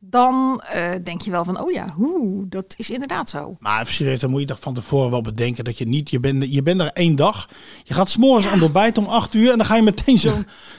Dan 0.00 0.62
eh, 0.68 0.82
denk 1.04 1.20
je 1.20 1.30
wel 1.30 1.44
van, 1.44 1.60
oh 1.60 1.70
ja, 1.72 1.86
hoe, 1.94 2.48
dat 2.48 2.74
is 2.76 2.90
inderdaad 2.90 3.30
zo. 3.30 3.56
Maar 3.60 3.80
even 3.80 3.92
serieus, 3.94 4.20
dan 4.20 4.30
moet 4.30 4.40
je 4.40 4.46
toch 4.46 4.60
van 4.60 4.74
tevoren 4.74 5.10
wel 5.10 5.20
bedenken 5.20 5.64
dat 5.64 5.78
je 5.78 5.88
niet, 5.88 6.10
je 6.10 6.20
bent, 6.20 6.44
je 6.48 6.62
bent 6.62 6.80
er 6.80 6.90
één 6.92 7.16
dag. 7.16 7.48
Je 7.84 7.94
gaat 7.94 8.08
s'morgens 8.10 8.46
aan 8.46 8.52
het 8.52 8.62
ontbijt 8.62 8.98
om 8.98 9.06
acht 9.06 9.34
uur 9.34 9.50
en 9.50 9.56
dan 9.56 9.66
ga 9.66 9.76
je 9.76 9.82
meteen 9.82 10.18
zo 10.28 10.30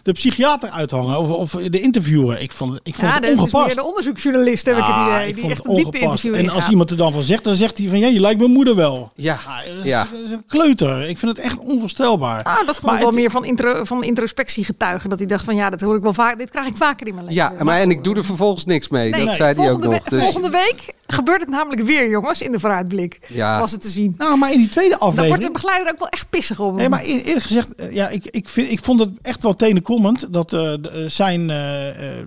de 0.03 0.11
psychiater 0.11 0.69
uithangen 0.69 1.17
of, 1.19 1.29
of 1.29 1.51
de 1.63 1.79
interviewer. 1.81 2.41
Ik 2.41 2.51
vond, 2.51 2.73
het- 2.73 2.81
ik 2.83 2.95
vond 2.95 3.07
Ja, 3.07 3.13
het 3.13 3.23
dat 3.23 3.31
is 3.31 3.37
ongepast. 3.39 3.65
meer 3.65 3.75
de 3.75 3.83
onderzoeksjournalist, 3.85 4.65
heb 4.65 4.77
ik 4.77 4.83
het 4.83 4.91
Ah, 4.95 5.07
idee. 5.07 5.27
ik 5.27 5.33
die 5.33 5.41
vond 5.43 5.53
echt 5.53 5.63
het 5.63 5.71
een 5.71 5.75
diepte 5.75 5.97
ongepast. 5.99 6.23
interview 6.23 6.49
En 6.49 6.55
als 6.55 6.69
iemand 6.69 6.89
er 6.91 6.97
dan 6.97 7.11
van 7.11 7.23
zegt, 7.23 7.43
dan 7.43 7.55
zegt 7.55 7.77
hij 7.77 7.87
van 7.87 7.99
ja, 7.99 8.07
je 8.07 8.19
lijkt 8.19 8.39
mijn 8.39 8.51
moeder 8.51 8.75
wel. 8.75 9.11
Ja, 9.15 9.39
dat, 9.67 9.75
is, 9.79 9.85
ja. 9.85 10.07
dat 10.11 10.21
is 10.21 10.31
een 10.31 10.43
kleuter. 10.47 11.09
Ik 11.09 11.17
vind 11.17 11.37
het 11.37 11.45
echt 11.45 11.57
onvoorstelbaar. 11.59 12.43
Ah, 12.43 12.55
dat 12.65 12.65
vond 12.65 12.81
Maar 12.85 12.93
ik 12.93 12.99
wel 12.99 13.09
het- 13.09 13.19
meer 13.19 13.31
van, 13.31 13.45
intro, 13.45 13.83
van 13.83 14.03
introspectie 14.03 14.63
getuigen. 14.65 15.09
Dat 15.09 15.19
hij 15.19 15.27
dacht 15.27 15.43
van 15.45 15.55
ja, 15.55 15.69
dat 15.69 15.81
hoor 15.81 15.95
ik 15.95 16.01
wel 16.01 16.13
vaak. 16.13 16.37
Dit 16.37 16.49
krijg 16.49 16.67
ik 16.67 16.75
vaker 16.77 17.07
in 17.07 17.13
mijn 17.13 17.25
leven. 17.27 17.41
Ja, 17.57 17.63
maar 17.63 17.79
en 17.79 17.89
ik 17.91 18.03
doe 18.03 18.15
er 18.15 18.23
vervolgens 18.25 18.65
niks 18.65 18.87
mee. 18.87 19.08
Nee, 19.11 19.25
dat 19.25 19.35
zei 19.35 19.53
hij 19.53 19.63
ook 19.63 19.69
volgende, 19.71 19.87
nog. 19.95 20.03
we- 20.03 20.09
Dus, 20.09 20.21
volgende 20.23 20.49
week 20.49 20.93
gebeurt 21.07 21.41
het 21.41 21.49
namelijk 21.49 21.81
weer, 21.81 22.09
jongens, 22.09 22.41
in 22.41 22.51
de 22.51 22.59
vooruitblik. 22.59 23.19
Ja. 23.27 23.59
Was 23.59 23.71
het 23.71 23.81
te 23.81 23.89
zien. 23.89 24.15
Nou, 24.17 24.37
maar 24.37 24.51
in 24.51 24.57
die 24.57 24.69
tweede 24.69 24.89
Dan 24.89 24.99
wordt 24.99 25.15
de 25.15 25.21
aflevering... 25.23 25.53
begeleider 25.53 25.91
ook 25.93 25.99
wel 25.99 26.07
echt 26.09 26.29
pissig 26.29 26.59
op 26.59 26.67
hem. 26.67 26.75
Nee, 26.75 26.89
maar 26.89 27.03
eer- 27.03 27.23
eerlijk 27.23 27.45
gezegd, 27.45 27.75
eh, 27.75 27.91
ja, 27.91 28.07
ik, 28.09 28.25
ik, 28.25 28.49
vind, 28.49 28.71
ik 28.71 28.83
vond 28.83 28.99
het 28.99 29.09
echt 29.21 29.41
wel 29.43 29.55
tenenkomend 29.55 30.33
dat 30.33 30.53
eh, 30.53 30.73
eh, 30.73 30.79
zijn, 31.07 31.49
eh, 31.49 31.89
eh, 32.19 32.25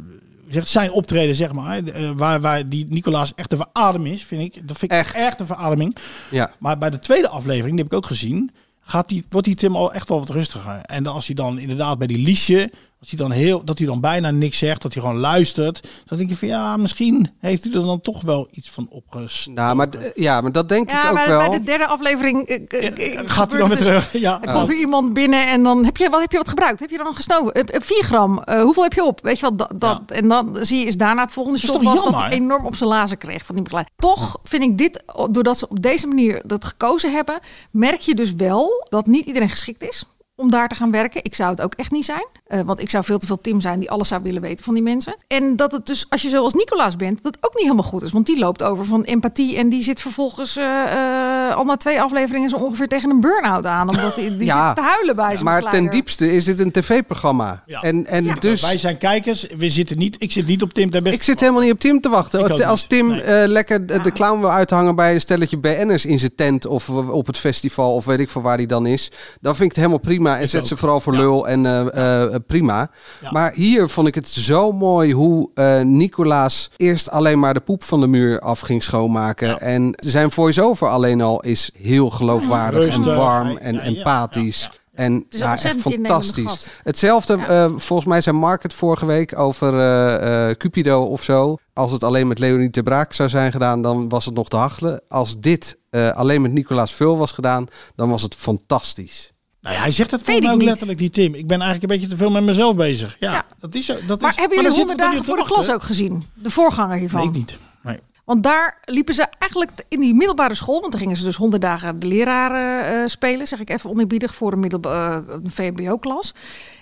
zegt, 0.49 0.68
zijn 0.68 0.90
optreden, 0.92 1.35
zeg 1.35 1.53
maar, 1.53 1.81
waar, 2.16 2.40
waar 2.40 2.68
die 2.68 2.87
Nicolaas 2.88 3.33
echt 3.35 3.53
een 3.53 3.59
verademing 3.73 4.14
is, 4.14 4.25
vind 4.25 4.42
ik. 4.42 4.68
Dat 4.68 4.79
vind 4.79 4.92
ik 4.92 4.99
echt, 4.99 5.14
echt 5.14 5.40
een 5.40 5.47
verademing. 5.47 5.97
ja. 6.31 6.53
Maar 6.59 6.79
bij 6.79 6.90
de 6.90 6.99
tweede 6.99 7.29
aflevering, 7.29 7.71
die 7.75 7.83
heb 7.85 7.92
ik 7.92 7.99
ook 7.99 8.07
gezien, 8.07 8.51
gaat 8.85 9.09
die, 9.09 9.25
wordt 9.29 9.47
die 9.47 9.57
Tim 9.57 9.77
al 9.77 9.92
echt 9.92 10.09
wel 10.09 10.18
wat 10.18 10.29
rustiger. 10.31 10.81
En 10.83 11.03
dan 11.03 11.14
als 11.14 11.27
hij 11.27 11.35
dan 11.35 11.59
inderdaad 11.59 11.99
bij 11.99 12.07
die 12.07 12.18
liesje, 12.18 12.71
als 13.03 13.11
hij 13.11 13.19
dan 13.19 13.31
heel, 13.31 13.65
dat 13.65 13.79
hij 13.79 13.87
dan 13.87 14.01
bijna 14.01 14.31
niks 14.31 14.59
zegt, 14.59 14.83
dat 14.83 14.93
hij 14.95 15.03
gewoon 15.03 15.19
luistert, 15.19 15.88
dan 16.05 16.19
denk 16.19 16.31
je 16.31 16.37
van 16.37 16.49
ja, 16.49 16.77
misschien 16.77 17.31
heeft 17.38 17.65
hij 17.65 17.73
er 17.73 17.83
dan 17.83 18.01
toch 18.01 18.23
wel 18.23 18.49
iets 18.51 18.71
van 18.71 18.87
opgestoken. 18.91 19.62
Nou, 19.62 19.77
maar, 19.77 19.88
d- 19.91 19.97
ja, 20.15 20.41
maar 20.41 20.53
dat 20.53 20.69
denk 20.69 20.91
ik 20.91 20.97
ook 21.09 21.15
bij, 21.15 21.29
wel. 21.29 21.38
bij 21.38 21.59
de 21.59 21.65
derde 21.65 21.87
aflevering 21.87 22.47
eh, 22.49 22.62
eh, 22.69 23.19
eh, 23.19 23.23
Gaat 23.25 23.51
hij 23.51 23.59
dan 23.61 23.69
weer 23.69 23.79
dus- 23.79 23.87
terug? 23.87 24.12
Ja. 24.23 24.43
Er 24.43 24.53
komt 24.53 24.69
weer 24.69 24.79
iemand 24.79 25.12
binnen 25.12 25.47
en 25.49 25.62
dan 25.62 25.85
heb 25.85 25.97
je 25.97 26.11
wat, 26.11 26.21
heb 26.21 26.31
je 26.33 26.37
wat 26.38 26.49
gebruikt? 26.49 26.81
Heb 26.81 26.91
je 26.91 26.99
dan 26.99 27.15
gesnoven? 27.15 27.53
Eh, 27.53 27.75
eh, 27.75 27.81
4 27.81 28.03
gram. 28.05 28.38
Eh, 28.43 28.61
hoeveel 28.62 28.83
heb 28.83 28.93
je 28.93 29.05
op? 29.05 29.21
Weet 29.23 29.38
je 29.38 29.47
wat? 29.47 29.59
Dat, 29.59 29.81
dat, 29.81 30.01
En 30.07 30.29
dan 30.29 30.57
zie 30.61 30.79
je 30.79 30.85
is 30.87 30.97
daarna 30.97 31.23
het 31.23 31.33
volgende 31.33 31.59
shot 31.59 31.83
was 31.83 32.05
dat 32.05 32.15
hij 32.15 32.31
enorm 32.31 32.67
op 32.67 32.77
zijn 32.77 32.88
lazen 32.91 33.19
kreeg 33.19 33.45
van 33.45 33.55
die 33.55 33.65
begeleider. 33.65 33.95
Toch 33.99 34.38
vind 34.45 34.62
ik 34.62 34.79
dit, 34.79 35.03
doordat 35.31 35.59
ze 35.59 35.69
op 35.69 35.83
deze 35.83 36.07
manier 36.07 36.43
dat 36.45 36.65
gekozen 36.65 37.12
hebben, 37.12 37.38
merk 37.71 38.01
je 38.01 38.15
dus 38.15 38.35
wel 38.35 38.87
dat 38.88 39.07
niet 39.07 39.27
iedereen 39.27 39.49
geschikt 39.49 39.83
is. 39.83 40.05
Om 40.37 40.51
daar 40.51 40.68
te 40.68 40.75
gaan 40.75 40.90
werken. 40.90 41.25
Ik 41.25 41.35
zou 41.35 41.51
het 41.51 41.61
ook 41.61 41.75
echt 41.75 41.90
niet 41.90 42.05
zijn. 42.05 42.27
Uh, 42.49 42.61
want 42.61 42.81
ik 42.81 42.90
zou 42.90 43.05
veel 43.05 43.18
te 43.18 43.27
veel 43.27 43.40
Tim 43.40 43.61
zijn 43.61 43.79
die 43.79 43.90
alles 43.90 44.09
zou 44.09 44.23
willen 44.23 44.42
weten 44.42 44.64
van 44.64 44.75
die 44.75 44.83
mensen. 44.83 45.16
En 45.27 45.57
dat 45.57 45.73
het 45.73 45.87
dus, 45.87 46.07
als 46.09 46.23
je 46.23 46.29
zoals 46.29 46.55
Nicolaas 46.55 46.97
bent, 46.97 47.23
dat 47.23 47.35
het 47.35 47.45
ook 47.45 47.55
niet 47.55 47.62
helemaal 47.62 47.85
goed 47.85 48.03
is. 48.03 48.12
Want 48.12 48.27
die 48.27 48.38
loopt 48.38 48.62
over 48.62 48.85
van 48.85 49.03
empathie 49.03 49.57
en 49.57 49.68
die 49.68 49.83
zit 49.83 50.01
vervolgens 50.01 50.57
uh, 50.57 50.64
uh, 50.64 51.57
al 51.57 51.64
na 51.64 51.77
twee 51.77 52.01
afleveringen 52.01 52.51
zo 52.51 52.57
ongeveer 52.57 52.88
tegen 52.88 53.11
een 53.11 53.21
burn-out 53.21 53.66
aan. 53.66 53.88
Omdat 53.88 54.14
die, 54.14 54.37
die 54.37 54.45
ja, 54.55 54.66
zit 54.66 54.77
te 54.77 54.83
huilen 54.83 55.16
bij 55.16 55.33
zijn 55.33 55.45
Maar 55.45 55.71
ten 55.71 55.90
diepste 55.90 56.33
is 56.33 56.45
dit 56.45 56.61
een 56.61 56.71
tv-programma. 56.71 57.62
Ja. 57.66 57.81
En, 57.81 58.07
en 58.07 58.25
Ja. 58.25 58.35
dus... 58.35 58.61
Wij 58.62 58.77
zijn 58.77 58.99
kijkers, 58.99 59.47
we 59.57 59.71
zitten 59.71 59.99
niet, 59.99 60.16
ik 60.18 60.33
zit 60.33 60.47
niet 60.47 60.62
op 60.62 60.73
Tim 60.73 60.90
ten 60.90 61.03
beste. 61.03 61.18
Ik 61.18 61.25
zit 61.25 61.40
helemaal 61.40 61.62
niet 61.62 61.73
op 61.73 61.81
Tim 61.81 62.01
te 62.01 62.09
wachten. 62.09 62.66
Als. 62.66 62.81
Tim 62.83 63.09
Nee. 63.09 63.21
eh, 63.21 63.49
lekker 63.49 63.87
de, 63.87 64.01
de 64.01 64.12
clown 64.12 64.40
wil 64.40 64.51
uithangen 64.51 64.95
bij 64.95 65.14
een 65.14 65.21
stelletje 65.21 65.57
BN'ers 65.57 66.05
in 66.05 66.18
zijn 66.18 66.35
tent 66.35 66.66
of 66.66 66.88
op 66.88 67.27
het 67.27 67.38
festival 67.38 67.95
of 67.95 68.05
weet 68.05 68.18
ik 68.18 68.29
veel 68.29 68.42
waar 68.42 68.57
hij 68.57 68.66
dan 68.66 68.87
is, 68.87 69.11
dan 69.40 69.57
vind 69.57 69.71
ik 69.71 69.77
het 69.77 69.77
helemaal 69.77 69.99
prima. 69.99 70.22
En 70.27 70.49
zet 70.49 70.67
ze 70.67 70.77
vooral 70.77 71.01
voor 71.01 71.17
lul 71.17 71.49
en 71.49 71.67
eh, 71.67 72.25
eh, 72.25 72.35
prima. 72.47 72.91
Maar 73.31 73.53
hier 73.53 73.89
vond 73.89 74.09
ik 74.09 74.15
het 74.15 74.29
zo 74.29 74.73
mooi 74.73 75.13
hoe 75.13 75.51
eh, 75.55 75.81
Nicolaas 75.81 76.71
eerst 76.77 77.11
alleen 77.11 77.39
maar 77.39 77.55
de 77.55 77.61
poep 77.61 77.83
van 77.83 78.01
de 78.01 78.07
muur 78.07 78.41
af 78.41 78.61
ging 78.61 78.83
schoonmaken. 78.83 79.61
En 79.61 79.93
zijn 79.97 80.31
voice-over 80.31 80.89
alleen 80.89 81.21
al 81.21 81.41
is 81.41 81.71
heel 81.83 82.11
geloofwaardig 82.11 82.97
en 82.97 83.17
warm 83.17 83.57
en 83.57 83.75
ja, 83.75 83.83
ja, 83.83 83.87
empathisch. 83.87 84.71
En 84.93 85.27
is 85.29 85.39
ja, 85.39 85.53
echt 85.53 85.81
fantastisch. 85.81 86.69
Hetzelfde, 86.83 87.37
eh, 87.37 87.73
volgens 87.77 88.09
mij 88.09 88.21
zijn 88.21 88.37
Market 88.37 88.75
vorige 88.75 89.07
week 89.07 89.39
over 89.39 89.79
eh, 89.79 90.51
eh, 90.51 90.57
Cupido 90.57 91.03
of 91.05 91.23
zo. 91.23 91.57
Als 91.73 91.93
het 91.93 92.05
alleen 92.05 92.29
met 92.29 92.39
Leonie 92.39 92.71
de 92.71 92.83
Braak 92.83 93.13
zou 93.13 93.29
zijn 93.29 93.53
gedaan, 93.53 93.83
dan 93.83 94.09
was 94.09 94.25
het 94.25 94.35
nog 94.35 94.49
te 94.49 94.57
hachelen. 94.57 95.03
Als 95.09 95.41
dit 95.41 95.79
eh, 95.91 96.11
alleen 96.11 96.43
met 96.43 96.53
Nicolaas 96.53 96.93
Vul 96.93 97.19
was 97.19 97.33
gedaan, 97.33 97.67
dan 97.95 98.09
was 98.09 98.23
het 98.23 98.35
fantastisch. 98.35 99.32
Nou 99.62 99.75
ja, 99.75 99.81
hij 99.83 99.90
zegt 99.90 100.11
het 100.11 100.20
Weet 100.22 100.27
volgens 100.27 100.44
mij 100.46 100.55
ook 100.55 100.61
niet. 100.61 100.68
letterlijk, 100.68 100.98
die 100.98 101.11
Tim. 101.11 101.35
Ik 101.35 101.46
ben 101.46 101.61
eigenlijk 101.61 101.83
een 101.92 101.98
beetje 101.98 102.14
te 102.14 102.16
veel 102.22 102.31
met 102.31 102.42
mezelf 102.42 102.77
bezig. 102.77 103.16
Ja, 103.18 103.44
dat 103.59 103.75
is 103.75 103.87
zo. 103.87 103.94
Dat 104.07 104.20
Maar 104.20 104.31
is, 104.31 104.37
hebben 104.37 104.57
jullie 104.57 104.72
zitten 104.72 104.88
100 104.96 104.98
we 104.98 105.05
er 105.05 105.11
dagen 105.11 105.25
voor 105.25 105.37
de 105.37 105.53
klas 105.55 105.70
ook 105.70 105.83
gezien? 105.83 106.25
De 106.35 106.51
voorganger 106.51 106.96
hiervan? 106.98 107.20
Nee, 107.20 107.29
ik 107.29 107.35
niet. 107.35 107.59
Nee. 107.83 107.98
Want 108.25 108.42
daar 108.42 108.79
liepen 108.85 109.14
ze 109.14 109.27
eigenlijk 109.38 109.70
in 109.88 110.01
die 110.01 110.14
middelbare 110.14 110.55
school, 110.55 110.81
want 110.81 110.92
dan 110.92 111.01
gingen 111.01 111.16
ze 111.16 111.25
dus 111.25 111.37
honderd 111.37 111.62
dagen 111.62 111.98
de 112.01 112.07
leraren 112.07 113.01
eh, 113.03 113.07
spelen, 113.09 113.46
zeg 113.46 113.61
ik 113.61 113.70
even 113.70 113.90
oneerbiedig, 113.90 114.35
voor 114.35 114.53
een, 114.53 114.61
middelba- 114.61 115.16
eh, 115.29 115.35
VMBO-klas. 115.44 116.35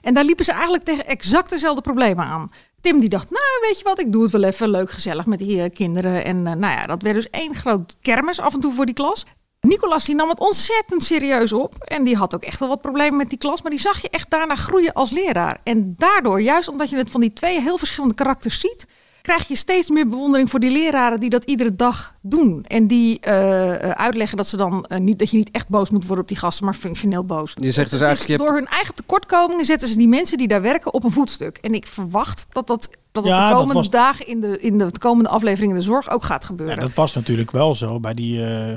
En 0.02 0.14
daar 0.14 0.24
liepen 0.24 0.44
ze 0.44 0.52
eigenlijk 0.52 0.84
tegen 0.84 1.06
exact 1.06 1.50
dezelfde 1.50 1.80
problemen 1.80 2.24
aan. 2.24 2.48
Tim 2.80 3.00
die 3.00 3.08
dacht, 3.08 3.30
nou 3.30 3.42
weet 3.60 3.78
je 3.78 3.84
wat, 3.84 4.00
ik 4.00 4.12
doe 4.12 4.22
het 4.22 4.32
wel 4.32 4.42
even 4.42 4.70
leuk 4.70 4.90
gezellig 4.90 5.26
met 5.26 5.38
die 5.38 5.62
eh, 5.62 5.70
kinderen. 5.74 6.24
En 6.24 6.42
nou 6.42 6.60
ja, 6.60 6.86
dat 6.86 7.02
werd 7.02 7.14
dus 7.14 7.30
één 7.30 7.54
groot 7.54 7.96
kermis 8.00 8.40
af 8.40 8.54
en 8.54 8.60
toe 8.60 8.72
voor 8.72 8.86
die 8.86 8.94
klas. 8.94 9.26
Nicolas 9.60 10.04
die 10.04 10.14
nam 10.14 10.28
het 10.28 10.40
ontzettend 10.40 11.02
serieus 11.02 11.52
op. 11.52 11.74
En 11.74 12.04
die 12.04 12.16
had 12.16 12.34
ook 12.34 12.42
echt 12.42 12.60
wel 12.60 12.68
wat 12.68 12.80
problemen 12.80 13.16
met 13.16 13.28
die 13.28 13.38
klas. 13.38 13.62
Maar 13.62 13.70
die 13.70 13.80
zag 13.80 14.02
je 14.02 14.08
echt 14.10 14.30
daarna 14.30 14.54
groeien 14.56 14.92
als 14.92 15.10
leraar. 15.10 15.60
En 15.64 15.94
daardoor, 15.96 16.40
juist 16.40 16.68
omdat 16.68 16.90
je 16.90 16.96
het 16.96 17.10
van 17.10 17.20
die 17.20 17.32
twee 17.32 17.60
heel 17.60 17.78
verschillende 17.78 18.14
karakters 18.14 18.60
ziet... 18.60 18.86
krijg 19.22 19.48
je 19.48 19.56
steeds 19.56 19.88
meer 19.90 20.08
bewondering 20.08 20.50
voor 20.50 20.60
die 20.60 20.70
leraren 20.70 21.20
die 21.20 21.30
dat 21.30 21.44
iedere 21.44 21.76
dag 21.76 22.14
doen. 22.22 22.64
En 22.68 22.86
die 22.86 23.20
eh, 23.20 23.74
eh, 23.84 23.90
uitleggen 23.90 24.36
dat, 24.36 24.46
ze 24.46 24.56
dan, 24.56 24.84
eh, 24.86 24.98
niet, 24.98 25.18
dat 25.18 25.30
je 25.30 25.36
niet 25.36 25.50
echt 25.50 25.68
boos 25.68 25.90
moet 25.90 26.04
worden 26.06 26.22
op 26.22 26.28
die 26.28 26.38
gasten, 26.38 26.64
maar 26.64 26.74
functioneel 26.74 27.24
boos. 27.24 27.52
Je 27.60 27.72
zegt 27.72 27.90
dus 27.90 28.00
eigenlijk, 28.00 28.30
je 28.30 28.36
hebt- 28.36 28.48
door 28.48 28.58
hun 28.58 28.68
eigen 28.68 28.94
tekortkomingen 28.94 29.64
zetten 29.64 29.88
ze 29.88 29.96
die 29.96 30.08
mensen 30.08 30.38
die 30.38 30.48
daar 30.48 30.62
werken 30.62 30.92
op 30.94 31.04
een 31.04 31.10
voetstuk. 31.10 31.56
En 31.58 31.74
ik 31.74 31.86
verwacht 31.86 32.46
dat 32.52 32.66
dat, 32.66 32.88
dat, 33.12 33.24
Ja, 33.24 33.48
de 33.48 33.54
komende 33.54 33.74
was- 33.74 33.90
dagen 33.90 34.26
in 34.26 34.40
de, 34.40 34.60
in 34.60 34.78
de 34.78 34.90
komende 34.98 35.28
afleveringen 35.30 35.76
de 35.76 35.82
zorg 35.82 36.10
ook 36.10 36.22
gaat 36.22 36.44
gebeuren. 36.44 36.74
Ja, 36.76 36.80
dat 36.82 36.94
was 36.94 37.14
natuurlijk 37.14 37.50
wel 37.50 37.74
zo 37.74 38.00
bij 38.00 38.14
die, 38.14 38.44
eh, 38.44 38.72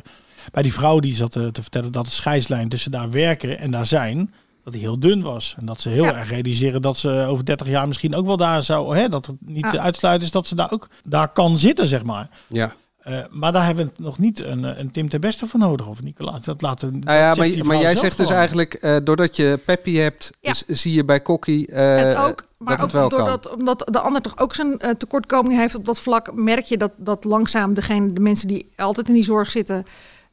bij 0.51 0.63
die 0.63 0.73
vrouw 0.73 0.99
die 0.99 1.15
zat 1.15 1.35
eh, 1.35 1.47
te 1.47 1.61
vertellen 1.61 1.91
dat 1.91 2.05
de 2.05 2.11
scheidslijn 2.11 2.69
tussen 2.69 2.91
daar 2.91 3.11
werken 3.11 3.59
en 3.59 3.71
daar 3.71 3.85
zijn, 3.85 4.33
dat 4.63 4.73
die 4.73 4.81
heel 4.81 4.99
dun 4.99 5.21
was. 5.21 5.55
En 5.59 5.65
dat 5.65 5.81
ze 5.81 5.89
heel 5.89 6.03
Ja. 6.03 6.15
erg 6.15 6.29
realiseren 6.29 6.81
dat 6.81 6.97
ze 6.97 7.25
over 7.27 7.45
30 7.45 7.67
jaar 7.67 7.87
misschien 7.87 8.15
ook 8.15 8.25
wel 8.25 8.37
daar 8.37 8.63
zou, 8.63 8.97
hè, 8.97 9.09
dat 9.09 9.25
het 9.25 9.35
niet 9.39 9.69
te 9.69 9.79
uitsluiten 9.79 10.25
is 10.25 10.31
dat 10.33 10.47
ze 10.47 10.55
daar 10.55 10.71
ook 10.71 10.87
daar 11.03 11.27
kan 11.31 11.57
zitten, 11.57 11.87
zeg 11.87 12.03
maar. 12.03 12.29
Ja. 12.47 12.73
Eh, 12.99 13.17
maar 13.29 13.51
daar 13.51 13.65
hebben 13.65 13.85
we 13.85 14.03
nog 14.03 14.17
niet 14.19 14.39
een, 14.43 14.65
eh, 14.65 14.77
een 14.79 14.91
Tim 14.91 15.09
ten 15.09 15.21
Beste 15.21 15.45
voor 15.47 15.59
nodig, 15.59 15.87
of 15.87 16.01
Nicolaas. 16.01 16.41
Dat 16.41 16.61
laten. 16.61 16.99
Nou 16.99 17.17
ja, 17.17 17.35
maar, 17.35 17.65
maar 17.65 17.77
jij 17.81 17.95
zegt 17.95 18.17
dus 18.17 18.29
eigenlijk, 18.29 18.73
eh, 18.73 18.97
doordat 19.03 19.35
je 19.35 19.59
Peppy 19.65 19.95
hebt, 19.95 20.29
Ja. 20.39 20.53
z- 20.53 20.63
zie 20.67 20.93
je 20.93 21.05
bij 21.05 21.19
Kokkie 21.21 21.67
eh, 21.67 21.95
Het 22.07 22.15
ook, 22.17 22.45
maar 22.57 22.77
dat 22.77 22.85
het 22.85 22.91
wel 22.91 23.03
ook 23.03 23.09
kan. 23.09 23.19
doordat 23.19 23.55
omdat 23.55 23.87
de 23.91 23.99
ander 23.99 24.21
toch 24.21 24.37
ook 24.37 24.55
zijn 24.55 24.77
tekortkoming 24.97 25.59
heeft 25.59 25.75
op 25.75 25.85
dat 25.85 25.99
vlak, 25.99 26.33
merk 26.33 26.65
je 26.65 26.77
dat, 26.77 26.91
dat 26.97 27.23
langzaam 27.23 27.73
degene, 27.73 28.13
de 28.13 28.19
mensen 28.21 28.47
die 28.47 28.71
altijd 28.77 29.07
in 29.07 29.13
die 29.13 29.23
zorg 29.23 29.51
zitten, 29.51 29.85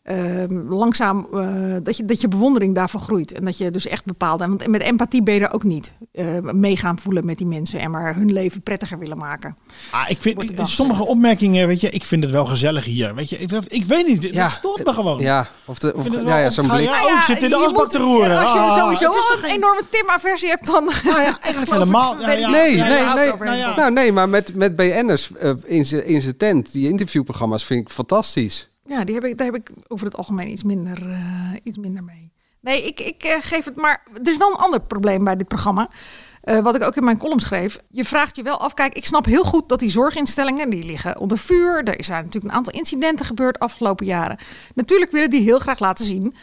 ehm, 0.02 0.54
langzaam 0.68 1.26
eh, 1.34 1.76
dat, 1.82 1.96
je, 1.96 2.04
dat 2.04 2.20
je 2.20 2.28
bewondering 2.28 2.74
daarvoor 2.74 3.00
groeit. 3.00 3.32
En 3.32 3.44
dat 3.44 3.58
je 3.58 3.70
dus 3.70 3.86
echt 3.86 4.04
bepaalde. 4.04 4.46
Want 4.46 4.66
met 4.66 4.82
empathie 4.82 5.22
ben 5.22 5.34
je 5.34 5.40
er 5.40 5.52
ook 5.52 5.64
niet 5.64 5.92
eh 6.12 6.26
mee 6.40 6.76
gaan 6.76 6.98
voelen 6.98 7.26
met 7.26 7.38
die 7.38 7.46
mensen 7.46 7.80
en 7.80 7.90
maar 7.90 8.14
hun 8.14 8.32
leven 8.32 8.62
prettiger 8.62 8.98
willen 8.98 9.18
maken. 9.18 9.56
Ah, 9.90 10.04
ik 10.10 10.20
vind 10.20 10.52
sommige 10.62 11.06
opmerkingen, 11.06 11.66
weet 11.66 11.80
je, 11.80 11.90
ik 11.90 12.04
vind 12.04 12.22
het 12.22 12.32
wel 12.32 12.46
gezellig 12.46 12.84
hier. 12.84 13.14
Weet 13.14 13.30
je, 13.30 13.38
ik, 13.38 13.48
dat, 13.48 13.64
ik 13.72 13.84
weet 13.84 14.06
niet, 14.06 14.22
Ja, 14.22 14.42
dat 14.42 14.50
stoort 14.50 14.84
me 14.84 14.92
gewoon. 14.92 15.18
Ja, 15.18 15.46
of, 15.64 15.78
de, 15.78 15.94
of 15.94 16.24
ja, 16.24 16.38
ja, 16.38 16.50
zo'n 16.50 16.66
blik. 16.68 16.80
Ja, 16.84 17.04
oh, 17.04 17.10
ik 17.12 17.20
zit 17.22 17.42
in 17.42 17.48
de 17.50 17.56
je 17.56 17.64
asbak 17.64 17.72
moet- 17.82 17.90
te 17.90 17.98
roeren. 17.98 18.38
Als 18.40 18.52
je 18.52 18.58
Ah, 18.58 18.76
sowieso 18.76 19.06
al 19.06 19.38
een 19.42 19.50
enorme 19.50 19.82
Tim-aversie 19.90 20.48
hebt, 20.48 20.66
dan. 20.66 20.84
Nou 21.04 21.20
ja, 21.20 21.38
eigenlijk 21.40 21.72
helemaal. 21.78 22.20
Ja, 22.20 22.30
ja, 22.30 22.50
Nee, 22.50 22.76
ja, 22.76 22.88
nee, 22.88 23.04
nee. 23.14 23.32
nou 23.38 23.56
ja. 23.56 23.76
Nou 23.76 23.92
nee, 23.92 24.12
maar 24.12 24.28
met, 24.28 24.54
met 24.54 24.76
BN'ers 24.76 25.30
eh, 25.40 25.52
in 25.64 25.84
zijn 25.86 26.06
in 26.06 26.20
zijn 26.20 26.36
tent, 26.36 26.72
die 26.72 26.88
interviewprogramma's 26.88 27.64
vind 27.64 27.80
ik 27.80 27.88
fantastisch. 27.94 28.69
Ja, 28.90 29.04
die 29.04 29.14
heb 29.14 29.24
ik, 29.24 29.38
daar 29.38 29.46
heb 29.46 29.56
ik 29.56 29.70
over 29.88 30.06
het 30.06 30.16
algemeen 30.16 30.50
iets 30.50 30.62
minder, 30.62 31.10
eh, 31.10 31.52
iets 31.62 31.78
minder 31.78 32.04
mee. 32.04 32.32
Nee, 32.60 32.86
ik, 32.86 33.00
ik 33.00 33.22
eh, 33.22 33.36
geef 33.40 33.64
het 33.64 33.76
maar. 33.76 34.02
Er 34.22 34.30
is 34.30 34.36
wel 34.36 34.50
een 34.50 34.56
ander 34.56 34.80
probleem 34.80 35.24
bij 35.24 35.36
dit 35.36 35.48
programma. 35.48 35.88
eh, 36.40 36.58
wat 36.58 36.74
ik 36.74 36.82
ook 36.82 36.96
in 36.96 37.04
mijn 37.04 37.18
column 37.18 37.40
schreef. 37.40 37.78
Je 37.90 38.04
vraagt 38.04 38.36
je 38.36 38.42
wel 38.42 38.60
af. 38.60 38.74
Kijk, 38.74 38.94
ik 38.94 39.06
snap 39.06 39.24
heel 39.24 39.44
goed 39.44 39.68
dat 39.68 39.78
die 39.78 39.90
zorginstellingen. 39.90 40.70
die 40.70 40.84
liggen 40.84 41.18
onder 41.18 41.38
vuur. 41.38 41.84
Er 41.84 42.04
zijn 42.04 42.24
natuurlijk 42.24 42.52
een 42.52 42.58
aantal 42.58 42.72
incidenten 42.72 43.26
gebeurd 43.26 43.58
afgelopen 43.58 44.06
jaren. 44.06 44.38
Natuurlijk 44.74 45.10
willen 45.10 45.30
die 45.30 45.42
heel 45.42 45.58
graag 45.58 45.78
laten 45.78 46.04
zien. 46.04 46.34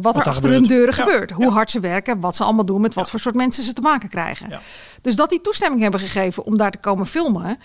wat, 0.00 0.16
er 0.16 0.22
achter 0.22 0.50
hun 0.50 0.62
deuren 0.62 0.94
Ja, 0.96 1.02
gebeurt. 1.02 1.30
Hoe 1.30 1.50
hard 1.50 1.70
ze 1.70 1.80
werken, 1.80 2.20
wat 2.20 2.36
ze 2.36 2.44
allemaal 2.44 2.64
doen, 2.64 2.80
met 2.80 2.94
wat 2.94 3.10
voor 3.10 3.20
soort 3.20 3.34
mensen 3.34 3.64
ze 3.64 3.72
te 3.72 3.80
maken 3.80 4.08
krijgen. 4.08 4.60
Dus 5.02 5.16
dat 5.16 5.30
die 5.30 5.40
toestemming 5.40 5.82
hebben 5.82 6.00
gegeven 6.00 6.44
om 6.44 6.56
daar 6.56 6.70
te 6.70 6.78
komen 6.78 7.06
filmen, 7.06 7.58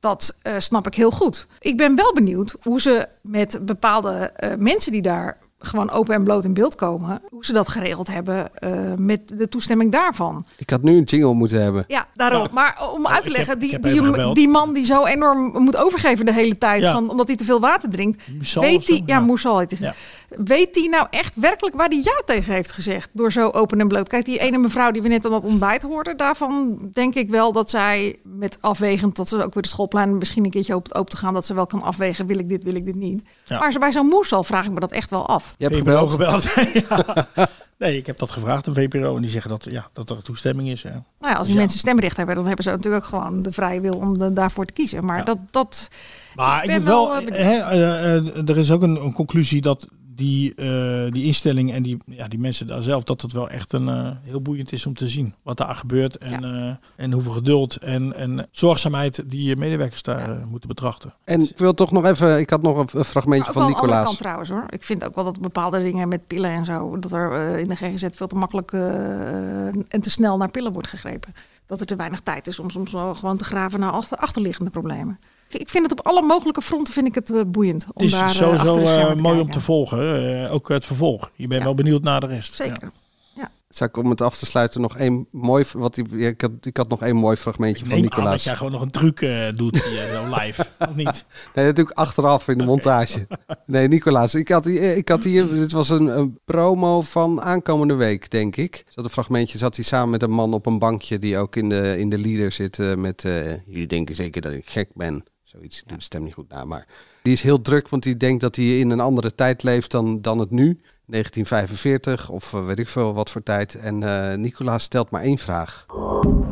dat 0.00 0.36
eh, 0.42 0.52
snap 0.58 0.86
ik 0.86 0.94
heel 0.94 1.10
goed. 1.10 1.46
Ik 1.60 1.76
ben 1.76 1.94
wel 1.96 2.12
benieuwd 2.12 2.54
hoe 2.62 2.80
ze 2.80 3.08
met 3.22 3.58
bepaalde 3.66 4.10
eh, 4.10 4.50
mensen 4.58 4.92
die 4.92 5.02
daar 5.02 5.38
gewoon 5.60 5.90
open 5.90 6.14
en 6.14 6.24
bloot 6.24 6.44
in 6.44 6.54
beeld 6.54 6.74
komen, 6.74 7.22
hoe 7.30 7.44
ze 7.44 7.52
dat 7.52 7.68
geregeld 7.68 8.08
hebben 8.08 8.56
eh, 8.58 8.70
met 8.96 9.20
de 9.38 9.48
toestemming 9.48 9.92
daarvan. 9.92 10.44
Ik 10.56 10.70
had 10.70 10.82
nu 10.82 10.96
een 10.96 11.02
jingle 11.02 11.34
moeten 11.34 11.62
hebben. 11.62 11.84
Ja, 11.88 12.06
daarom. 12.14 12.48
Maar 12.52 12.88
om 12.94 13.06
uit 13.06 13.22
te 13.22 13.30
leggen, 13.30 13.50
heb- 13.50 13.60
die, 13.60 13.78
die, 13.78 14.34
die 14.34 14.48
man 14.48 14.72
die 14.74 14.84
zo 14.86 15.04
enorm 15.06 15.62
moet 15.62 15.76
overgeven 15.76 16.26
de 16.26 16.32
hele 16.32 16.58
tijd, 16.58 16.82
Ja. 16.82 16.92
van, 16.92 17.10
omdat 17.10 17.26
hij 17.26 17.36
te 17.36 17.44
veel 17.44 17.60
water 17.60 17.90
drinkt, 17.90 18.22
weet 18.54 18.88
hij, 18.88 18.96
ja, 18.96 19.02
Ja. 19.06 19.20
Moesal 19.20 19.58
heet 19.58 19.70
hij. 19.70 19.78
Ja. 19.80 19.94
Weet 20.28 20.74
hij 20.74 20.86
nou 20.86 21.06
echt 21.10 21.36
werkelijk 21.36 21.76
waar 21.76 21.88
hij 21.88 22.00
ja 22.04 22.22
tegen 22.24 22.54
heeft 22.54 22.70
gezegd? 22.72 23.10
Door 23.12 23.32
zo 23.32 23.50
open 23.50 23.80
en 23.80 23.88
bloot. 23.88 24.08
Kijk, 24.08 24.24
die 24.24 24.38
ene 24.38 24.58
mevrouw 24.58 24.90
die 24.90 25.02
we 25.02 25.08
net 25.08 25.24
aan 25.26 25.32
het 25.32 25.42
ontbijt 25.42 25.82
hoorden, 25.82 26.16
daarvan 26.16 26.78
denk 26.92 27.14
ik 27.14 27.30
wel 27.30 27.52
dat 27.52 27.70
zij 27.70 28.18
met 28.22 28.58
afwegend, 28.60 29.16
dat 29.16 29.28
ze 29.28 29.44
ook 29.44 29.54
weer 29.54 29.62
de 29.62 29.68
schoolplein 29.68 30.18
misschien 30.18 30.44
een 30.44 30.50
keertje 30.50 30.74
open, 30.74 30.94
open 30.94 31.10
te 31.10 31.16
gaan, 31.16 31.34
dat 31.34 31.46
ze 31.46 31.54
wel 31.54 31.66
kan 31.66 31.82
afwegen, 31.82 32.26
wil 32.26 32.38
ik 32.38 32.48
dit, 32.48 32.64
wil 32.64 32.74
ik 32.74 32.84
dit 32.84 32.94
niet. 32.94 33.22
Ja. 33.44 33.58
Maar 33.58 33.76
bij 33.78 33.92
zo'n 33.92 34.06
Moesal 34.06 34.44
vraag 34.44 34.64
ik 34.64 34.72
me 34.72 34.80
dat 34.80 34.92
echt 34.92 35.10
wel 35.10 35.26
af. 35.26 35.54
Je 35.58 35.64
hebt 35.66 35.76
gebeld. 36.10 36.42
ja. 36.88 37.28
Nee, 37.78 37.96
ik 37.96 38.06
heb 38.06 38.18
dat 38.18 38.30
gevraagd 38.30 38.68
aan 38.68 38.74
VPRO 38.74 39.16
en 39.16 39.22
die 39.22 39.30
zeggen 39.30 39.50
dat, 39.50 39.66
ja, 39.70 39.88
dat 39.92 40.10
er 40.10 40.22
toestemming 40.22 40.68
is. 40.68 40.82
Ja. 40.82 40.90
Nou 40.90 41.32
ja, 41.32 41.32
als 41.32 41.46
die 41.46 41.54
Ja. 41.54 41.60
mensen 41.60 41.78
stemrecht 41.78 42.16
hebben, 42.16 42.34
dan 42.34 42.46
hebben 42.46 42.64
ze 42.64 42.70
natuurlijk 42.70 43.04
ook 43.04 43.08
gewoon 43.10 43.42
de 43.42 43.52
vrije 43.52 43.80
wil 43.80 43.94
om 43.94 44.18
de, 44.18 44.32
daarvoor 44.32 44.64
te 44.64 44.72
kiezen. 44.72 45.04
Maar 45.04 45.24
dat, 45.24 45.38
dat. 45.50 45.88
Maar 46.34 46.60
ik, 46.62 46.66
ben 46.66 46.76
moet 46.76 46.84
wel, 46.84 47.08
wel, 47.08 47.20
eh, 47.26 47.44
hè, 47.44 47.58
eh, 47.58 48.16
eh, 48.16 48.48
er 48.48 48.58
is 48.58 48.70
ook 48.70 48.82
een, 48.82 49.02
een 49.04 49.12
conclusie 49.12 49.60
dat 49.60 49.86
die, 50.18 50.54
eh, 50.54 51.12
die 51.12 51.24
instelling 51.24 51.72
en 51.72 51.82
die, 51.82 51.96
ja, 52.06 52.28
die 52.28 52.38
mensen 52.38 52.66
daar 52.66 52.82
zelf, 52.82 53.04
dat 53.04 53.22
het 53.22 53.32
wel 53.32 53.50
echt 53.50 53.72
een 53.72 53.88
eh, 53.88 54.10
heel 54.22 54.40
boeiend 54.40 54.72
is 54.72 54.86
om 54.86 54.94
te 54.94 55.08
zien 55.08 55.34
wat 55.42 55.56
daar 55.56 55.74
gebeurt 55.74 56.16
en, 56.16 56.44
eh, 56.44 56.74
en 56.96 57.12
hoeveel 57.12 57.32
geduld 57.32 57.76
en, 57.76 58.14
en 58.14 58.48
zorgzaamheid 58.50 59.30
die 59.30 59.56
medewerkers 59.56 60.02
daar 60.02 60.46
moeten 60.46 60.68
betrachten. 60.68 61.14
En 61.24 61.40
ik 61.40 61.58
wil 61.58 61.74
toch 61.74 61.92
nog 61.92 62.04
even, 62.04 62.38
ik 62.38 62.50
had 62.50 62.62
nog 62.62 62.76
een, 62.76 62.88
een 62.98 63.04
fragmentje 63.04 63.52
van 63.52 63.66
Nicolaas. 63.66 64.04
kant 64.04 64.18
trouwens 64.18 64.48
hoor. 64.48 64.64
Ik 64.68 64.84
vind 64.84 65.04
ook 65.04 65.14
wel 65.14 65.24
dat 65.24 65.40
bepaalde 65.40 65.82
dingen 65.82 66.08
met 66.08 66.26
pillen 66.26 66.50
en 66.50 66.64
zo, 66.64 66.98
dat 66.98 67.12
er 67.12 67.58
in 67.58 67.68
de 67.68 67.76
GGZ 67.76 68.06
veel 68.10 68.26
te 68.26 68.36
makkelijk 68.36 68.72
eh, 68.72 69.66
en 69.66 70.00
te 70.00 70.10
snel 70.10 70.36
naar 70.36 70.50
pillen 70.50 70.72
wordt 70.72 70.88
gegrepen. 70.88 71.34
Dat 71.66 71.80
er 71.80 71.86
te 71.86 71.96
weinig 71.96 72.20
tijd 72.20 72.46
is 72.46 72.58
om 72.58 72.70
soms 72.70 72.92
wel 72.92 73.14
gewoon 73.14 73.36
te 73.36 73.44
graven 73.44 73.80
naar 73.80 73.90
achter, 73.90 74.16
achterliggende 74.16 74.70
problemen. 74.70 75.18
Ik- 75.48 75.60
Ik 75.60 75.68
vind 75.68 75.82
het 75.90 75.98
op 75.98 76.06
alle 76.06 76.22
mogelijke 76.22 76.62
fronten 76.62 76.92
vind 76.92 77.06
ik 77.06 77.14
het 77.14 77.30
eh, 77.30 77.40
boeiend 77.46 77.84
om 77.84 77.90
Het 77.94 78.02
is 78.04 78.10
daar 78.10 78.28
eh, 78.28 78.34
sowieso 78.34 79.14
te 79.14 79.20
mooi 79.22 79.40
om 79.40 79.50
te 79.50 79.60
volgen, 79.60 80.42
eh, 80.44 80.52
ook 80.52 80.68
het 80.68 80.84
vervolg. 80.86 81.30
Je 81.34 81.46
bent 81.46 81.62
wel 81.62 81.74
benieuwd 81.74 82.02
naar 82.02 82.20
de 82.20 82.26
rest. 82.26 82.54
Zeker. 82.54 82.90
Ja. 83.34 83.50
Zou 83.68 83.90
ik 83.90 83.96
om 83.96 84.10
het 84.10 84.20
af 84.20 84.36
te 84.36 84.46
sluiten 84.46 84.80
nog 84.80 84.96
één 84.96 85.26
mooi... 85.30 85.64
Wat, 85.72 86.00
ja, 86.10 86.28
ik, 86.28 86.40
had, 86.40 86.50
ik 86.60 86.76
had 86.76 86.88
nog 86.88 87.02
één 87.02 87.16
mooi 87.16 87.36
fragmentje 87.36 87.84
van 87.84 87.94
aan 87.94 88.02
dat 88.02 88.10
Nicolaas. 88.10 88.44
jij 88.44 88.56
gewoon 88.56 88.72
nog 88.72 88.80
een 88.80 88.90
truc 88.90 89.20
eh, 89.22 89.52
doet 89.52 89.84
hier, 89.84 90.22
live. 90.34 90.66
Of 90.88 90.94
niet? 90.94 91.24
Nee, 91.54 91.66
dat 91.66 91.76
doe 91.76 91.84
ik 91.84 91.90
achteraf 91.90 92.48
in 92.48 92.58
de 92.58 92.64
montage. 92.64 93.26
Nee, 93.66 93.88
Nicolaas, 93.88 94.34
ik 94.34 94.48
had, 94.48 94.66
ik 94.66 95.08
had 95.08 95.24
hier... 95.24 95.54
Dit 95.54 95.72
was 95.72 95.88
een, 95.88 96.18
een 96.18 96.38
promo 96.44 97.02
van 97.02 97.40
aankomende 97.40 97.94
week, 97.94 98.30
denk 98.30 98.56
ik. 98.56 98.84
Zat 98.88 99.04
een 99.04 99.10
fragmentje, 99.10 99.58
zat 99.58 99.76
hij 99.76 99.84
samen 99.84 100.10
met 100.10 100.22
een 100.22 100.30
man 100.30 100.52
op 100.54 100.66
een 100.66 100.78
bankje... 100.78 101.18
die 101.18 101.38
ook 101.38 101.56
in 101.56 101.68
de, 101.68 101.98
in 101.98 102.08
de 102.10 102.18
leader 102.18 102.52
zit 102.52 102.78
met... 102.96 103.24
eh, 103.24 103.50
jullie 103.66 103.86
denken 103.86 104.14
zeker 104.14 104.40
dat 104.42 104.52
ik 104.52 104.70
gek 104.70 104.88
ben. 104.94 105.24
Zoiets, 105.48 105.80
ik 105.80 105.88
doe 105.88 105.98
de 105.98 106.04
stem 106.04 106.22
niet 106.22 106.34
goed 106.34 106.48
na, 106.48 106.64
maar... 106.64 106.86
Die 107.22 107.32
is 107.32 107.42
heel 107.42 107.60
druk, 107.60 107.88
want 107.88 108.02
die 108.02 108.16
denkt 108.16 108.40
dat 108.40 108.56
hij 108.56 108.78
in 108.78 108.90
een 108.90 109.00
andere 109.00 109.34
tijd 109.34 109.62
leeft 109.62 109.90
dan, 109.90 110.20
dan 110.20 110.38
het 110.38 110.50
nu. 110.50 110.80
1945 111.06 112.28
of 112.28 112.54
eh, 112.54 112.66
weet 112.66 112.78
ik 112.78 112.88
veel 112.88 113.14
wat 113.14 113.30
voor 113.30 113.42
tijd. 113.42 113.74
En 113.74 114.02
eh 114.02 114.36
Nicolaas 114.36 114.82
stelt 114.82 115.10
maar 115.10 115.22
één 115.22 115.38
vraag. 115.38 115.86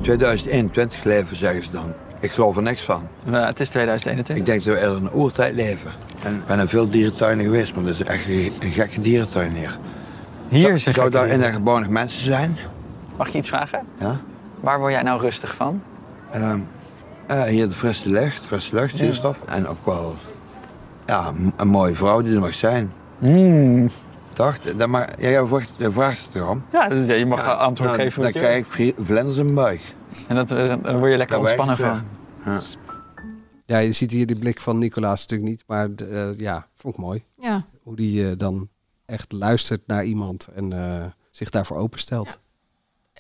2021 0.03 1.05
leven, 1.05 1.36
zeggen 1.36 1.64
ze 1.64 1.70
dan. 1.70 1.92
Ik 2.20 2.30
geloof 2.30 2.57
er 2.57 2.62
niks 2.62 2.82
van. 2.82 3.09
het 3.24 3.61
is 3.61 3.68
2021. 3.68 4.36
Ik 4.36 4.47
denk 4.47 4.64
dat 4.64 4.74
we 4.74 4.80
eerder 4.80 4.97
in 4.97 5.05
een 5.05 5.14
oertijd 5.14 5.55
leven. 5.55 5.92
En 6.22 6.34
ik 6.34 6.47
ben 6.47 6.61
in 6.61 6.68
veel 6.68 6.90
dierentuinen 6.90 7.44
geweest, 7.44 7.74
maar 7.74 7.84
dat 7.84 7.94
is 7.94 8.03
echt 8.03 8.28
een, 8.28 8.72
gekke 8.72 9.01
dierentuin 9.01 9.53
hier. 9.53 9.78
Hier 10.49 10.72
is 10.72 10.86
een 10.86 10.92
Zou 10.92 11.11
daar 11.11 11.28
in 11.28 11.42
een 11.42 11.53
gebouw 11.53 11.78
nog 11.78 11.88
mensen 11.88 12.24
zijn? 12.24 12.57
Mag 13.16 13.28
je 13.28 13.38
iets 13.38 13.49
vragen? 13.49 13.86
Ja. 13.99 14.20
Waar 14.61 14.78
word 14.78 14.92
jij 14.92 15.03
nou 15.03 15.20
rustig 15.20 15.55
van? 15.55 15.82
Ehm, 16.30 16.61
eh, 17.27 17.43
hier 17.43 17.68
de 17.68 17.74
frisse 17.74 18.09
lucht, 18.09 18.45
frisse 18.47 18.74
lucht, 18.74 18.97
zuurstof. 18.97 19.43
En 19.47 19.68
ook 19.68 19.85
wel 19.85 20.14
ja, 21.07 21.33
een 21.57 21.68
mooie 21.68 21.95
vrouw 21.95 22.22
die 22.22 22.35
er 22.35 22.41
mag 22.41 22.55
zijn. 22.55 22.93
Mm. 23.18 23.91
Toch? 24.33 24.59
Dat 24.59 24.89
mag, 24.89 25.07
ja, 25.18 25.29
jij 25.29 25.47
vraagt, 25.47 25.74
jij 25.77 25.91
vraagt 25.91 26.24
het 26.27 26.35
erom. 26.35 26.62
Ja, 26.72 26.89
dus 26.89 27.09
je 27.09 27.27
mag 27.27 27.49
antwoord 27.49 27.91
dan, 27.91 27.99
geven 27.99 28.22
Dan 28.22 28.33
je 28.33 28.39
krijg 28.39 28.79
ik 28.79 28.95
vlinders 28.99 29.37
in 29.37 29.55
buik. 29.55 29.81
En 30.29 30.35
dat, 30.37 30.51
eh, 30.51 30.74
dan 30.83 30.99
word 30.99 31.11
je 31.11 31.16
lekker 31.16 31.37
Dat 31.37 31.47
werkt, 31.47 31.61
ontspannen 31.61 31.77
van. 31.77 32.53
Ja. 32.53 32.61
Ja, 33.66 33.79
je 33.79 33.93
ziet 33.93 34.11
hier 34.11 34.27
die 34.27 34.39
blik 34.39 34.61
van 34.61 34.79
Nicolaas 34.79 35.20
natuurlijk 35.20 35.51
niet. 35.51 35.64
Maar 35.66 35.89
eh, 36.11 36.39
ja, 36.39 36.66
vond 36.74 36.95
ik 36.95 37.01
mooi. 37.01 37.24
Ja. 37.39 37.64
Hoe 37.83 37.97
die 37.97 38.29
eh, 38.29 38.37
dan 38.37 38.68
echt 39.07 39.33
luistert 39.33 39.87
naar 39.87 40.05
iemand 40.05 40.49
en 40.55 40.72
eh, 40.72 41.05
zich 41.31 41.51
daarvoor 41.51 41.77
openstelt. 41.77 42.39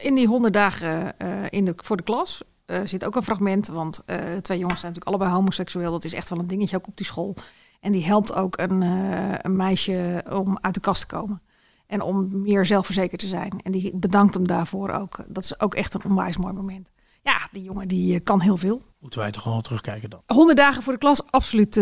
In 0.02 0.14
die 0.14 0.26
honderd 0.26 0.54
dagen 0.54 1.18
eh, 1.18 1.28
in 1.50 1.64
de, 1.64 1.72
voor 1.76 1.96
de 1.96 2.02
klas 2.02 2.42
eh, 2.66 2.80
zit 2.84 3.04
ook 3.04 3.16
een 3.16 3.22
fragment. 3.22 3.66
Want 3.66 4.02
eh, 4.06 4.16
de 4.16 4.40
twee 4.40 4.58
jongens 4.58 4.80
zijn 4.80 4.92
natuurlijk 4.92 5.06
allebei 5.06 5.30
homoseksueel. 5.30 5.90
Dat 5.90 6.04
is 6.04 6.14
echt 6.14 6.28
wel 6.28 6.38
een 6.38 6.46
dingetje 6.46 6.76
ook 6.76 6.86
op 6.86 6.96
die 6.96 7.06
school. 7.06 7.34
En 7.80 7.92
die 7.92 8.04
helpt 8.04 8.34
ook 8.34 8.58
een, 8.58 8.82
eh, 8.82 9.34
een 9.42 9.56
meisje 9.56 10.24
om 10.30 10.58
uit 10.60 10.74
de 10.74 10.80
kast 10.80 11.00
te 11.00 11.06
komen. 11.06 11.42
En 11.86 12.00
om 12.00 12.42
meer 12.42 12.64
zelfverzekerd 12.64 13.20
te 13.20 13.26
zijn. 13.26 13.60
En 13.62 13.72
die 13.72 13.96
bedankt 13.96 14.34
hem 14.34 14.46
daarvoor 14.46 14.90
ook. 14.90 15.24
Dat 15.26 15.44
is 15.44 15.60
ook 15.60 15.74
echt 15.74 15.94
een 15.94 16.04
onwijs 16.04 16.36
mooi 16.36 16.52
moment. 16.52 16.90
Ja, 17.22 17.48
die 17.52 17.62
jongen 17.62 17.88
die 17.88 18.20
kan 18.20 18.40
heel 18.40 18.56
veel. 18.56 18.82
Moeten 18.98 19.20
wij 19.20 19.30
toch 19.30 19.42
gewoon 19.42 19.62
terugkijken 19.62 20.10
dan? 20.10 20.22
100 20.26 20.58
dagen 20.58 20.82
voor 20.82 20.92
de 20.92 20.98
klas, 20.98 21.22
absoluut 21.30 21.72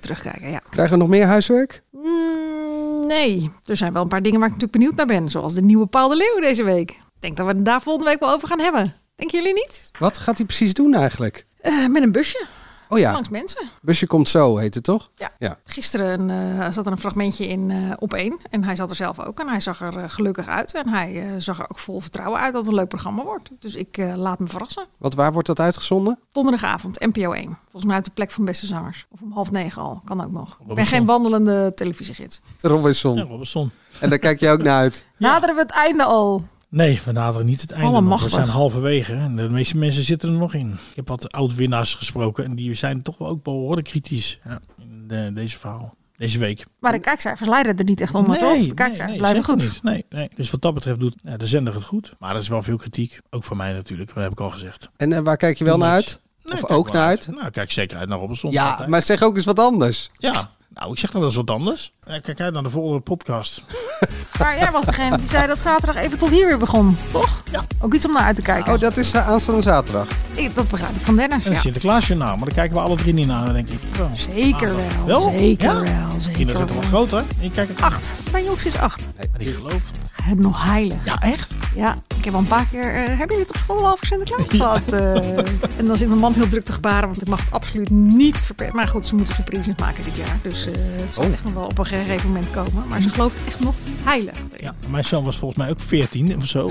terugkijken. 0.00 0.50
Ja. 0.50 0.60
Krijgen 0.70 0.94
we 0.94 1.00
nog 1.00 1.08
meer 1.08 1.26
huiswerk? 1.26 1.82
Mm, 1.90 3.06
nee, 3.06 3.50
er 3.64 3.76
zijn 3.76 3.92
wel 3.92 4.02
een 4.02 4.08
paar 4.08 4.22
dingen 4.22 4.38
waar 4.38 4.48
ik 4.48 4.54
natuurlijk 4.54 4.78
benieuwd 4.78 4.96
naar 4.96 5.20
ben. 5.20 5.28
Zoals 5.28 5.54
de 5.54 5.62
nieuwe 5.62 5.86
Paul 5.86 6.08
de 6.08 6.16
Leeuw 6.16 6.40
deze 6.40 6.62
week. 6.62 6.90
Ik 6.90 6.98
denk 7.18 7.36
dat 7.36 7.46
we 7.46 7.52
het 7.52 7.64
daar 7.64 7.82
volgende 7.82 8.10
week 8.10 8.20
wel 8.20 8.32
over 8.32 8.48
gaan 8.48 8.60
hebben. 8.60 8.94
Denken 9.20 9.38
jullie 9.38 9.54
niet? 9.54 9.90
Wat 9.98 10.18
gaat 10.18 10.36
hij 10.36 10.46
precies 10.46 10.74
doen 10.74 10.94
eigenlijk? 10.94 11.46
Eh, 11.60 11.86
met 11.86 12.02
een 12.02 12.12
busje. 12.12 12.46
Oh 12.88 12.98
ja, 12.98 13.12
Langs 13.12 13.28
mensen. 13.28 13.68
busje 13.82 14.06
komt 14.06 14.28
zo, 14.28 14.56
heet 14.56 14.74
het 14.74 14.84
toch? 14.84 15.10
Ja. 15.14 15.30
ja. 15.38 15.58
Gisteren 15.64 16.30
eh, 16.30 16.70
zat 16.70 16.86
er 16.86 16.92
een 16.92 16.98
fragmentje 16.98 17.46
in 17.46 17.70
eh, 17.70 17.76
op 17.98 18.14
één. 18.14 18.38
En 18.50 18.64
hij 18.64 18.76
zat 18.76 18.90
er 18.90 18.96
zelf 18.96 19.20
ook. 19.20 19.40
En 19.40 19.48
hij 19.48 19.60
zag 19.60 19.80
er 19.80 20.10
gelukkig 20.10 20.46
uit. 20.48 20.74
En 20.74 20.88
hij 20.88 21.34
zag 21.38 21.58
er 21.58 21.70
ook 21.70 21.78
vol 21.78 22.00
vertrouwen 22.00 22.40
uit 22.40 22.52
dat 22.52 22.60
het 22.60 22.70
een 22.70 22.78
leuk 22.78 22.88
programma 22.88 23.22
wordt. 23.22 23.50
Dus 23.58 23.74
ik 23.74 23.98
eh, 23.98 24.14
laat 24.16 24.38
me 24.38 24.46
verrassen. 24.46 24.86
Wat, 24.98 25.14
waar 25.14 25.32
wordt 25.32 25.46
dat 25.46 25.60
uitgezonden? 25.60 26.18
Donderdagavond, 26.32 27.00
NPO 27.00 27.32
1. 27.32 27.58
Volgens 27.62 27.84
mij 27.84 27.94
uit 27.94 28.04
de 28.04 28.10
plek 28.10 28.30
van 28.30 28.44
Beste 28.44 28.66
Zangers. 28.66 29.06
Of 29.10 29.20
om 29.20 29.32
half 29.32 29.50
negen 29.50 29.82
al. 29.82 30.02
Kan 30.04 30.24
ook 30.24 30.32
nog. 30.32 30.58
Ik 30.68 30.74
ben 30.74 30.86
geen 30.86 31.04
wandelende 31.04 31.72
televisiegids. 31.74 32.40
Robinson. 32.60 33.16
Ja, 33.16 33.22
Robinson. 33.22 33.70
En 34.00 34.08
daar 34.08 34.18
kijk 34.18 34.40
je 34.40 34.48
ook 34.48 34.62
naar 34.62 34.78
uit. 34.78 35.04
Naderen 35.16 35.54
we 35.54 35.60
het 35.60 35.70
einde 35.70 36.04
al? 36.04 36.44
Nee, 36.70 37.00
we 37.04 37.12
naderen 37.12 37.46
niet 37.46 37.60
het 37.60 37.70
einde. 37.70 38.00
nog. 38.00 38.22
We 38.22 38.28
zijn 38.28 38.48
halverwege 38.48 39.12
en 39.14 39.36
de 39.36 39.50
meeste 39.50 39.76
mensen 39.78 40.02
zitten 40.02 40.28
er 40.32 40.38
nog 40.38 40.54
in. 40.54 40.70
Ik 40.72 40.96
heb 40.96 41.08
wat 41.08 41.32
oud-winnaars 41.32 41.94
gesproken 41.94 42.44
en 42.44 42.54
die 42.54 42.74
zijn 42.74 43.02
toch 43.02 43.18
wel 43.18 43.28
ook 43.28 43.42
behoorlijk 43.42 43.86
kritisch 43.86 44.38
ja, 44.44 44.60
in 44.78 45.04
de- 45.08 45.30
deze 45.34 45.58
verhaal. 45.58 45.94
Deze 46.16 46.38
week. 46.38 46.64
Maar 46.80 46.92
de 46.92 46.98
kijkcijfers 46.98 47.48
leiden 47.48 47.76
er 47.78 47.84
niet 47.84 48.00
echt 48.00 48.14
onder, 48.14 48.38
toch? 48.38 48.58
De 48.66 48.74
kijkcijfers 48.74 49.18
blijven 49.18 49.42
zeker 49.44 49.62
goed. 49.62 49.62
niet. 49.72 49.82
Nee, 49.82 50.04
nee. 50.08 50.28
Dus 50.34 50.50
wat 50.50 50.62
dat 50.62 50.74
betreft 50.74 51.00
doet 51.00 51.14
ja, 51.22 51.36
de 51.36 51.46
zender 51.46 51.74
het 51.74 51.84
goed. 51.84 52.12
Maar 52.18 52.30
er 52.30 52.40
is 52.40 52.48
wel 52.48 52.62
veel 52.62 52.76
kritiek. 52.76 53.20
Ook 53.30 53.44
van 53.44 53.56
mij 53.56 53.72
natuurlijk, 53.72 54.14
dat 54.14 54.22
heb 54.22 54.32
ik 54.32 54.40
al 54.40 54.50
gezegd. 54.50 54.88
En 54.96 55.12
eh, 55.12 55.20
waar 55.20 55.36
kijk 55.36 55.58
je 55.58 55.64
wel 55.64 55.78
naar 55.78 55.92
uit? 55.92 56.20
Nee, 56.42 56.62
of 56.62 56.70
ook 56.70 56.92
naar 56.92 57.06
uit? 57.06 57.26
Nou, 57.30 57.50
kijk 57.50 57.70
zeker 57.70 57.98
uit 57.98 58.08
naar 58.08 58.18
Robinson. 58.18 58.50
Ja, 58.50 58.70
altijd. 58.70 58.88
maar 58.88 59.02
zeg 59.02 59.22
ook 59.22 59.36
eens 59.36 59.44
wat 59.44 59.58
anders. 59.58 60.10
Ja, 60.18 60.50
nou, 60.74 60.92
ik 60.92 60.98
zeg 60.98 61.10
nog 61.12 61.18
wel 61.18 61.24
eens 61.28 61.36
wat 61.36 61.50
anders. 61.50 61.92
Kijk 62.22 62.40
uit 62.40 62.52
naar 62.54 62.62
de 62.62 62.70
volgende 62.70 63.00
podcast. 63.00 63.62
Maar 64.38 64.58
jij 64.58 64.70
was 64.70 64.84
degene 64.86 65.16
die 65.18 65.28
zei 65.28 65.46
dat 65.46 65.60
zaterdag 65.60 65.96
even 66.02 66.18
tot 66.18 66.30
hier 66.30 66.46
weer 66.46 66.58
begon, 66.58 66.96
toch? 67.12 67.42
Ja. 67.52 67.64
Ook 67.80 67.94
iets 67.94 68.04
om 68.06 68.12
naar 68.12 68.22
uit 68.22 68.36
te 68.36 68.42
kijken. 68.42 68.72
Oh, 68.72 68.78
dat 68.78 68.96
is 68.96 69.12
eh, 69.12 69.28
aanstaande 69.28 69.62
zaterdag. 69.62 70.06
Ik, 70.34 70.54
dat 70.54 70.68
begrijp 70.68 70.94
ik 70.96 71.02
van 71.02 71.16
Dennis. 71.16 71.44
Het 71.44 71.52
Ja. 71.52 71.60
Sinterklaasjournaal, 71.60 72.36
maar 72.36 72.44
daar 72.44 72.54
kijken 72.54 72.76
we 72.76 72.82
alle 72.82 72.96
drie 72.96 73.12
niet 73.14 73.26
naar, 73.26 73.52
denk 73.52 73.68
ik. 73.68 73.78
Wel. 73.96 74.10
Zeker 74.14 74.76
wel. 74.76 75.06
Wel? 75.06 75.30
Zeker 75.30 75.84
Ja? 75.84 76.08
wel. 76.08 76.20
Zeker 76.20 76.32
Kinderen 76.36 76.56
zijn 76.56 76.66
toch 76.80 76.90
wel. 76.90 77.00
wat 77.00 77.08
groter? 77.10 77.24
Ik 77.40 77.52
kijk 77.52 77.68
het 77.68 77.80
Acht. 77.80 78.16
Mijn 78.32 78.44
jongste 78.44 78.68
is 78.68 78.76
acht. 78.76 79.02
Maar 79.16 79.28
die 79.38 79.52
gelooft. 79.52 79.98
Het 80.22 80.38
nog 80.38 80.64
heilig. 80.64 81.04
Ja, 81.04 81.20
echt? 81.22 81.52
Ja, 81.76 81.98
ik 82.18 82.24
heb 82.24 82.34
al 82.34 82.40
een 82.40 82.46
paar 82.46 82.66
keer... 82.70 82.94
eh 82.94 83.06
hebben 83.06 83.16
jullie 83.36 83.38
het 83.38 83.50
op 83.50 83.56
school 83.56 83.78
al 83.78 83.90
over 83.92 84.06
Sinterklaas 84.06 84.46
gehad? 84.48 84.92
Eh, 84.92 85.36
en 85.78 85.86
dan 85.86 85.96
zit 85.96 86.08
mijn 86.08 86.20
man 86.20 86.32
heel 86.32 86.48
druk 86.48 86.64
te 86.64 86.72
gebaren, 86.72 87.08
want 87.08 87.22
ik 87.22 87.28
mag 87.28 87.40
het 87.44 87.50
absoluut 87.52 87.90
niet 87.90 88.40
verpesten. 88.40 88.76
Maar 88.76 88.88
goed, 88.88 89.06
ze 89.06 89.14
moeten 89.14 89.34
surprises 89.34 89.74
maken 89.78 90.04
dit 90.04 90.16
jaar. 90.16 90.36
Dus 90.42 90.66
eh, 90.66 90.72
het 90.96 91.14
zal 91.14 91.24
Oh. 91.24 91.32
echt 91.32 91.44
nog 91.44 91.52
wel 91.54 91.64
op 91.64 91.78
een 91.78 91.86
gegeven 91.86 92.26
moment 92.26 92.50
komen. 92.50 92.84
Maar 92.88 93.02
ze 93.02 93.08
gelooft 93.10 93.44
echt 93.46 93.60
nog 93.60 93.74
heilig. 94.04 94.34
Ja, 94.56 94.74
mijn 94.90 95.04
zoon 95.04 95.24
was 95.24 95.38
volgens 95.38 95.60
mij 95.60 95.70
ook 95.70 95.80
14 95.80 96.36
of 96.36 96.46
zo. 96.46 96.70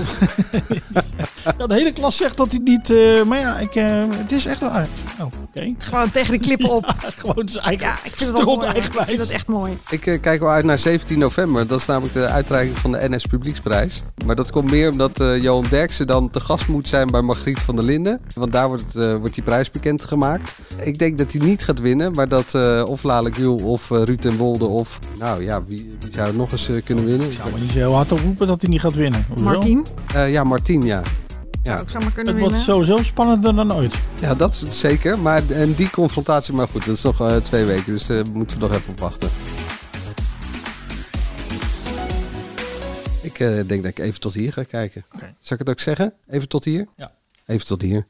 ja, 1.58 1.66
de 1.66 1.74
hele 1.74 1.92
klas 1.92 2.16
zegt 2.16 2.36
dat 2.36 2.50
hij 2.50 2.60
niet. 2.64 2.90
eh, 2.90 3.22
maar 3.22 3.38
ja, 3.38 3.58
ik, 3.58 3.74
eh, 3.74 4.02
het 4.10 4.32
is 4.32 4.46
echt 4.46 4.60
wel. 4.60 4.68
Oh, 4.70 5.26
oké. 5.42 5.74
Gewoon 5.78 6.10
tegen 6.10 6.32
de 6.32 6.38
klippen 6.38 6.70
op. 6.76 6.94
Gewoon 7.16 7.48
zijn 7.48 7.64
eigen. 7.64 7.86
Ja, 7.86 7.92
ik 8.04 8.16
vind 8.16 8.30
het 8.36 8.44
wel 8.44 8.56
mooi. 8.56 8.66
Ik 8.68 8.74
eigenwijs. 8.74 9.06
vind 9.08 9.18
het 9.20 9.30
echt 9.30 9.46
mooi. 9.46 9.78
Ik 9.90 10.06
eh, 10.06 10.20
kijk 10.20 10.40
wel 10.40 10.50
uit 10.50 10.64
naar 10.64 10.78
17 10.78 11.18
november. 11.18 11.66
Dat 11.66 11.80
is 11.80 11.86
namelijk 11.86 12.12
de 12.12 12.26
uitreiking 12.26 12.78
van 12.78 12.92
de 12.92 13.08
NS 13.08 13.26
Publieksprijs. 13.26 14.02
Maar 14.26 14.36
dat 14.36 14.50
komt 14.50 14.70
meer 14.70 14.90
omdat 14.90 15.20
eh, 15.20 15.40
Johan 15.42 15.64
Derksen 15.70 16.06
dan 16.06 16.30
te 16.30 16.40
gast 16.40 16.68
moet 16.68 16.88
zijn 16.88 17.10
bij 17.10 17.20
Margriet 17.20 17.58
van 17.58 17.76
der 17.76 17.84
Linden. 17.84 18.20
Want 18.34 18.52
daar 18.52 18.68
wordt, 18.68 18.82
het, 18.82 18.96
eh, 18.96 19.14
wordt 19.16 19.34
die 19.34 19.44
prijs 19.44 19.70
bekendgemaakt. 19.70 20.56
Ik 20.82 20.98
denk 20.98 21.18
dat 21.18 21.32
hij 21.32 21.46
niet 21.46 21.64
gaat 21.64 21.80
winnen, 21.80 22.12
maar 22.12 22.28
dat 22.28 22.54
eh, 22.54 22.84
of 22.86 23.02
Lale 23.02 23.30
of 23.64 23.90
eh, 23.90 24.02
Ruud 24.02 24.24
en 24.24 24.36
Wolde 24.36 24.64
of... 24.64 24.98
Nou 25.18 25.42
ja, 25.42 25.64
wie, 25.64 25.96
wie 26.00 26.12
zou 26.12 26.26
het 26.26 26.36
nog 26.36 26.52
eens 26.52 26.70
kunnen 26.84 27.04
winnen? 27.04 27.26
Ik 27.26 27.32
zou 27.32 27.50
maar 27.50 27.60
niet 27.60 27.70
zo 27.70 27.78
heel 27.78 27.94
hard 27.94 28.12
op 28.12 28.18
roepen 28.20 28.46
dat 28.46 28.60
hij 28.60 28.70
niet 28.70 28.80
gaat 28.80 28.94
winnen. 28.94 29.24
Hoezo? 29.28 29.44
Martien? 29.44 29.86
Eh, 30.14 30.32
ja, 30.32 30.44
Martien, 31.64 31.72
ja. 31.72 31.72
ja. 31.74 31.80
Ook 31.80 31.90
zomaar 31.90 32.12
kunnen 32.12 32.32
Het 32.34 32.42
wordt 32.42 32.56
winnen. 32.66 32.74
sowieso 32.74 33.02
spannender 33.02 33.54
dan 33.54 33.72
ooit. 33.74 33.94
Ja, 34.20 34.34
dat 34.34 34.62
is 34.66 34.80
zeker. 34.80 35.18
Maar 35.18 35.50
en 35.50 35.74
die 35.74 35.90
confrontatie, 35.90 36.54
maar 36.54 36.68
goed, 36.68 36.84
dat 36.86 36.96
is 36.96 37.02
nog 37.02 37.20
eh, 37.20 37.36
twee 37.36 37.64
weken. 37.64 37.92
Dus 37.92 38.06
daar 38.06 38.26
moeten 38.26 38.58
we 38.58 38.62
nog 38.66 38.72
even 38.76 38.90
op 38.90 39.00
wachten. 39.00 39.28
Ik 43.22 43.38
eh, 43.40 43.48
denk 43.48 43.82
dat 43.82 43.84
ik 43.84 43.98
even 43.98 44.20
tot 44.20 44.34
hier 44.34 44.52
ga 44.52 44.62
kijken. 44.62 45.04
Zal 45.18 45.52
ik 45.52 45.58
het 45.58 45.70
ook 45.70 45.80
zeggen? 45.80 46.14
Even 46.28 46.48
tot 46.48 46.64
hier? 46.64 46.86
Ja. 46.96 47.12
Even 47.46 47.66
tot 47.66 47.82
hier. 47.82 48.06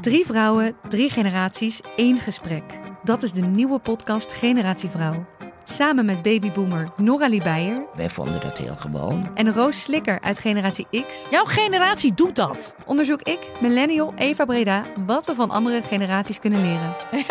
Drie 0.00 0.26
vrouwen, 0.26 0.76
drie 0.88 1.10
generaties, 1.10 1.80
één 1.96 2.20
gesprek. 2.20 2.62
Dat 3.04 3.22
is 3.22 3.32
de 3.32 3.40
nieuwe 3.40 3.78
podcast 3.78 4.32
Generatie 4.32 4.88
Vrouw. 4.88 5.26
Samen 5.64 6.04
met 6.04 6.22
babyboomer 6.22 6.92
Noralie 6.96 7.42
Beijer 7.42 7.82
Wij 7.94 8.10
vonden 8.10 8.40
dat 8.40 8.58
heel 8.58 8.76
gewoon. 8.76 9.30
en 9.34 9.52
Roos 9.52 9.82
Slikker 9.82 10.20
uit 10.20 10.38
Generatie 10.38 10.86
X. 11.08 11.24
Jouw 11.30 11.44
generatie 11.44 12.14
doet 12.14 12.36
dat. 12.36 12.76
Onderzoek 12.86 13.22
ik, 13.22 13.50
millennial 13.60 14.12
Eva 14.16 14.44
Breda, 14.44 14.82
wat 15.06 15.26
we 15.26 15.34
van 15.34 15.50
andere 15.50 15.82
generaties 15.82 16.38
kunnen 16.38 16.60
leren. 16.60 16.94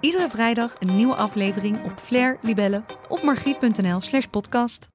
Iedere 0.00 0.28
vrijdag 0.28 0.74
een 0.78 0.96
nieuwe 0.96 1.14
aflevering 1.14 1.84
op 1.84 1.92
Flair, 2.02 2.38
Libelle 2.40 2.82
of 3.08 3.22
margriet.nl 3.22 4.00
slash 4.00 4.24
podcast. 4.24 4.88